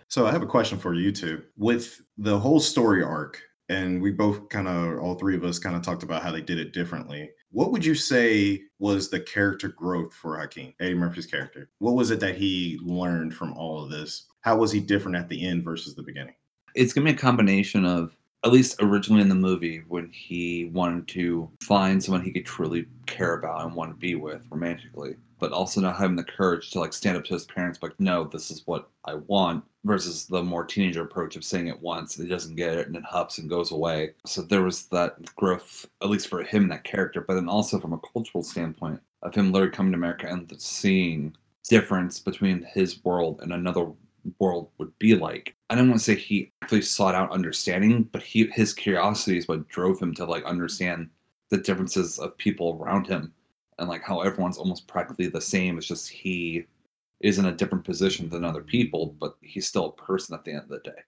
so 0.10 0.26
i 0.26 0.32
have 0.32 0.42
a 0.42 0.48
question 0.48 0.78
for 0.78 0.94
you 0.94 1.14
two 1.14 1.42
with 1.58 2.02
the 2.18 2.38
whole 2.38 2.60
story 2.60 3.02
arc 3.02 3.42
and 3.70 4.02
we 4.02 4.12
both 4.12 4.50
kind 4.50 4.68
of 4.68 5.00
all 5.00 5.16
three 5.16 5.36
of 5.36 5.46
us 5.46 5.58
kind 5.58 5.78
of 5.78 5.82
talked 5.82 6.04
about 6.04 6.22
how 6.22 6.32
they 6.32 6.42
did 6.42 6.60
it 6.60 6.74
differently 6.74 7.30
what 7.56 7.72
would 7.72 7.86
you 7.86 7.96
say 7.96 8.64
was 8.80 9.10
the 9.10 9.22
character 9.22 9.70
growth 9.70 10.14
for 10.14 10.38
Hakeem, 10.38 10.74
Eddie 10.82 10.94
Murphy's 10.94 11.26
character? 11.26 11.70
What 11.80 11.96
was 11.96 12.12
it 12.12 12.20
that 12.20 12.36
he 12.36 12.78
learned 12.84 13.34
from 13.34 13.54
all 13.54 13.82
of 13.82 13.90
this? 13.90 14.26
How 14.42 14.58
was 14.58 14.74
he 14.74 14.82
different 14.82 15.16
at 15.16 15.30
the 15.30 15.48
end 15.48 15.64
versus 15.64 15.96
the 15.96 16.04
beginning? 16.04 16.36
It's 16.76 16.92
gonna 16.92 17.06
be 17.06 17.12
a 17.12 17.18
combination 17.18 17.86
of 17.86 18.18
at 18.46 18.52
least 18.52 18.76
originally 18.80 19.22
in 19.22 19.30
the 19.30 19.36
movie 19.36 19.84
when 19.88 20.10
he 20.12 20.66
wanted 20.66 21.08
to 21.08 21.50
find 21.62 22.02
someone 22.02 22.24
he 22.24 22.32
could 22.32 22.46
truly 22.46 22.86
care 23.08 23.34
about 23.34 23.66
and 23.66 23.76
want 23.76 23.92
to 23.92 23.98
be 23.98 24.16
with 24.16 24.46
romantically 24.50 25.16
but 25.40 25.52
also 25.52 25.82
not 25.82 25.98
having 25.98 26.16
the 26.16 26.24
courage 26.24 26.70
to 26.72 26.80
like 26.80 26.94
stand 26.94 27.18
up 27.18 27.26
to 27.26 27.34
his 27.34 27.46
parents 27.46 27.80
like 27.82 28.00
no 28.00 28.24
this 28.26 28.52
is 28.52 28.62
what 28.66 28.90
i 29.06 29.16
want 29.16 29.64
versus 29.84 30.26
the 30.26 30.42
more 30.42 30.66
teenager 30.66 31.04
approach 31.04 31.36
of 31.36 31.44
saying 31.44 31.68
it 31.68 31.82
once 31.82 32.18
and 32.18 32.26
he 32.26 32.34
doesn't 32.34 32.56
get 32.56 32.74
it 32.74 32.88
and 32.88 32.96
it 32.96 33.04
huffs 33.04 33.38
and 33.38 33.50
goes 33.50 33.72
away. 33.72 34.12
So 34.26 34.42
there 34.42 34.64
was 34.64 34.88
that 34.88 35.24
growth 35.36 35.86
at 36.02 36.10
least 36.10 36.28
for 36.28 36.44
him 36.44 36.68
that 36.70 36.84
character 36.84 37.22
but 37.22 37.36
then 37.36 37.48
also 37.48 37.80
from 37.80 37.94
a 37.94 38.00
cultural 38.14 38.44
standpoint 38.44 39.00
of 39.22 39.36
him 39.36 39.52
literally 39.52 39.72
coming 39.72 39.92
to 39.92 39.98
america 39.98 40.28
and 40.28 40.52
seeing 40.60 41.36
difference 41.70 42.20
between 42.20 42.68
his 42.74 43.04
world 43.04 43.42
and 43.42 43.54
another 43.54 43.92
world 44.40 44.70
would 44.78 44.98
be 45.00 45.16
like. 45.16 45.56
I 45.70 45.76
don't 45.76 45.90
want 45.90 46.00
to 46.00 46.06
say 46.06 46.16
he 46.16 46.52
actually 46.62 46.82
sought 46.82 47.16
out 47.16 47.32
understanding, 47.32 48.04
but 48.04 48.24
he 48.24 48.48
his 48.48 48.74
curiosity 48.74 49.38
is 49.38 49.48
what 49.48 49.68
drove 49.68 50.00
him 50.00 50.14
to 50.16 50.26
like 50.26 50.44
understand 50.46 51.10
the 51.50 51.58
differences 51.58 52.20
of 52.20 52.38
people 52.38 52.78
around 52.80 53.08
him 53.08 53.34
and 53.80 53.90
like 53.90 54.04
how 54.04 54.22
everyone's 54.22 54.58
almost 54.58 54.88
practically 54.88 55.28
the 55.28 55.42
same. 55.42 55.78
It's 55.78 55.88
just 55.88 56.10
he 56.10 56.66
is 57.22 57.40
in 57.40 57.46
a 57.46 57.56
different 57.56 57.84
position 57.84 58.30
than 58.30 58.46
other 58.46 58.62
people, 58.62 59.16
but 59.20 59.36
he's 59.42 59.68
still 59.68 59.86
a 59.88 60.02
person 60.02 60.36
at 60.36 60.44
the 60.44 60.52
end 60.52 60.64
of 60.64 60.70
the 60.70 60.80
day. 60.80 61.04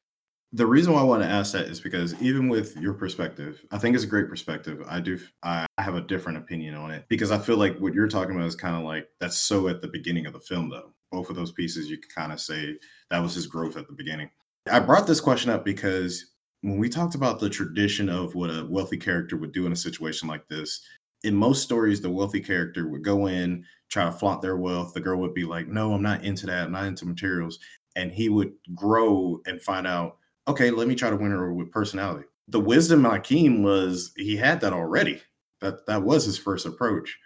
The 0.53 0.65
reason 0.65 0.93
why 0.93 1.01
I 1.01 1.03
want 1.03 1.23
to 1.23 1.29
ask 1.29 1.51
that 1.51 1.65
is 1.65 1.81
because 1.81 2.19
even 2.21 2.47
with 2.47 2.77
your 2.77 2.93
perspective, 2.93 3.61
I 3.71 3.77
think 3.77 3.95
it's 3.95 4.05
a 4.05 4.07
great 4.07 4.29
perspective. 4.29 4.81
I 4.87 5.01
do, 5.01 5.19
I 5.43 5.65
have 5.77 5.95
a 5.95 6.01
different 6.01 6.37
opinion 6.37 6.73
on 6.73 6.89
it 6.91 7.05
because 7.09 7.31
I 7.31 7.37
feel 7.37 7.57
like 7.57 7.77
what 7.79 7.93
you're 7.93 8.07
talking 8.07 8.35
about 8.35 8.47
is 8.47 8.55
kind 8.55 8.75
of 8.75 8.83
like 8.83 9.09
that's 9.19 9.37
so 9.37 9.67
at 9.67 9.81
the 9.81 9.89
beginning 9.89 10.25
of 10.25 10.33
the 10.33 10.39
film, 10.39 10.69
though. 10.69 10.93
Both 11.11 11.29
of 11.29 11.35
those 11.35 11.51
pieces, 11.51 11.89
you 11.89 11.97
can 11.97 12.09
kind 12.13 12.31
of 12.31 12.39
say 12.39 12.77
that 13.09 13.19
was 13.19 13.33
his 13.33 13.47
growth 13.47 13.77
at 13.77 13.87
the 13.87 13.93
beginning. 13.93 14.29
I 14.71 14.79
brought 14.79 15.07
this 15.07 15.21
question 15.21 15.49
up 15.49 15.63
because 15.63 16.33
when 16.61 16.77
we 16.77 16.89
talked 16.89 17.15
about 17.15 17.39
the 17.39 17.49
tradition 17.49 18.09
of 18.09 18.35
what 18.35 18.49
a 18.49 18.65
wealthy 18.69 18.97
character 18.97 19.37
would 19.37 19.53
do 19.53 19.65
in 19.65 19.71
a 19.71 19.77
situation 19.77 20.27
like 20.27 20.47
this, 20.47 20.81
in 21.23 21.35
most 21.35 21.63
stories, 21.63 22.01
the 22.01 22.09
wealthy 22.09 22.39
character 22.39 22.87
would 22.87 23.03
go 23.03 23.27
in, 23.27 23.63
try 23.89 24.05
to 24.05 24.11
flaunt 24.11 24.41
their 24.41 24.57
wealth. 24.57 24.93
The 24.93 25.01
girl 25.01 25.19
would 25.19 25.33
be 25.33 25.45
like, 25.45 25.67
No, 25.67 25.93
I'm 25.93 26.01
not 26.01 26.23
into 26.23 26.45
that. 26.47 26.65
I'm 26.65 26.71
not 26.71 26.85
into 26.85 27.05
materials. 27.05 27.59
And 27.95 28.11
he 28.11 28.29
would 28.29 28.53
grow 28.75 29.39
and 29.45 29.61
find 29.61 29.87
out, 29.87 30.16
okay, 30.47 30.71
let 30.71 30.87
me 30.87 30.95
try 30.95 31.09
to 31.09 31.15
win 31.15 31.31
her 31.31 31.53
with 31.53 31.71
personality. 31.71 32.25
The 32.47 32.59
wisdom 32.59 33.03
Hakeem 33.03 33.63
was 33.63 34.11
he 34.15 34.37
had 34.37 34.61
that 34.61 34.73
already. 34.73 35.21
That 35.61 35.85
that 35.87 36.03
was 36.03 36.25
his 36.25 36.37
first 36.37 36.65
approach. 36.65 37.17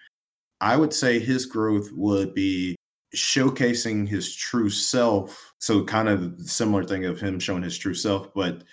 I 0.62 0.78
would 0.78 0.94
say 0.94 1.20
his 1.20 1.46
growth 1.46 1.90
would 1.94 2.34
be 2.34 2.76
showcasing 3.16 4.08
his 4.08 4.36
true 4.36 4.70
self. 4.70 5.54
So 5.60 5.84
kind 5.84 6.08
of 6.08 6.40
similar 6.40 6.84
thing 6.84 7.06
of 7.06 7.20
him 7.20 7.40
showing 7.40 7.64
his 7.64 7.78
true 7.78 7.94
self, 7.94 8.34
but 8.34 8.64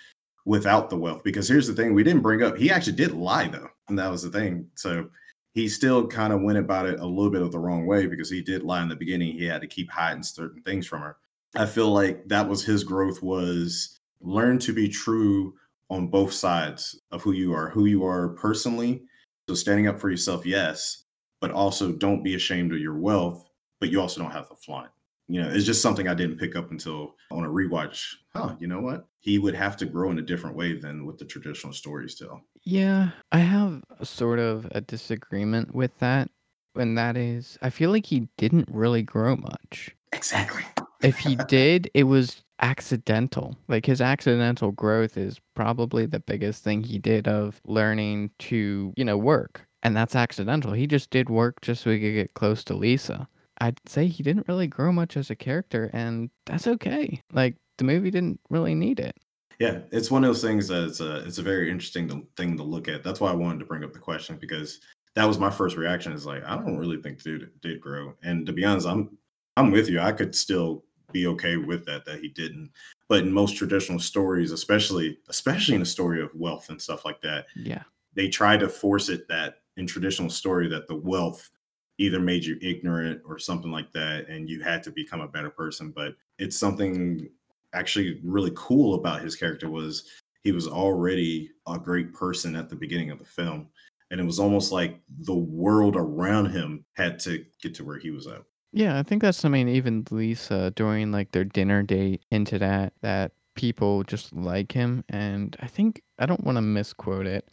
without 0.45 0.89
the 0.89 0.97
wealth. 0.97 1.23
Because 1.23 1.47
here's 1.47 1.67
the 1.67 1.73
thing 1.73 1.93
we 1.93 2.03
didn't 2.03 2.21
bring 2.21 2.43
up. 2.43 2.57
He 2.57 2.71
actually 2.71 2.95
did 2.95 3.13
lie 3.13 3.47
though. 3.47 3.67
And 3.89 3.99
that 3.99 4.09
was 4.09 4.23
the 4.23 4.31
thing. 4.31 4.67
So 4.75 5.09
he 5.53 5.67
still 5.67 6.07
kind 6.07 6.31
of 6.31 6.41
went 6.41 6.57
about 6.57 6.85
it 6.85 6.99
a 6.99 7.05
little 7.05 7.31
bit 7.31 7.41
of 7.41 7.51
the 7.51 7.59
wrong 7.59 7.85
way 7.85 8.05
because 8.05 8.29
he 8.29 8.41
did 8.41 8.63
lie 8.63 8.81
in 8.81 8.89
the 8.89 8.95
beginning. 8.95 9.33
He 9.33 9.45
had 9.45 9.61
to 9.61 9.67
keep 9.67 9.89
hiding 9.89 10.23
certain 10.23 10.61
things 10.63 10.87
from 10.87 11.01
her. 11.01 11.17
I 11.55 11.65
feel 11.65 11.91
like 11.91 12.27
that 12.27 12.47
was 12.47 12.63
his 12.63 12.83
growth 12.83 13.21
was 13.23 13.98
learn 14.21 14.59
to 14.59 14.73
be 14.73 14.89
true 14.89 15.53
on 15.89 16.07
both 16.07 16.33
sides 16.33 16.99
of 17.11 17.21
who 17.21 17.31
you 17.31 17.53
are, 17.53 17.69
who 17.69 17.85
you 17.85 18.05
are 18.05 18.29
personally. 18.29 19.03
So 19.47 19.55
standing 19.55 19.87
up 19.87 19.99
for 19.99 20.09
yourself, 20.09 20.45
yes, 20.45 21.05
but 21.41 21.51
also 21.51 21.91
don't 21.91 22.23
be 22.23 22.35
ashamed 22.35 22.71
of 22.71 22.79
your 22.79 22.97
wealth, 22.97 23.49
but 23.79 23.89
you 23.89 23.99
also 23.99 24.21
don't 24.21 24.31
have 24.31 24.49
to 24.49 24.55
flaunt 24.55 24.91
you 25.29 25.39
know, 25.39 25.47
it's 25.47 25.65
just 25.65 25.83
something 25.83 26.07
I 26.07 26.15
didn't 26.15 26.39
pick 26.39 26.55
up 26.55 26.71
until 26.71 27.15
on 27.29 27.45
a 27.45 27.47
rewatch. 27.47 28.15
Huh, 28.35 28.55
you 28.59 28.65
know 28.65 28.81
what? 28.81 29.05
He 29.19 29.37
would 29.37 29.53
have 29.53 29.77
to 29.77 29.85
grow 29.85 30.09
in 30.09 30.17
a 30.17 30.23
different 30.23 30.55
way 30.55 30.73
than 30.73 31.05
what 31.05 31.19
the 31.19 31.25
traditional 31.25 31.71
stories 31.71 32.15
tell. 32.15 32.41
Yeah, 32.63 33.11
I 33.31 33.37
have 33.37 33.83
a 33.99 34.05
sort 34.05 34.39
of 34.39 34.67
a 34.71 34.81
disagreement 34.81 35.75
with 35.75 35.95
that. 35.99 36.31
And 36.75 36.97
that 36.97 37.15
is, 37.15 37.59
I 37.61 37.69
feel 37.69 37.91
like 37.91 38.07
he 38.07 38.27
didn't 38.37 38.69
really 38.71 39.03
grow 39.03 39.35
much. 39.35 39.95
Exactly. 40.13 40.63
if 41.03 41.19
he 41.19 41.35
did, 41.47 41.91
it 41.93 42.03
was 42.03 42.43
accidental. 42.59 43.57
Like 43.67 43.85
his 43.85 44.01
accidental 44.01 44.71
growth 44.71 45.17
is 45.17 45.39
probably 45.55 46.05
the 46.05 46.19
biggest 46.19 46.63
thing 46.63 46.83
he 46.83 46.99
did 46.99 47.27
of 47.27 47.61
learning 47.65 48.31
to, 48.39 48.93
you 48.95 49.05
know, 49.05 49.17
work. 49.17 49.65
And 49.81 49.95
that's 49.95 50.15
accidental. 50.15 50.73
He 50.73 50.87
just 50.87 51.09
did 51.09 51.29
work 51.29 51.61
just 51.61 51.83
so 51.83 51.89
he 51.89 51.99
could 51.99 52.13
get 52.13 52.33
close 52.33 52.63
to 52.65 52.73
Lisa. 52.73 53.27
I'd 53.61 53.79
say 53.87 54.07
he 54.07 54.23
didn't 54.23 54.47
really 54.47 54.67
grow 54.67 54.91
much 54.91 55.17
as 55.17 55.29
a 55.29 55.35
character, 55.35 55.89
and 55.93 56.29
that's 56.45 56.67
okay. 56.67 57.21
Like 57.33 57.55
the 57.77 57.83
movie 57.83 58.11
didn't 58.11 58.39
really 58.49 58.75
need 58.75 58.99
it. 58.99 59.15
Yeah, 59.59 59.79
it's 59.91 60.09
one 60.09 60.23
of 60.23 60.29
those 60.29 60.41
things 60.41 60.69
that 60.69 60.85
it's 60.85 61.01
a 61.01 61.17
it's 61.25 61.37
a 61.37 61.43
very 61.43 61.69
interesting 61.69 62.25
thing 62.37 62.55
to 62.55 62.63
look 62.63 62.87
at. 62.87 63.03
That's 63.03 63.19
why 63.19 63.31
I 63.31 63.35
wanted 63.35 63.59
to 63.59 63.65
bring 63.65 63.83
up 63.83 63.91
the 63.91 63.99
question 63.99 64.37
because 64.39 64.79
that 65.15 65.25
was 65.25 65.37
my 65.37 65.49
first 65.49 65.75
reaction. 65.75 66.13
Is 66.13 66.25
like 66.25 66.43
I 66.45 66.55
don't 66.55 66.77
really 66.77 67.01
think 67.01 67.21
dude 67.21 67.51
did 67.61 67.81
grow, 67.81 68.13
and 68.23 68.45
to 68.45 68.53
be 68.53 68.63
honest, 68.63 68.87
I'm 68.87 69.17
I'm 69.57 69.71
with 69.71 69.89
you. 69.89 69.99
I 69.99 70.13
could 70.13 70.33
still 70.33 70.85
be 71.11 71.27
okay 71.27 71.57
with 71.57 71.85
that 71.85 72.05
that 72.05 72.19
he 72.19 72.27
didn't. 72.29 72.71
But 73.07 73.23
in 73.23 73.31
most 73.31 73.57
traditional 73.57 73.99
stories, 73.99 74.51
especially 74.51 75.17
especially 75.27 75.75
in 75.75 75.81
a 75.81 75.85
story 75.85 76.21
of 76.21 76.29
wealth 76.35 76.69
and 76.69 76.81
stuff 76.81 77.05
like 77.05 77.21
that, 77.21 77.47
Yeah. 77.55 77.83
they 78.13 78.27
try 78.29 78.57
to 78.57 78.67
force 78.69 79.09
it 79.09 79.27
that 79.29 79.61
in 79.77 79.87
traditional 79.87 80.29
story 80.29 80.67
that 80.69 80.87
the 80.87 80.95
wealth 80.95 81.49
either 81.97 82.19
made 82.19 82.43
you 82.45 82.57
ignorant 82.61 83.21
or 83.25 83.37
something 83.37 83.71
like 83.71 83.91
that 83.91 84.27
and 84.29 84.49
you 84.49 84.61
had 84.61 84.81
to 84.83 84.91
become 84.91 85.19
a 85.21 85.27
better 85.27 85.49
person 85.49 85.91
but 85.91 86.15
it's 86.37 86.57
something 86.57 87.27
actually 87.73 88.19
really 88.23 88.51
cool 88.55 88.95
about 88.95 89.21
his 89.21 89.35
character 89.35 89.69
was 89.69 90.05
he 90.43 90.51
was 90.53 90.65
already 90.67 91.51
a 91.67 91.77
great 91.77 92.13
person 92.13 92.55
at 92.55 92.69
the 92.69 92.75
beginning 92.75 93.11
of 93.11 93.19
the 93.19 93.25
film 93.25 93.67
and 94.11 94.19
it 94.19 94.23
was 94.23 94.39
almost 94.39 94.71
like 94.71 94.99
the 95.19 95.35
world 95.35 95.95
around 95.97 96.45
him 96.51 96.83
had 96.93 97.19
to 97.19 97.45
get 97.61 97.73
to 97.75 97.83
where 97.83 97.99
he 97.99 98.11
was 98.11 98.27
at 98.27 98.43
Yeah, 98.71 98.99
I 98.99 99.03
think 99.03 99.21
that's 99.21 99.37
something 99.37 99.67
even 99.67 100.05
Lisa 100.11 100.71
during 100.75 101.11
like 101.11 101.31
their 101.31 101.43
dinner 101.43 101.81
date 101.83 102.21
hinted 102.29 102.61
at 102.61 102.93
that 103.01 103.31
people 103.55 104.03
just 104.03 104.31
like 104.33 104.71
him 104.71 105.03
and 105.09 105.57
I 105.59 105.67
think 105.67 106.01
I 106.17 106.25
don't 106.25 106.43
want 106.43 106.57
to 106.57 106.61
misquote 106.61 107.25
it, 107.25 107.49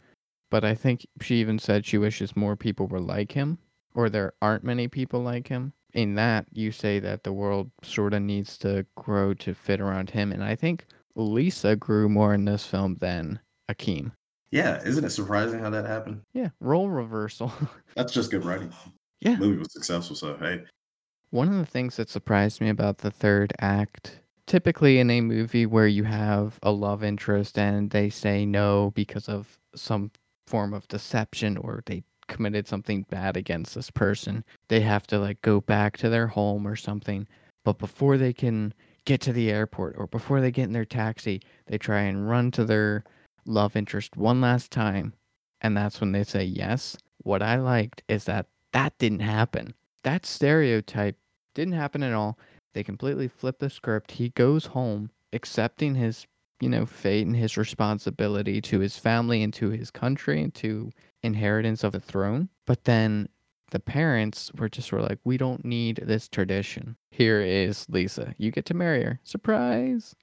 but 0.51 0.63
I 0.63 0.73
think 0.75 1.05
she 1.21 1.35
even 1.35 1.59
said 1.59 1.85
she 1.85 1.97
wishes 1.97 2.35
more 2.35 2.55
people 2.55 2.87
were 2.87 2.99
like 3.01 3.31
him 3.31 3.57
or 3.95 4.09
there 4.09 4.33
aren't 4.41 4.63
many 4.63 4.87
people 4.87 5.21
like 5.21 5.47
him. 5.47 5.73
In 5.93 6.13
that 6.15 6.45
you 6.51 6.71
say 6.71 6.99
that 6.99 7.23
the 7.23 7.33
world 7.33 7.71
sort 7.81 8.13
of 8.13 8.21
needs 8.21 8.57
to 8.59 8.85
grow 8.95 9.33
to 9.35 9.55
fit 9.55 9.81
around 9.81 10.11
him 10.11 10.31
and 10.31 10.43
I 10.43 10.53
think 10.55 10.85
Lisa 11.15 11.75
grew 11.75 12.07
more 12.07 12.33
in 12.35 12.45
this 12.45 12.63
film 12.65 12.95
than 13.01 13.39
Akeem. 13.71 14.11
yeah 14.51 14.79
isn't 14.85 15.03
it 15.03 15.09
surprising 15.09 15.59
how 15.59 15.71
that 15.71 15.85
happened 15.85 16.21
Yeah, 16.33 16.49
role 16.59 16.89
reversal. 16.89 17.51
that's 17.95 18.13
just 18.13 18.29
good 18.29 18.45
writing 18.45 18.71
yeah. 19.21 19.37
movie 19.37 19.57
was 19.57 19.73
successful 19.73 20.15
so 20.15 20.37
hey 20.37 20.63
One 21.29 21.49
of 21.49 21.55
the 21.55 21.65
things 21.65 21.97
that 21.97 22.09
surprised 22.09 22.61
me 22.61 22.69
about 22.69 22.99
the 22.99 23.11
third 23.11 23.53
act, 23.59 24.19
typically 24.45 24.97
in 24.97 25.09
a 25.09 25.19
movie 25.19 25.65
where 25.65 25.87
you 25.87 26.05
have 26.05 26.57
a 26.63 26.71
love 26.71 27.03
interest 27.03 27.59
and 27.59 27.89
they 27.89 28.09
say 28.09 28.45
no 28.45 28.91
because 28.95 29.27
of 29.27 29.59
some 29.75 30.11
form 30.47 30.73
of 30.73 30.87
deception 30.87 31.57
or 31.57 31.83
they 31.85 32.03
committed 32.27 32.67
something 32.67 33.05
bad 33.09 33.35
against 33.35 33.75
this 33.75 33.91
person, 33.91 34.45
they 34.69 34.81
have 34.81 35.05
to 35.07 35.19
like 35.19 35.41
go 35.41 35.59
back 35.59 35.97
to 35.97 36.09
their 36.09 36.27
home 36.27 36.65
or 36.65 36.77
something. 36.77 37.27
But 37.65 37.77
before 37.77 38.17
they 38.17 38.31
can 38.31 38.73
get 39.03 39.19
to 39.21 39.33
the 39.33 39.51
airport 39.51 39.95
or 39.97 40.07
before 40.07 40.39
they 40.39 40.51
get 40.51 40.63
in 40.63 40.73
their 40.73 40.85
taxi, 40.85 41.41
they 41.65 41.77
try 41.77 42.01
and 42.01 42.29
run 42.29 42.51
to 42.51 42.63
their 42.63 43.03
love 43.45 43.75
interest 43.75 44.15
one 44.15 44.39
last 44.39 44.71
time. 44.71 45.13
And 45.59 45.75
that's 45.75 45.99
when 45.99 46.13
they 46.13 46.23
say 46.23 46.45
yes. 46.45 46.95
What 47.23 47.41
I 47.41 47.57
liked 47.57 48.03
is 48.07 48.23
that 48.25 48.45
that 48.71 48.97
didn't 48.97 49.19
happen. 49.19 49.73
That 50.07 50.25
stereotype 50.25 51.17
didn't 51.53 51.73
happen 51.73 52.01
at 52.01 52.13
all. 52.13 52.39
They 52.73 52.81
completely 52.81 53.27
flipped 53.27 53.59
the 53.59 53.69
script. 53.69 54.11
He 54.11 54.29
goes 54.29 54.67
home 54.67 55.11
accepting 55.33 55.95
his, 55.95 56.25
you 56.61 56.69
know, 56.69 56.85
fate 56.85 57.27
and 57.27 57.35
his 57.35 57.57
responsibility 57.57 58.61
to 58.61 58.79
his 58.79 58.97
family 58.97 59.43
and 59.43 59.53
to 59.55 59.69
his 59.69 59.91
country 59.91 60.41
and 60.41 60.53
to 60.55 60.91
inheritance 61.23 61.83
of 61.83 61.91
the 61.91 61.99
throne. 61.99 62.47
But 62.65 62.85
then 62.85 63.27
the 63.71 63.81
parents 63.81 64.49
were 64.57 64.69
just 64.69 64.93
of 64.93 65.01
like, 65.01 65.19
we 65.25 65.35
don't 65.35 65.65
need 65.65 65.99
this 66.01 66.29
tradition. 66.29 66.95
Here 67.11 67.41
is 67.41 67.85
Lisa. 67.89 68.33
You 68.37 68.49
get 68.49 68.63
to 68.67 68.73
marry 68.73 69.03
her. 69.03 69.19
Surprise. 69.25 70.15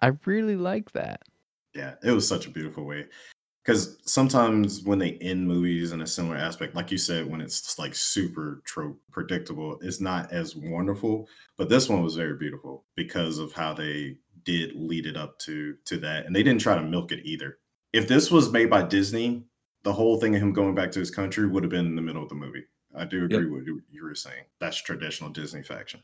I 0.00 0.14
really 0.24 0.56
like 0.56 0.90
that. 0.94 1.22
Yeah, 1.76 1.94
it 2.02 2.10
was 2.10 2.26
such 2.26 2.48
a 2.48 2.50
beautiful 2.50 2.82
way. 2.82 3.06
Because 3.68 3.98
sometimes 4.06 4.82
when 4.84 4.98
they 4.98 5.18
end 5.20 5.46
movies 5.46 5.92
in 5.92 6.00
a 6.00 6.06
similar 6.06 6.38
aspect, 6.38 6.74
like 6.74 6.90
you 6.90 6.96
said, 6.96 7.30
when 7.30 7.42
it's 7.42 7.60
just 7.60 7.78
like 7.78 7.94
super 7.94 8.62
trope 8.64 8.98
predictable, 9.12 9.78
it's 9.82 10.00
not 10.00 10.32
as 10.32 10.56
wonderful. 10.56 11.28
But 11.58 11.68
this 11.68 11.86
one 11.86 12.02
was 12.02 12.16
very 12.16 12.38
beautiful 12.38 12.86
because 12.96 13.36
of 13.36 13.52
how 13.52 13.74
they 13.74 14.16
did 14.44 14.74
lead 14.74 15.04
it 15.04 15.18
up 15.18 15.38
to 15.40 15.76
to 15.84 15.98
that, 15.98 16.24
and 16.24 16.34
they 16.34 16.42
didn't 16.42 16.62
try 16.62 16.76
to 16.76 16.82
milk 16.82 17.12
it 17.12 17.26
either. 17.26 17.58
If 17.92 18.08
this 18.08 18.30
was 18.30 18.50
made 18.50 18.70
by 18.70 18.84
Disney, 18.84 19.44
the 19.82 19.92
whole 19.92 20.18
thing 20.18 20.34
of 20.34 20.40
him 20.40 20.54
going 20.54 20.74
back 20.74 20.90
to 20.92 21.00
his 21.00 21.10
country 21.10 21.46
would 21.46 21.62
have 21.62 21.70
been 21.70 21.84
in 21.84 21.94
the 21.94 22.00
middle 22.00 22.22
of 22.22 22.30
the 22.30 22.36
movie. 22.36 22.64
I 22.96 23.04
do 23.04 23.26
agree 23.26 23.50
with 23.50 23.68
what 23.68 23.82
you 23.90 24.02
were 24.02 24.14
saying. 24.14 24.44
That's 24.60 24.80
traditional 24.80 25.28
Disney 25.28 25.62
faction. 25.62 26.02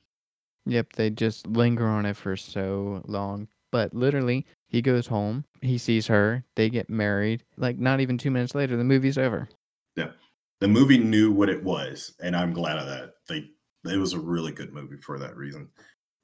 Yep, 0.67 0.93
they 0.97 1.09
just 1.09 1.47
linger 1.47 1.87
on 1.87 2.05
it 2.05 2.19
for 2.19 2.37
so 2.37 3.01
long. 3.07 3.49
But 3.75 3.93
literally, 3.93 4.47
he 4.69 4.81
goes 4.81 5.05
home, 5.05 5.45
he 5.61 5.79
sees 5.79 6.07
her, 6.07 6.45
they 6.55 6.71
get 6.71 6.89
married. 6.89 7.43
Like, 7.57 7.77
not 7.77 7.99
even 7.99 8.17
two 8.17 8.31
minutes 8.31 8.55
later, 8.55 8.77
the 8.77 8.85
movie's 8.85 9.19
over. 9.19 9.49
Yeah, 9.97 10.13
the 10.61 10.69
movie 10.69 10.97
knew 10.97 11.33
what 11.33 11.49
it 11.49 11.61
was, 11.61 12.15
and 12.23 12.37
I'm 12.37 12.53
glad 12.53 12.79
of 12.79 12.87
that. 12.87 13.15
They 13.29 13.51
it 13.93 13.97
was 13.97 14.13
a 14.13 14.21
really 14.21 14.53
good 14.53 14.73
movie 14.73 14.99
for 14.99 15.19
that 15.19 15.37
reason. 15.37 15.69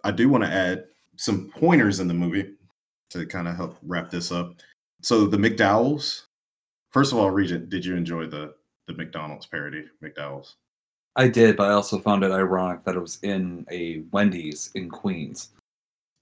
I 0.04 0.12
do 0.12 0.28
want 0.28 0.44
to 0.44 0.48
add 0.48 0.84
some 1.16 1.50
pointers 1.50 1.98
in 1.98 2.06
the 2.06 2.14
movie 2.14 2.52
to 3.10 3.26
kind 3.26 3.48
of 3.48 3.56
help 3.56 3.78
wrap 3.82 4.10
this 4.10 4.30
up. 4.30 4.54
So 5.02 5.26
the 5.26 5.36
McDowells. 5.36 6.26
First 6.92 7.10
of 7.10 7.18
all, 7.18 7.32
Regent, 7.32 7.68
did 7.68 7.84
you 7.84 7.96
enjoy 7.96 8.26
the 8.26 8.54
the 8.86 8.94
McDonald's 8.94 9.46
parody, 9.46 9.86
McDowell's? 10.00 10.54
I 11.16 11.26
did, 11.26 11.56
but 11.56 11.68
I 11.68 11.72
also 11.72 11.98
found 11.98 12.22
it 12.22 12.30
ironic 12.30 12.84
that 12.84 12.94
it 12.94 13.00
was 13.00 13.18
in 13.24 13.66
a 13.72 14.04
Wendy's 14.12 14.70
in 14.76 14.88
Queens. 14.88 15.50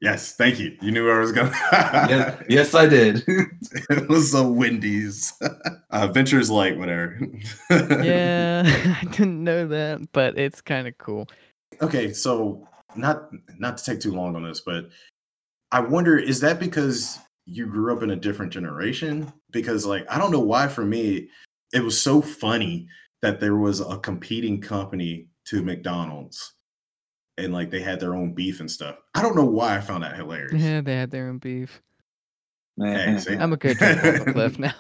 Yes, 0.00 0.37
thank 0.37 0.61
you. 0.61 0.76
You 0.80 0.92
knew 0.92 1.04
where 1.04 1.16
I 1.16 1.20
was 1.20 1.32
going. 1.32 1.50
yes, 1.72 2.44
yes, 2.48 2.74
I 2.74 2.87
did. 2.87 3.24
it 3.26 4.08
was 4.08 4.34
a 4.34 4.46
Wendy's. 4.46 5.32
Uh, 5.90 6.06
Ventures 6.06 6.50
Light, 6.50 6.78
whatever. 6.78 7.18
Yeah, 7.70 8.62
I 9.00 9.04
didn't 9.06 9.42
know 9.42 9.66
that, 9.68 10.12
but 10.12 10.38
it's 10.38 10.61
kind 10.61 10.87
of 10.87 10.98
cool. 10.98 11.26
okay, 11.80 12.12
so 12.12 12.68
not 12.94 13.30
not 13.58 13.78
to 13.78 13.84
take 13.84 13.98
too 13.98 14.12
long 14.12 14.37
on 14.37 14.42
this, 14.42 14.61
but 14.61 14.90
I 15.72 15.80
wonder 15.80 16.18
is 16.18 16.40
that 16.40 16.61
because 16.61 17.18
you 17.46 17.64
grew 17.66 17.96
up 17.96 18.02
in 18.02 18.11
a 18.11 18.16
different 18.16 18.52
generation? 18.52 19.32
Because 19.50 19.87
like 19.87 20.04
I 20.11 20.18
don't 20.18 20.30
know 20.30 20.40
why 20.40 20.68
for 20.68 20.84
me 20.84 21.30
it 21.72 21.82
was 21.82 21.98
so 21.98 22.20
funny 22.20 22.87
that 23.22 23.40
there 23.40 23.56
was 23.56 23.80
a 23.80 23.96
competing 23.96 24.61
company 24.61 25.28
to 25.46 25.62
McDonald's 25.62 26.52
and 27.38 27.53
like 27.53 27.70
they 27.70 27.81
had 27.81 28.01
their 28.01 28.14
own 28.14 28.33
beef 28.33 28.61
and 28.61 28.70
stuff. 28.70 28.96
I 29.14 29.22
don't 29.22 29.37
know 29.37 29.44
why 29.44 29.77
I 29.77 29.81
found 29.81 30.03
that 30.03 30.16
hilarious. 30.16 30.61
Yeah, 30.61 30.81
they 30.81 30.96
had 30.96 31.11
their 31.11 31.29
own 31.29 31.38
beef. 31.38 31.81
Hey. 32.81 33.37
I'm 33.40 33.53
a 33.53 33.57
good 33.57 33.77
jump 33.79 34.29
a 34.29 34.33
cliff 34.33 34.59
now. 34.61 34.74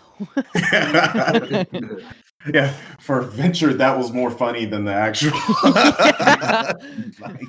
yeah, 2.54 2.72
for 3.00 3.22
Venture 3.22 3.74
that 3.74 3.96
was 3.96 4.12
more 4.12 4.30
funny 4.30 4.66
than 4.66 4.84
the 4.84 4.92
actual. 4.92 5.32
Like, 7.20 7.42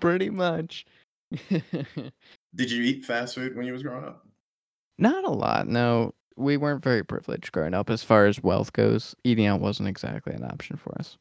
Pretty 0.00 0.30
much. 0.30 0.86
did 1.50 2.70
you 2.70 2.82
eat 2.82 3.04
fast 3.04 3.34
food 3.34 3.56
when 3.56 3.66
you 3.66 3.72
was 3.72 3.82
growing 3.82 4.04
up? 4.04 4.26
Not 4.98 5.24
a 5.24 5.30
lot, 5.30 5.66
no. 5.66 6.14
We 6.36 6.56
weren't 6.56 6.82
very 6.82 7.04
privileged 7.04 7.52
growing 7.52 7.74
up 7.74 7.90
as 7.90 8.02
far 8.02 8.26
as 8.26 8.42
wealth 8.42 8.72
goes. 8.72 9.14
Eating 9.24 9.46
out 9.46 9.60
wasn't 9.60 9.88
exactly 9.88 10.34
an 10.34 10.44
option 10.44 10.76
for 10.76 10.96
us. 10.98 11.16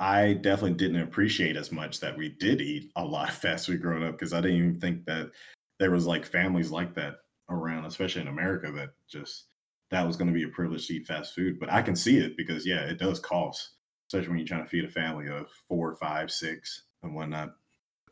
I 0.00 0.32
definitely 0.32 0.78
didn't 0.78 1.02
appreciate 1.02 1.56
as 1.56 1.70
much 1.70 2.00
that 2.00 2.16
we 2.16 2.30
did 2.30 2.62
eat 2.62 2.90
a 2.96 3.04
lot 3.04 3.28
of 3.28 3.34
fast 3.36 3.66
food 3.66 3.82
growing 3.82 4.02
up 4.02 4.12
because 4.12 4.32
I 4.32 4.40
didn't 4.40 4.56
even 4.56 4.80
think 4.80 5.04
that 5.04 5.30
there 5.78 5.90
was 5.90 6.06
like 6.06 6.24
families 6.24 6.70
like 6.70 6.94
that 6.94 7.16
around, 7.50 7.84
especially 7.84 8.22
in 8.22 8.28
America, 8.28 8.72
that 8.72 8.90
just 9.08 9.44
that 9.90 10.06
was 10.06 10.16
going 10.16 10.28
to 10.28 10.34
be 10.34 10.44
a 10.44 10.48
privilege 10.48 10.86
to 10.86 10.94
eat 10.94 11.06
fast 11.06 11.34
food. 11.34 11.60
But 11.60 11.70
I 11.70 11.82
can 11.82 11.94
see 11.94 12.18
it 12.18 12.36
because 12.36 12.66
yeah, 12.66 12.80
it 12.80 12.98
does 12.98 13.20
cost, 13.20 13.72
especially 14.08 14.30
when 14.30 14.38
you're 14.38 14.46
trying 14.46 14.64
to 14.64 14.70
feed 14.70 14.84
a 14.84 14.88
family 14.88 15.28
of 15.28 15.48
four, 15.68 15.94
five, 15.96 16.30
six, 16.30 16.84
and 17.02 17.14
whatnot. 17.14 17.54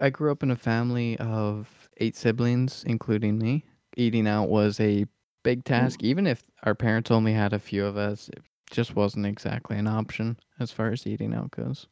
I 0.00 0.10
grew 0.10 0.30
up 0.30 0.42
in 0.42 0.50
a 0.50 0.56
family 0.56 1.16
of 1.18 1.88
eight 1.96 2.16
siblings, 2.16 2.84
including 2.86 3.38
me. 3.38 3.64
Eating 3.96 4.28
out 4.28 4.48
was 4.48 4.78
a 4.78 5.06
big 5.42 5.58
hmm. 5.60 5.72
task. 5.72 6.02
Even 6.02 6.26
if 6.26 6.42
our 6.64 6.74
parents 6.74 7.10
only 7.10 7.32
had 7.32 7.54
a 7.54 7.58
few 7.58 7.84
of 7.84 7.96
us, 7.96 8.28
just 8.70 8.96
wasn't 8.96 9.26
exactly 9.26 9.76
an 9.78 9.86
option 9.86 10.38
as 10.60 10.70
far 10.70 10.90
as 10.90 11.06
eating 11.06 11.34
out 11.34 11.50
goes. 11.50 11.86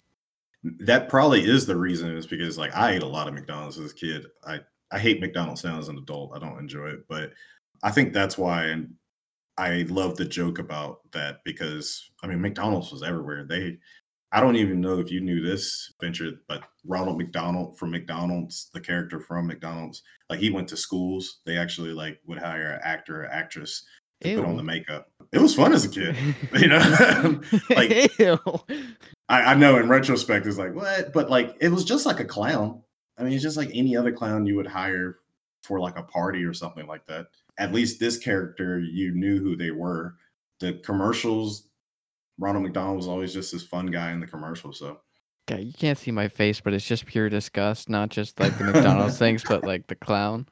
That 0.63 1.09
probably 1.09 1.45
is 1.45 1.67
the 1.67 1.77
reason 1.77 2.17
is 2.17 2.27
because 2.27 2.59
like 2.59 2.75
I 2.75 2.93
ate 2.93 3.03
a 3.03 3.07
lot 3.07 3.29
of 3.29 3.35
McDonald's 3.35 3.79
as 3.79 3.93
a 3.93 3.95
kid. 3.95 4.27
I 4.45 4.61
I 4.91 4.99
hate 4.99 5.21
McDonald's 5.21 5.65
now 5.65 5.79
as 5.79 5.89
an 5.89 5.99
adult. 5.99 6.33
I 6.35 6.39
don't 6.39 6.59
enjoy 6.59 6.89
it, 6.89 7.01
but 7.09 7.33
I 7.83 7.91
think 7.91 8.13
that's 8.13 8.39
why 8.39 8.67
and 8.67 8.95
I 9.59 9.87
love 9.89 10.17
the 10.17 10.25
joke 10.25 10.59
about 10.59 11.01
that 11.13 11.41
because 11.45 12.11
I 12.23 12.27
mean 12.27 12.41
McDonald's 12.41 12.93
was 12.93 13.03
everywhere. 13.03 13.45
They 13.45 13.79
I 14.33 14.41
don't 14.41 14.57
even 14.57 14.81
know 14.81 14.99
if 14.99 15.11
you 15.11 15.21
knew 15.21 15.41
this 15.41 15.93
venture, 16.01 16.33
but 16.49 16.65
Ronald 16.85 17.17
McDonald 17.17 17.79
from 17.79 17.91
McDonald's, 17.91 18.71
the 18.75 18.81
character 18.81 19.21
from 19.21 19.47
McDonald's, 19.47 20.03
like 20.29 20.41
he 20.41 20.51
went 20.51 20.69
to 20.69 20.77
schools. 20.77 21.39
They 21.47 21.57
actually 21.57 21.93
like 21.93 22.21
would 22.27 22.39
hire 22.39 22.73
an 22.73 22.81
actor 22.83 23.23
or 23.23 23.29
actress 23.29 23.85
to 24.23 24.37
put 24.37 24.45
on 24.45 24.57
the 24.57 24.63
makeup. 24.63 25.11
It 25.33 25.41
was 25.41 25.55
fun 25.55 25.73
as 25.73 25.85
a 25.85 25.89
kid, 25.89 26.17
you 26.55 26.69
know. 26.69 27.41
like 27.71 28.11
I, 29.29 29.43
I 29.43 29.55
know 29.55 29.77
in 29.77 29.89
retrospect, 29.89 30.47
it's 30.47 30.59
like 30.59 30.75
what, 30.75 31.13
but 31.13 31.31
like 31.31 31.57
it 31.61 31.69
was 31.69 31.85
just 31.85 32.07
like 32.07 32.21
a 32.21 32.25
clown. 32.25 32.83
I 33.19 33.23
mean, 33.23 33.33
it's 33.33 33.43
just 33.43 33.57
like 33.57 33.71
any 33.73 33.97
other 33.97 34.13
clown 34.13 34.47
you 34.47 34.57
would 34.57 34.67
hire 34.67 35.19
for 35.63 35.81
like 35.81 35.99
a 35.99 36.03
party 36.03 36.45
or 36.45 36.53
something 36.53 36.87
like 36.87 37.07
that. 37.07 37.27
At 37.59 37.73
least 37.73 37.99
this 37.99 38.19
character, 38.19 38.79
you 38.79 39.13
knew 39.13 39.39
who 39.39 39.57
they 39.57 39.71
were. 39.71 40.17
The 40.61 40.75
commercials, 40.75 41.69
Ronald 42.39 42.65
McDonald 42.65 42.97
was 42.97 43.09
always 43.09 43.33
just 43.33 43.53
this 43.53 43.63
fun 43.63 43.87
guy 43.87 44.13
in 44.13 44.21
the 44.21 44.27
commercial. 44.27 44.73
So 44.73 45.01
God, 45.47 45.61
you 45.61 45.73
can't 45.73 45.99
see 45.99 46.11
my 46.11 46.29
face, 46.29 46.61
but 46.61 46.75
it's 46.75 46.85
just 46.85 47.07
pure 47.07 47.29
disgust. 47.29 47.89
Not 47.89 48.11
just 48.11 48.39
like 48.41 48.57
the 48.59 48.65
McDonald's 48.65 49.19
things, 49.19 49.45
but 49.45 49.65
like 49.65 49.87
the 49.87 49.95
clown. 49.95 50.47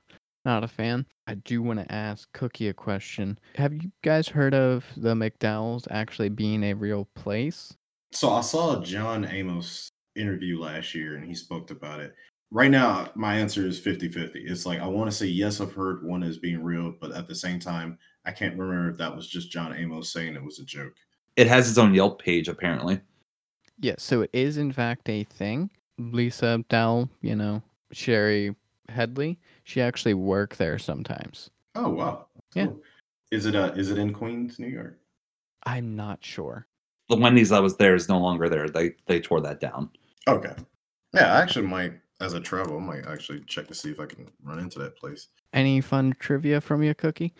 Not 0.44 0.64
a 0.64 0.68
fan. 0.68 1.06
I 1.26 1.34
do 1.34 1.62
want 1.62 1.80
to 1.80 1.92
ask 1.92 2.30
Cookie 2.32 2.68
a 2.68 2.74
question. 2.74 3.38
Have 3.56 3.72
you 3.72 3.90
guys 4.02 4.28
heard 4.28 4.54
of 4.54 4.84
the 4.96 5.14
McDowell's 5.14 5.88
actually 5.90 6.28
being 6.28 6.62
a 6.64 6.74
real 6.74 7.08
place? 7.14 7.74
So 8.12 8.30
I 8.30 8.42
saw 8.42 8.80
a 8.80 8.84
John 8.84 9.24
Amos 9.24 9.88
interview 10.16 10.60
last 10.60 10.94
year 10.94 11.16
and 11.16 11.24
he 11.24 11.34
spoke 11.34 11.70
about 11.70 12.00
it. 12.00 12.14
Right 12.50 12.70
now, 12.70 13.08
my 13.14 13.36
answer 13.36 13.66
is 13.66 13.80
50 13.80 14.08
50. 14.08 14.40
It's 14.40 14.66
like 14.66 14.80
I 14.80 14.86
want 14.86 15.10
to 15.10 15.16
say, 15.16 15.26
yes, 15.26 15.60
I've 15.60 15.72
heard 15.72 16.04
one 16.04 16.22
is 16.22 16.38
being 16.38 16.62
real, 16.62 16.94
but 17.00 17.12
at 17.12 17.26
the 17.26 17.34
same 17.34 17.58
time, 17.58 17.98
I 18.24 18.30
can't 18.30 18.56
remember 18.56 18.90
if 18.90 18.98
that 18.98 19.14
was 19.14 19.26
just 19.26 19.50
John 19.50 19.74
Amos 19.74 20.12
saying 20.12 20.36
it 20.36 20.44
was 20.44 20.60
a 20.60 20.64
joke. 20.64 20.92
It 21.36 21.46
has 21.48 21.68
its 21.68 21.78
own 21.78 21.94
Yelp 21.94 22.22
page 22.22 22.48
apparently. 22.48 23.00
Yes, 23.80 24.02
so 24.02 24.20
it 24.20 24.30
is 24.32 24.58
in 24.58 24.72
fact 24.72 25.08
a 25.08 25.24
thing. 25.24 25.70
Lisa 25.98 26.64
Dowell, 26.68 27.08
you 27.22 27.34
know, 27.34 27.62
Shari 27.92 28.54
Headley, 28.88 29.38
she 29.64 29.80
actually 29.80 30.14
worked 30.14 30.58
there 30.58 30.78
sometimes. 30.78 31.50
Oh, 31.74 31.90
wow. 31.90 32.26
Yeah. 32.54 32.66
Cool. 32.66 32.80
Is 33.32 33.46
it 33.46 33.56
uh 33.56 33.72
is 33.74 33.90
it 33.90 33.98
in 33.98 34.12
Queens, 34.12 34.60
New 34.60 34.68
York? 34.68 35.00
I'm 35.64 35.96
not 35.96 36.24
sure. 36.24 36.68
The 37.08 37.16
Wendy's 37.16 37.48
that 37.48 37.62
was 37.62 37.76
there 37.76 37.94
is 37.94 38.08
no 38.08 38.18
longer 38.18 38.48
there. 38.48 38.68
They 38.68 38.94
they 39.06 39.18
tore 39.18 39.40
that 39.40 39.60
down. 39.60 39.90
Okay. 40.28 40.54
Yeah, 41.12 41.34
I 41.34 41.40
actually 41.40 41.66
might, 41.66 41.94
as 42.20 42.34
I 42.34 42.40
travel, 42.40 42.76
I 42.76 42.80
might 42.80 43.06
actually 43.06 43.40
check 43.46 43.66
to 43.68 43.74
see 43.74 43.90
if 43.90 44.00
I 44.00 44.06
can 44.06 44.28
run 44.42 44.58
into 44.58 44.78
that 44.80 44.96
place. 44.96 45.28
Any 45.52 45.80
fun 45.80 46.14
trivia 46.18 46.60
from 46.60 46.82
you, 46.82 46.94
Cookie? 46.94 47.34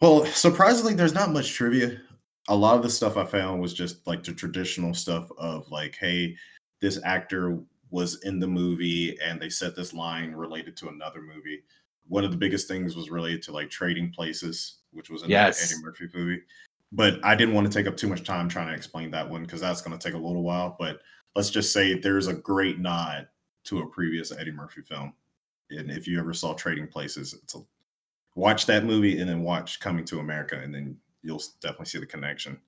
Well, 0.00 0.24
surprisingly, 0.26 0.94
there's 0.94 1.14
not 1.14 1.32
much 1.32 1.52
trivia. 1.52 2.00
A 2.48 2.54
lot 2.54 2.76
of 2.76 2.82
the 2.82 2.90
stuff 2.90 3.16
I 3.16 3.24
found 3.24 3.60
was 3.60 3.74
just 3.74 4.06
like 4.06 4.22
the 4.22 4.32
traditional 4.32 4.94
stuff 4.94 5.30
of 5.36 5.68
like, 5.70 5.96
hey, 6.00 6.36
this 6.80 7.00
actor 7.04 7.58
was 7.90 8.22
in 8.24 8.38
the 8.38 8.46
movie 8.46 9.18
and 9.24 9.40
they 9.40 9.48
said 9.48 9.74
this 9.74 9.94
line 9.94 10.32
related 10.32 10.76
to 10.78 10.88
another 10.88 11.20
movie. 11.22 11.62
One 12.08 12.24
of 12.24 12.30
the 12.30 12.36
biggest 12.36 12.68
things 12.68 12.96
was 12.96 13.10
related 13.10 13.42
to 13.44 13.52
like 13.52 13.70
trading 13.70 14.10
places, 14.10 14.78
which 14.92 15.10
was 15.10 15.22
in 15.22 15.30
Yes. 15.30 15.70
Eddie 15.70 15.82
Murphy 15.82 16.08
movie. 16.14 16.42
But 16.92 17.22
I 17.24 17.34
didn't 17.34 17.54
want 17.54 17.70
to 17.70 17.72
take 17.72 17.86
up 17.86 17.96
too 17.96 18.08
much 18.08 18.24
time 18.24 18.48
trying 18.48 18.68
to 18.68 18.74
explain 18.74 19.10
that 19.10 19.28
one 19.28 19.42
because 19.42 19.60
that's 19.60 19.82
going 19.82 19.98
to 19.98 20.02
take 20.02 20.14
a 20.14 20.18
little 20.24 20.42
while. 20.42 20.76
But 20.78 21.00
let's 21.34 21.50
just 21.50 21.72
say 21.72 21.98
there's 21.98 22.28
a 22.28 22.34
great 22.34 22.78
nod 22.78 23.28
to 23.64 23.80
a 23.80 23.86
previous 23.86 24.32
Eddie 24.32 24.52
Murphy 24.52 24.80
film. 24.80 25.12
And 25.70 25.90
if 25.90 26.06
you 26.08 26.18
ever 26.18 26.32
saw 26.32 26.54
Trading 26.54 26.88
Places, 26.88 27.34
it's 27.34 27.54
a 27.54 27.60
watch 28.34 28.64
that 28.66 28.84
movie 28.84 29.20
and 29.20 29.28
then 29.28 29.42
watch 29.42 29.80
Coming 29.80 30.04
to 30.06 30.20
America, 30.20 30.58
and 30.58 30.74
then 30.74 30.96
you'll 31.22 31.42
definitely 31.60 31.86
see 31.86 31.98
the 31.98 32.06
connection. 32.06 32.58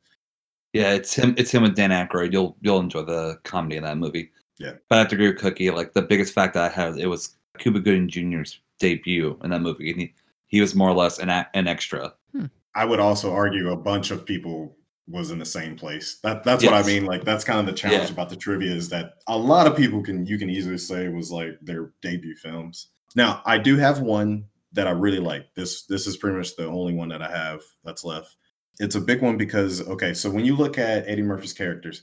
Yeah, 0.73 0.93
it's 0.93 1.15
him. 1.15 1.35
It's 1.39 1.51
him 1.51 1.63
with 1.63 1.75
Dan 1.75 1.91
Aykroyd. 1.91 2.33
You'll 2.33 2.57
you'll 2.61 2.81
enjoy 2.81 3.03
the 3.03 3.39
comedy 3.45 3.77
in 3.77 3.85
that 3.85 3.97
movie. 3.99 4.31
Yeah. 4.61 4.75
but 4.89 4.97
I 4.97 4.99
have 5.01 5.09
to 5.09 5.15
agree 5.17 5.29
with 5.31 5.39
Cookie. 5.39 5.71
Like 5.71 5.95
the 5.95 6.03
biggest 6.03 6.33
fact 6.35 6.55
that 6.55 6.71
I 6.71 6.73
had, 6.73 6.99
it 6.99 7.07
was 7.07 7.37
Cuba 7.59 7.81
Gooding 7.81 8.09
Jr.'s 8.09 8.59
debut 8.79 9.39
in 9.43 9.51
that 9.51 9.61
movie, 9.63 9.91
and 9.91 10.01
he, 10.01 10.15
he 10.47 10.61
was 10.61 10.75
more 10.75 10.89
or 10.91 10.95
less 10.95 11.19
an 11.19 11.31
an 11.31 11.67
extra. 11.67 12.13
Hmm. 12.33 12.47
I 12.75 12.85
would 12.85 13.01
also 13.01 13.33
argue 13.33 13.71
a 13.71 13.77
bunch 13.77 14.11
of 14.11 14.25
people 14.25 14.77
was 15.09 15.31
in 15.33 15.39
the 15.41 15.45
same 15.45 15.77
place. 15.77 16.19
That 16.23 16.45
that's 16.45 16.63
what 16.65 16.75
I 16.75 16.83
mean. 16.85 17.05
Like 17.05 17.25
that's 17.25 17.43
kind 17.45 17.59
of 17.59 17.67
the 17.67 17.73
challenge 17.73 18.05
Yeah. 18.05 18.13
about 18.13 18.29
the 18.29 18.37
trivia 18.37 18.73
is 18.73 18.89
that 18.91 19.15
a 19.27 19.37
lot 19.37 19.67
of 19.67 19.77
people 19.77 20.03
can 20.03 20.25
you 20.27 20.39
can 20.39 20.49
easily 20.51 20.79
say 20.79 21.09
was 21.09 21.33
like 21.33 21.59
their 21.63 21.93
debut 22.03 22.37
films. 22.37 22.89
Now 23.17 23.43
I 23.45 23.59
do 23.59 23.77
have 23.77 24.01
one 24.01 24.45
that 24.73 24.87
I 24.87 24.91
really 24.93 25.19
like. 25.19 25.53
This 25.55 25.83
this 25.87 26.07
is 26.07 26.17
pretty 26.17 26.37
much 26.39 26.55
the 26.55 26.67
only 26.67 26.95
one 26.95 27.09
that 27.09 27.23
I 27.23 27.31
have 27.31 27.61
that's 27.85 28.05
left. 28.05 28.37
It's 28.79 28.95
a 28.95 29.01
big 29.01 29.21
one 29.21 29.37
because 29.37 29.87
okay, 29.89 30.15
so 30.15 30.31
when 30.31 30.45
you 30.45 30.55
look 30.55 30.79
at 30.79 31.09
Eddie 31.09 31.23
Murphy's 31.23 31.53
characters, 31.53 32.03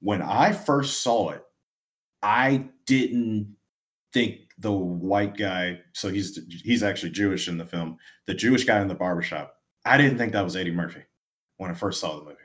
when 0.00 0.20
I 0.20 0.52
first 0.52 1.02
saw 1.02 1.30
it, 1.30 1.42
I 2.22 2.68
didn't 2.86 3.56
think 4.12 4.40
the 4.58 4.72
white 4.72 5.36
guy, 5.36 5.80
so 5.92 6.08
he's 6.08 6.38
he's 6.62 6.82
actually 6.82 7.10
Jewish 7.10 7.48
in 7.48 7.58
the 7.58 7.64
film, 7.66 7.96
the 8.26 8.34
Jewish 8.34 8.64
guy 8.64 8.80
in 8.80 8.88
the 8.88 8.94
barbershop. 8.94 9.54
I 9.84 9.96
didn't 9.96 10.18
think 10.18 10.32
that 10.32 10.44
was 10.44 10.56
Eddie 10.56 10.70
Murphy 10.70 11.02
when 11.56 11.70
I 11.70 11.74
first 11.74 12.00
saw 12.00 12.18
the 12.18 12.24
movie. 12.24 12.36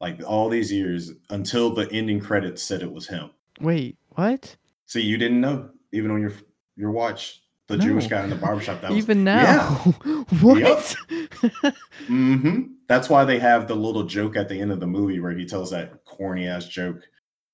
Like 0.00 0.20
all 0.26 0.48
these 0.48 0.72
years 0.72 1.12
until 1.30 1.74
the 1.74 1.90
ending 1.92 2.20
credits 2.20 2.62
said 2.62 2.82
it 2.82 2.90
was 2.90 3.06
him. 3.08 3.30
Wait, 3.60 3.96
what? 4.10 4.56
See, 4.86 5.02
you 5.02 5.18
didn't 5.18 5.40
know 5.40 5.70
even 5.92 6.10
on 6.10 6.20
your 6.20 6.32
your 6.76 6.90
watch 6.90 7.42
the 7.68 7.76
Jewish 7.76 8.06
guy 8.06 8.24
in 8.24 8.30
the 8.30 8.36
barbershop. 8.36 8.80
That 8.80 8.90
was 8.90 8.98
Even 8.98 9.26
Yeah. 9.26 9.42
now? 9.56 9.74
what? 10.40 10.96
hmm 12.06 12.60
That's 12.88 13.08
why 13.10 13.24
they 13.24 13.38
have 13.38 13.68
the 13.68 13.74
little 13.74 14.04
joke 14.04 14.36
at 14.36 14.48
the 14.48 14.58
end 14.58 14.72
of 14.72 14.80
the 14.80 14.86
movie 14.86 15.20
where 15.20 15.36
he 15.36 15.44
tells 15.44 15.70
that 15.70 16.04
corny 16.04 16.46
ass 16.46 16.66
joke. 16.66 17.02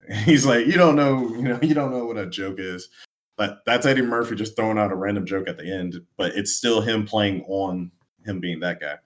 He's 0.24 0.46
like, 0.46 0.66
"You 0.66 0.74
don't 0.74 0.96
know, 0.96 1.28
you 1.34 1.42
know, 1.42 1.58
you 1.62 1.74
don't 1.74 1.90
know 1.90 2.04
what 2.06 2.18
a 2.18 2.26
joke 2.26 2.56
is." 2.58 2.88
But 3.36 3.58
that's 3.66 3.84
Eddie 3.84 4.02
Murphy 4.02 4.36
just 4.36 4.54
throwing 4.54 4.78
out 4.78 4.92
a 4.92 4.96
random 4.96 5.26
joke 5.26 5.48
at 5.48 5.58
the 5.58 5.70
end. 5.70 6.00
But 6.16 6.36
it's 6.36 6.52
still 6.52 6.80
him 6.80 7.04
playing 7.04 7.44
on 7.48 7.90
him 8.24 8.40
being 8.40 8.60
that 8.60 8.80
guy. 8.80 8.96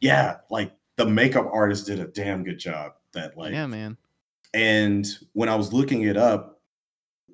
Yeah, 0.00 0.36
like 0.50 0.72
the 0.96 1.06
makeup 1.06 1.48
artist 1.52 1.86
did 1.86 2.00
a 2.00 2.06
damn 2.06 2.44
good 2.44 2.58
job. 2.58 2.92
That 3.12 3.36
like, 3.36 3.52
yeah, 3.52 3.66
man. 3.66 3.96
and 4.54 5.06
when 5.32 5.48
I 5.48 5.56
was 5.56 5.72
looking 5.72 6.02
it 6.02 6.16
up, 6.16 6.60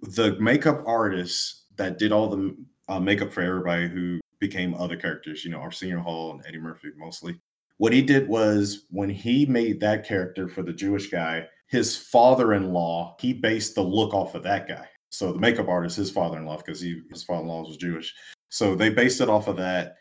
the 0.03 0.37
makeup 0.41 0.83
artist 0.87 1.65
that 1.77 1.99
did 1.99 2.13
all 2.13 2.29
the 2.29 2.57
uh, 2.89 3.01
makeup 3.01 3.33
for 3.33 3.43
everybody 3.43 3.89
who 3.89 4.21
became 4.39 4.75
other 4.75 4.97
characters, 4.97 5.45
you 5.45 5.51
know, 5.51 5.59
Arsenio 5.59 6.01
Hall 6.01 6.33
and 6.33 6.43
Eddie 6.47 6.59
Murphy 6.59 6.89
mostly, 6.97 7.41
what 7.79 7.93
he 7.93 8.03
did 8.03 8.29
was 8.29 8.87
when 8.91 9.11
he 9.11 9.47
made 9.47 9.81
that 9.81 10.07
character 10.07 10.49
for 10.49 10.63
the 10.63 10.73
Jewish 10.73 11.09
guy, 11.09 11.47
his 11.73 11.97
father 11.97 12.53
in 12.53 12.70
law, 12.70 13.16
he 13.18 13.33
based 13.33 13.75
the 13.75 13.83
look 13.83 14.12
off 14.12 14.35
of 14.35 14.43
that 14.43 14.68
guy. 14.68 14.87
So 15.09 15.33
the 15.33 15.39
makeup 15.39 15.68
artist, 15.68 15.97
his 15.97 16.11
father 16.11 16.37
in 16.37 16.45
law, 16.45 16.59
because 16.59 16.83
he 16.83 17.01
his 17.11 17.25
father 17.25 17.41
in 17.41 17.49
law 17.49 17.62
was 17.66 17.79
Jewish. 17.79 18.14
So 18.51 18.75
they 18.75 18.91
based 18.91 19.23
it 19.23 19.31
off 19.31 19.49
of 19.49 19.57
that. 19.57 19.97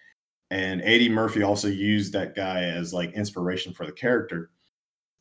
And 0.50 0.82
Eddie 0.82 1.08
Murphy 1.08 1.44
also 1.44 1.70
used 1.70 2.12
that 2.12 2.36
guy 2.36 2.64
as 2.64 2.94
like 2.94 3.14
inspiration 3.14 3.74
for 3.74 3.86
the 3.86 3.94
character. 3.94 4.52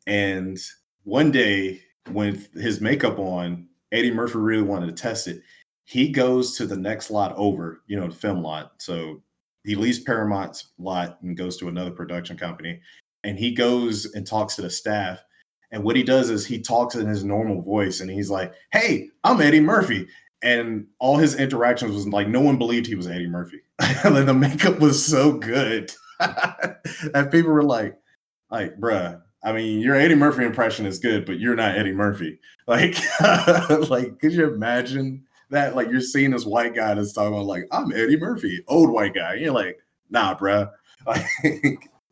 And 0.09 0.59
one 1.05 1.31
day, 1.31 1.83
with 2.11 2.53
his 2.55 2.81
makeup 2.81 3.21
on, 3.21 3.69
Eddie 3.93 4.11
Murphy 4.11 4.39
really 4.39 4.65
wanted 4.65 4.87
to 4.87 5.01
test 5.01 5.29
it. 5.29 5.43
He 5.85 6.09
goes 6.09 6.57
to 6.57 6.67
the 6.67 6.77
next 6.77 7.13
lot 7.13 7.33
over, 7.37 7.83
you 7.87 7.97
know, 7.97 8.09
the 8.09 8.15
film 8.15 8.43
lot. 8.43 8.73
So 8.79 9.23
he 9.63 9.77
leaves 9.77 10.01
Paramount's 10.01 10.71
lot 10.79 11.19
and 11.23 11.37
goes 11.37 11.57
to 11.59 11.69
another 11.69 11.93
production 11.93 12.37
company. 12.37 12.81
And 13.23 13.39
he 13.39 13.53
goes 13.53 14.07
and 14.15 14.27
talks 14.27 14.57
to 14.57 14.63
the 14.63 14.71
staff. 14.71 15.23
And 15.73 15.85
what 15.85 15.97
he 15.97 16.03
does 16.03 16.31
is 16.31 16.45
he 16.45 16.61
talks 16.61 16.95
in 16.95 17.07
his 17.07 17.25
normal 17.25 17.63
voice 17.63 18.01
and 18.01 18.11
he's 18.11 18.31
like, 18.31 18.53
Hey, 18.73 19.09
I'm 19.25 19.41
Eddie 19.41 19.61
Murphy. 19.61 20.09
And 20.43 20.87
all 20.99 21.17
his 21.17 21.37
interactions 21.37 21.95
was 21.95 22.09
like, 22.09 22.27
no 22.27 22.41
one 22.41 22.57
believed 22.57 22.87
he 22.87 22.95
was 22.95 23.07
Eddie 23.07 23.27
Murphy. 23.27 23.61
and 24.05 24.17
the 24.27 24.35
makeup 24.35 24.81
was 24.81 25.05
so 25.05 25.33
good. 25.33 25.93
and 27.15 27.31
people 27.31 27.53
were 27.53 27.63
like, 27.63 27.97
like, 28.51 28.77
bruh, 28.79 29.21
I 29.43 29.53
mean, 29.53 29.81
your 29.81 29.97
Eddie 29.97 30.15
Murphy 30.15 30.45
impression 30.45 30.87
is 30.87 30.99
good, 30.99 31.25
but 31.25 31.39
you're 31.39 31.55
not 31.55 31.77
Eddie 31.79 31.93
Murphy. 31.93 32.39
Like, 32.67 32.95
like, 33.91 34.21
could 34.21 34.33
you 34.33 34.55
imagine 34.55 35.25
that? 35.49 35.75
Like, 35.75 35.91
you're 35.91 36.01
seeing 36.01 36.31
this 36.31 36.47
white 36.47 36.73
guy 36.73 36.95
that's 36.95 37.13
talking 37.13 37.35
about, 37.35 37.47
like, 37.47 37.65
I'm 37.73 37.91
Eddie 37.91 38.17
Murphy, 38.17 38.63
old 38.69 38.91
white 38.91 39.13
guy. 39.13 39.35
You're 39.35 39.51
like, 39.51 39.81
nah, 40.09 40.37
bruh. 40.37 40.71
Like, 41.05 41.27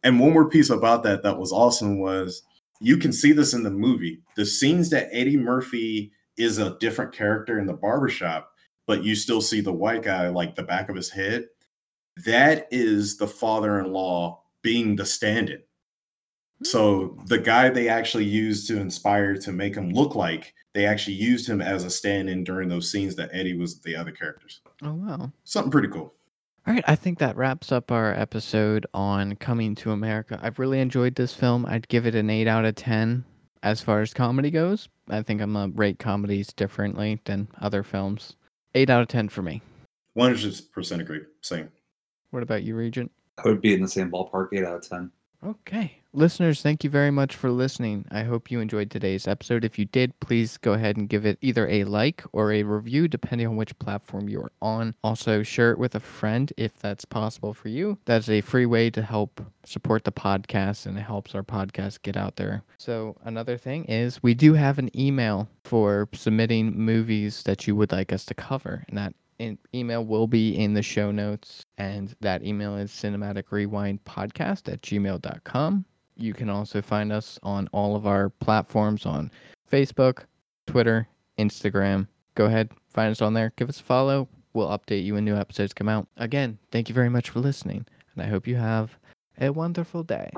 and 0.02 0.18
one 0.18 0.32
more 0.32 0.48
piece 0.48 0.70
about 0.70 1.04
that 1.04 1.22
that 1.22 1.38
was 1.38 1.52
awesome 1.52 2.00
was 2.00 2.42
you 2.81 2.97
can 2.97 3.12
see 3.12 3.33
this 3.33 3.55
in 3.55 3.62
the 3.62 3.70
movie. 3.70 4.20
The 4.37 4.47
scenes 4.47 4.91
that 4.91 5.09
Eddie 5.12 5.37
Murphy 5.37 6.12
is 6.37 6.59
a 6.59 6.79
different 6.79 7.12
character 7.12 7.59
in 7.59 7.66
the 7.66 7.72
barbershop, 7.72 8.53
but 8.87 9.03
you 9.03 9.14
still 9.14 9.41
see 9.41 9.61
the 9.61 9.72
white 9.72 10.03
guy, 10.03 10.29
like 10.29 10.55
the 10.55 10.62
back 10.62 10.89
of 10.89 10.97
his 10.97 11.11
head. 11.11 11.47
That 12.24 12.68
is 12.70 13.16
the 13.16 13.26
father 13.26 13.81
in 13.81 13.93
law 13.93 14.43
being 14.62 14.97
the 14.97 15.07
stand 15.07 15.51
in. 15.51 15.62
So 16.64 17.09
hmm. 17.09 17.24
the 17.26 17.39
guy 17.39 17.68
they 17.70 17.89
actually 17.89 18.24
used 18.24 18.66
to 18.68 18.81
inspire 18.81 19.37
to 19.37 19.53
make 19.53 19.76
him 19.76 19.91
look 19.91 20.14
like 20.14 20.55
they 20.74 20.87
actually 20.87 21.14
used 21.14 21.49
him 21.49 21.61
as 21.61 21.85
a 21.85 21.91
stand-in 21.91 22.45
during 22.45 22.68
those 22.68 22.91
scenes 22.91 23.16
that 23.16 23.31
Eddie 23.33 23.57
was 23.57 23.81
the 23.81 23.97
other 23.97 24.12
characters. 24.12 24.61
Oh 24.83 24.95
wow. 24.95 25.33
Something 25.45 25.70
pretty 25.70 25.89
cool. 25.89 26.14
All 26.69 26.75
right, 26.75 26.85
I 26.87 26.97
think 26.97 27.19
that 27.19 27.35
wraps 27.35 27.73
up 27.73 27.91
our 27.91 28.12
episode 28.12 28.85
on 28.93 29.37
Coming 29.37 29.75
to 29.77 29.91
America. 29.91 30.39
I've 30.43 30.59
really 30.59 30.81
enjoyed 30.81 31.14
this 31.14 31.33
film. 31.33 31.64
I'd 31.64 31.89
give 31.89 32.05
it 32.05 32.14
an 32.14 32.29
8 32.29 32.47
out 32.47 32.66
of 32.66 32.75
10. 32.75 33.25
As 33.62 33.81
far 33.81 34.03
as 34.03 34.12
comedy 34.12 34.51
goes, 34.51 34.91
I 35.09 35.23
think 35.23 35.41
I'm 35.41 35.55
gonna 35.55 35.73
rate 35.75 35.99
comedies 35.99 36.53
differently 36.53 37.23
than 37.25 37.49
other 37.59 37.83
films. 37.83 38.37
Eight 38.75 38.91
out 38.91 39.01
of 39.01 39.09
ten 39.09 39.31
for 39.31 39.41
me. 39.41 39.62
One 40.12 40.35
hundred 40.35 40.61
percent 40.71 41.01
agree. 41.01 41.23
Same. 41.41 41.71
What 42.31 42.43
about 42.43 42.62
you, 42.62 42.77
Regent? 42.77 43.11
I 43.43 43.49
would 43.49 43.62
be 43.62 43.73
in 43.73 43.81
the 43.81 43.89
same 43.89 44.11
ballpark, 44.11 44.49
eight 44.53 44.64
out 44.64 44.77
of 44.77 44.89
ten. 44.89 45.11
Okay. 45.45 45.99
Listeners, 46.12 46.62
thank 46.62 46.82
you 46.82 46.91
very 46.91 47.11
much 47.11 47.36
for 47.36 47.51
listening. 47.51 48.05
I 48.11 48.22
hope 48.22 48.51
you 48.51 48.61
enjoyed 48.61 48.91
today's 48.91 49.28
episode. 49.28 49.64
If 49.64 49.78
you 49.78 49.84
did, 49.84 50.18
please 50.20 50.57
go 50.57 50.72
ahead 50.72 50.97
and 50.97 51.09
give 51.09 51.24
it 51.24 51.39
either 51.43 51.68
a 51.68 51.84
like 51.84 52.24
or 52.32 52.51
a 52.51 52.62
review, 52.64 53.07
depending 53.07 53.47
on 53.47 53.57
which 53.57 53.78
platform 53.78 54.28
you're 54.28 54.51
on. 54.61 54.95
Also, 55.05 55.43
share 55.43 55.70
it 55.70 55.78
with 55.78 55.95
a 55.95 56.01
friend 56.01 56.53
if 56.57 56.76
that's 56.78 57.05
possible 57.05 57.55
for 57.55 57.68
you. 57.68 57.99
That's 58.05 58.28
a 58.28 58.41
free 58.41 58.66
way 58.66 58.91
to 58.91 59.03
help 59.03 59.41
support 59.64 60.05
the 60.05 60.12
podcast 60.12 60.86
and 60.86 60.99
it 60.99 61.03
helps 61.03 61.34
our 61.34 61.43
podcast 61.43 62.03
get 62.03 62.16
out 62.16 62.36
there. 62.36 62.64
So, 62.78 63.16
another 63.24 63.59
thing 63.59 63.84
is 63.84 64.22
we 64.22 64.34
do 64.34 64.55
have 64.55 64.78
an 64.78 64.91
email 64.99 65.49
for 65.62 66.09
submitting 66.14 66.76
movies 66.76 67.43
that 67.45 67.66
you 67.66 67.76
would 67.76 67.93
like 67.93 68.12
us 68.12 68.24
to 68.24 68.34
cover, 68.34 68.84
and 68.89 68.99
that 68.99 69.14
email 69.74 70.05
will 70.05 70.26
be 70.26 70.57
in 70.57 70.74
the 70.74 70.82
show 70.82 71.12
notes 71.12 71.64
and 71.79 72.14
that 72.20 72.45
email 72.45 72.76
is 72.76 72.91
cinematic 72.91 73.45
rewind 73.51 74.05
podcast 74.05 74.70
at 74.72 74.83
gmail.com 74.83 75.85
you 76.16 76.35
can 76.35 76.51
also 76.51 76.83
find 76.83 77.12
us 77.12 77.39
on 77.43 77.68
all 77.72 77.97
of 77.97 78.07
our 78.07 78.29
platforms 78.29 79.07
on 79.07 79.31
facebook 79.70 80.24
twitter 80.66 81.09
instagram. 81.39 82.07
Go 82.35 82.47
ahead 82.47 82.70
find 82.93 83.11
us 83.11 83.22
on 83.22 83.35
there. 83.35 83.53
Give 83.57 83.68
us 83.68 83.81
a 83.81 83.85
follow. 83.85 84.29
We'll 84.55 84.68
update 84.68 85.05
you 85.05 85.14
when 85.14 85.24
new 85.24 85.37
episodes 85.37 85.72
come 85.72 85.89
out. 85.89 86.09
Again 86.16 86.59
thank 86.72 86.89
you 86.89 86.95
very 86.95 87.09
much 87.09 87.31
for 87.31 87.41
listening 87.41 87.87
and 88.14 88.22
i 88.24 88.29
hope 88.29 88.47
you 88.47 88.57
have 88.57 88.99
a 89.41 89.51
wonderful 89.51 90.03
day 90.03 90.31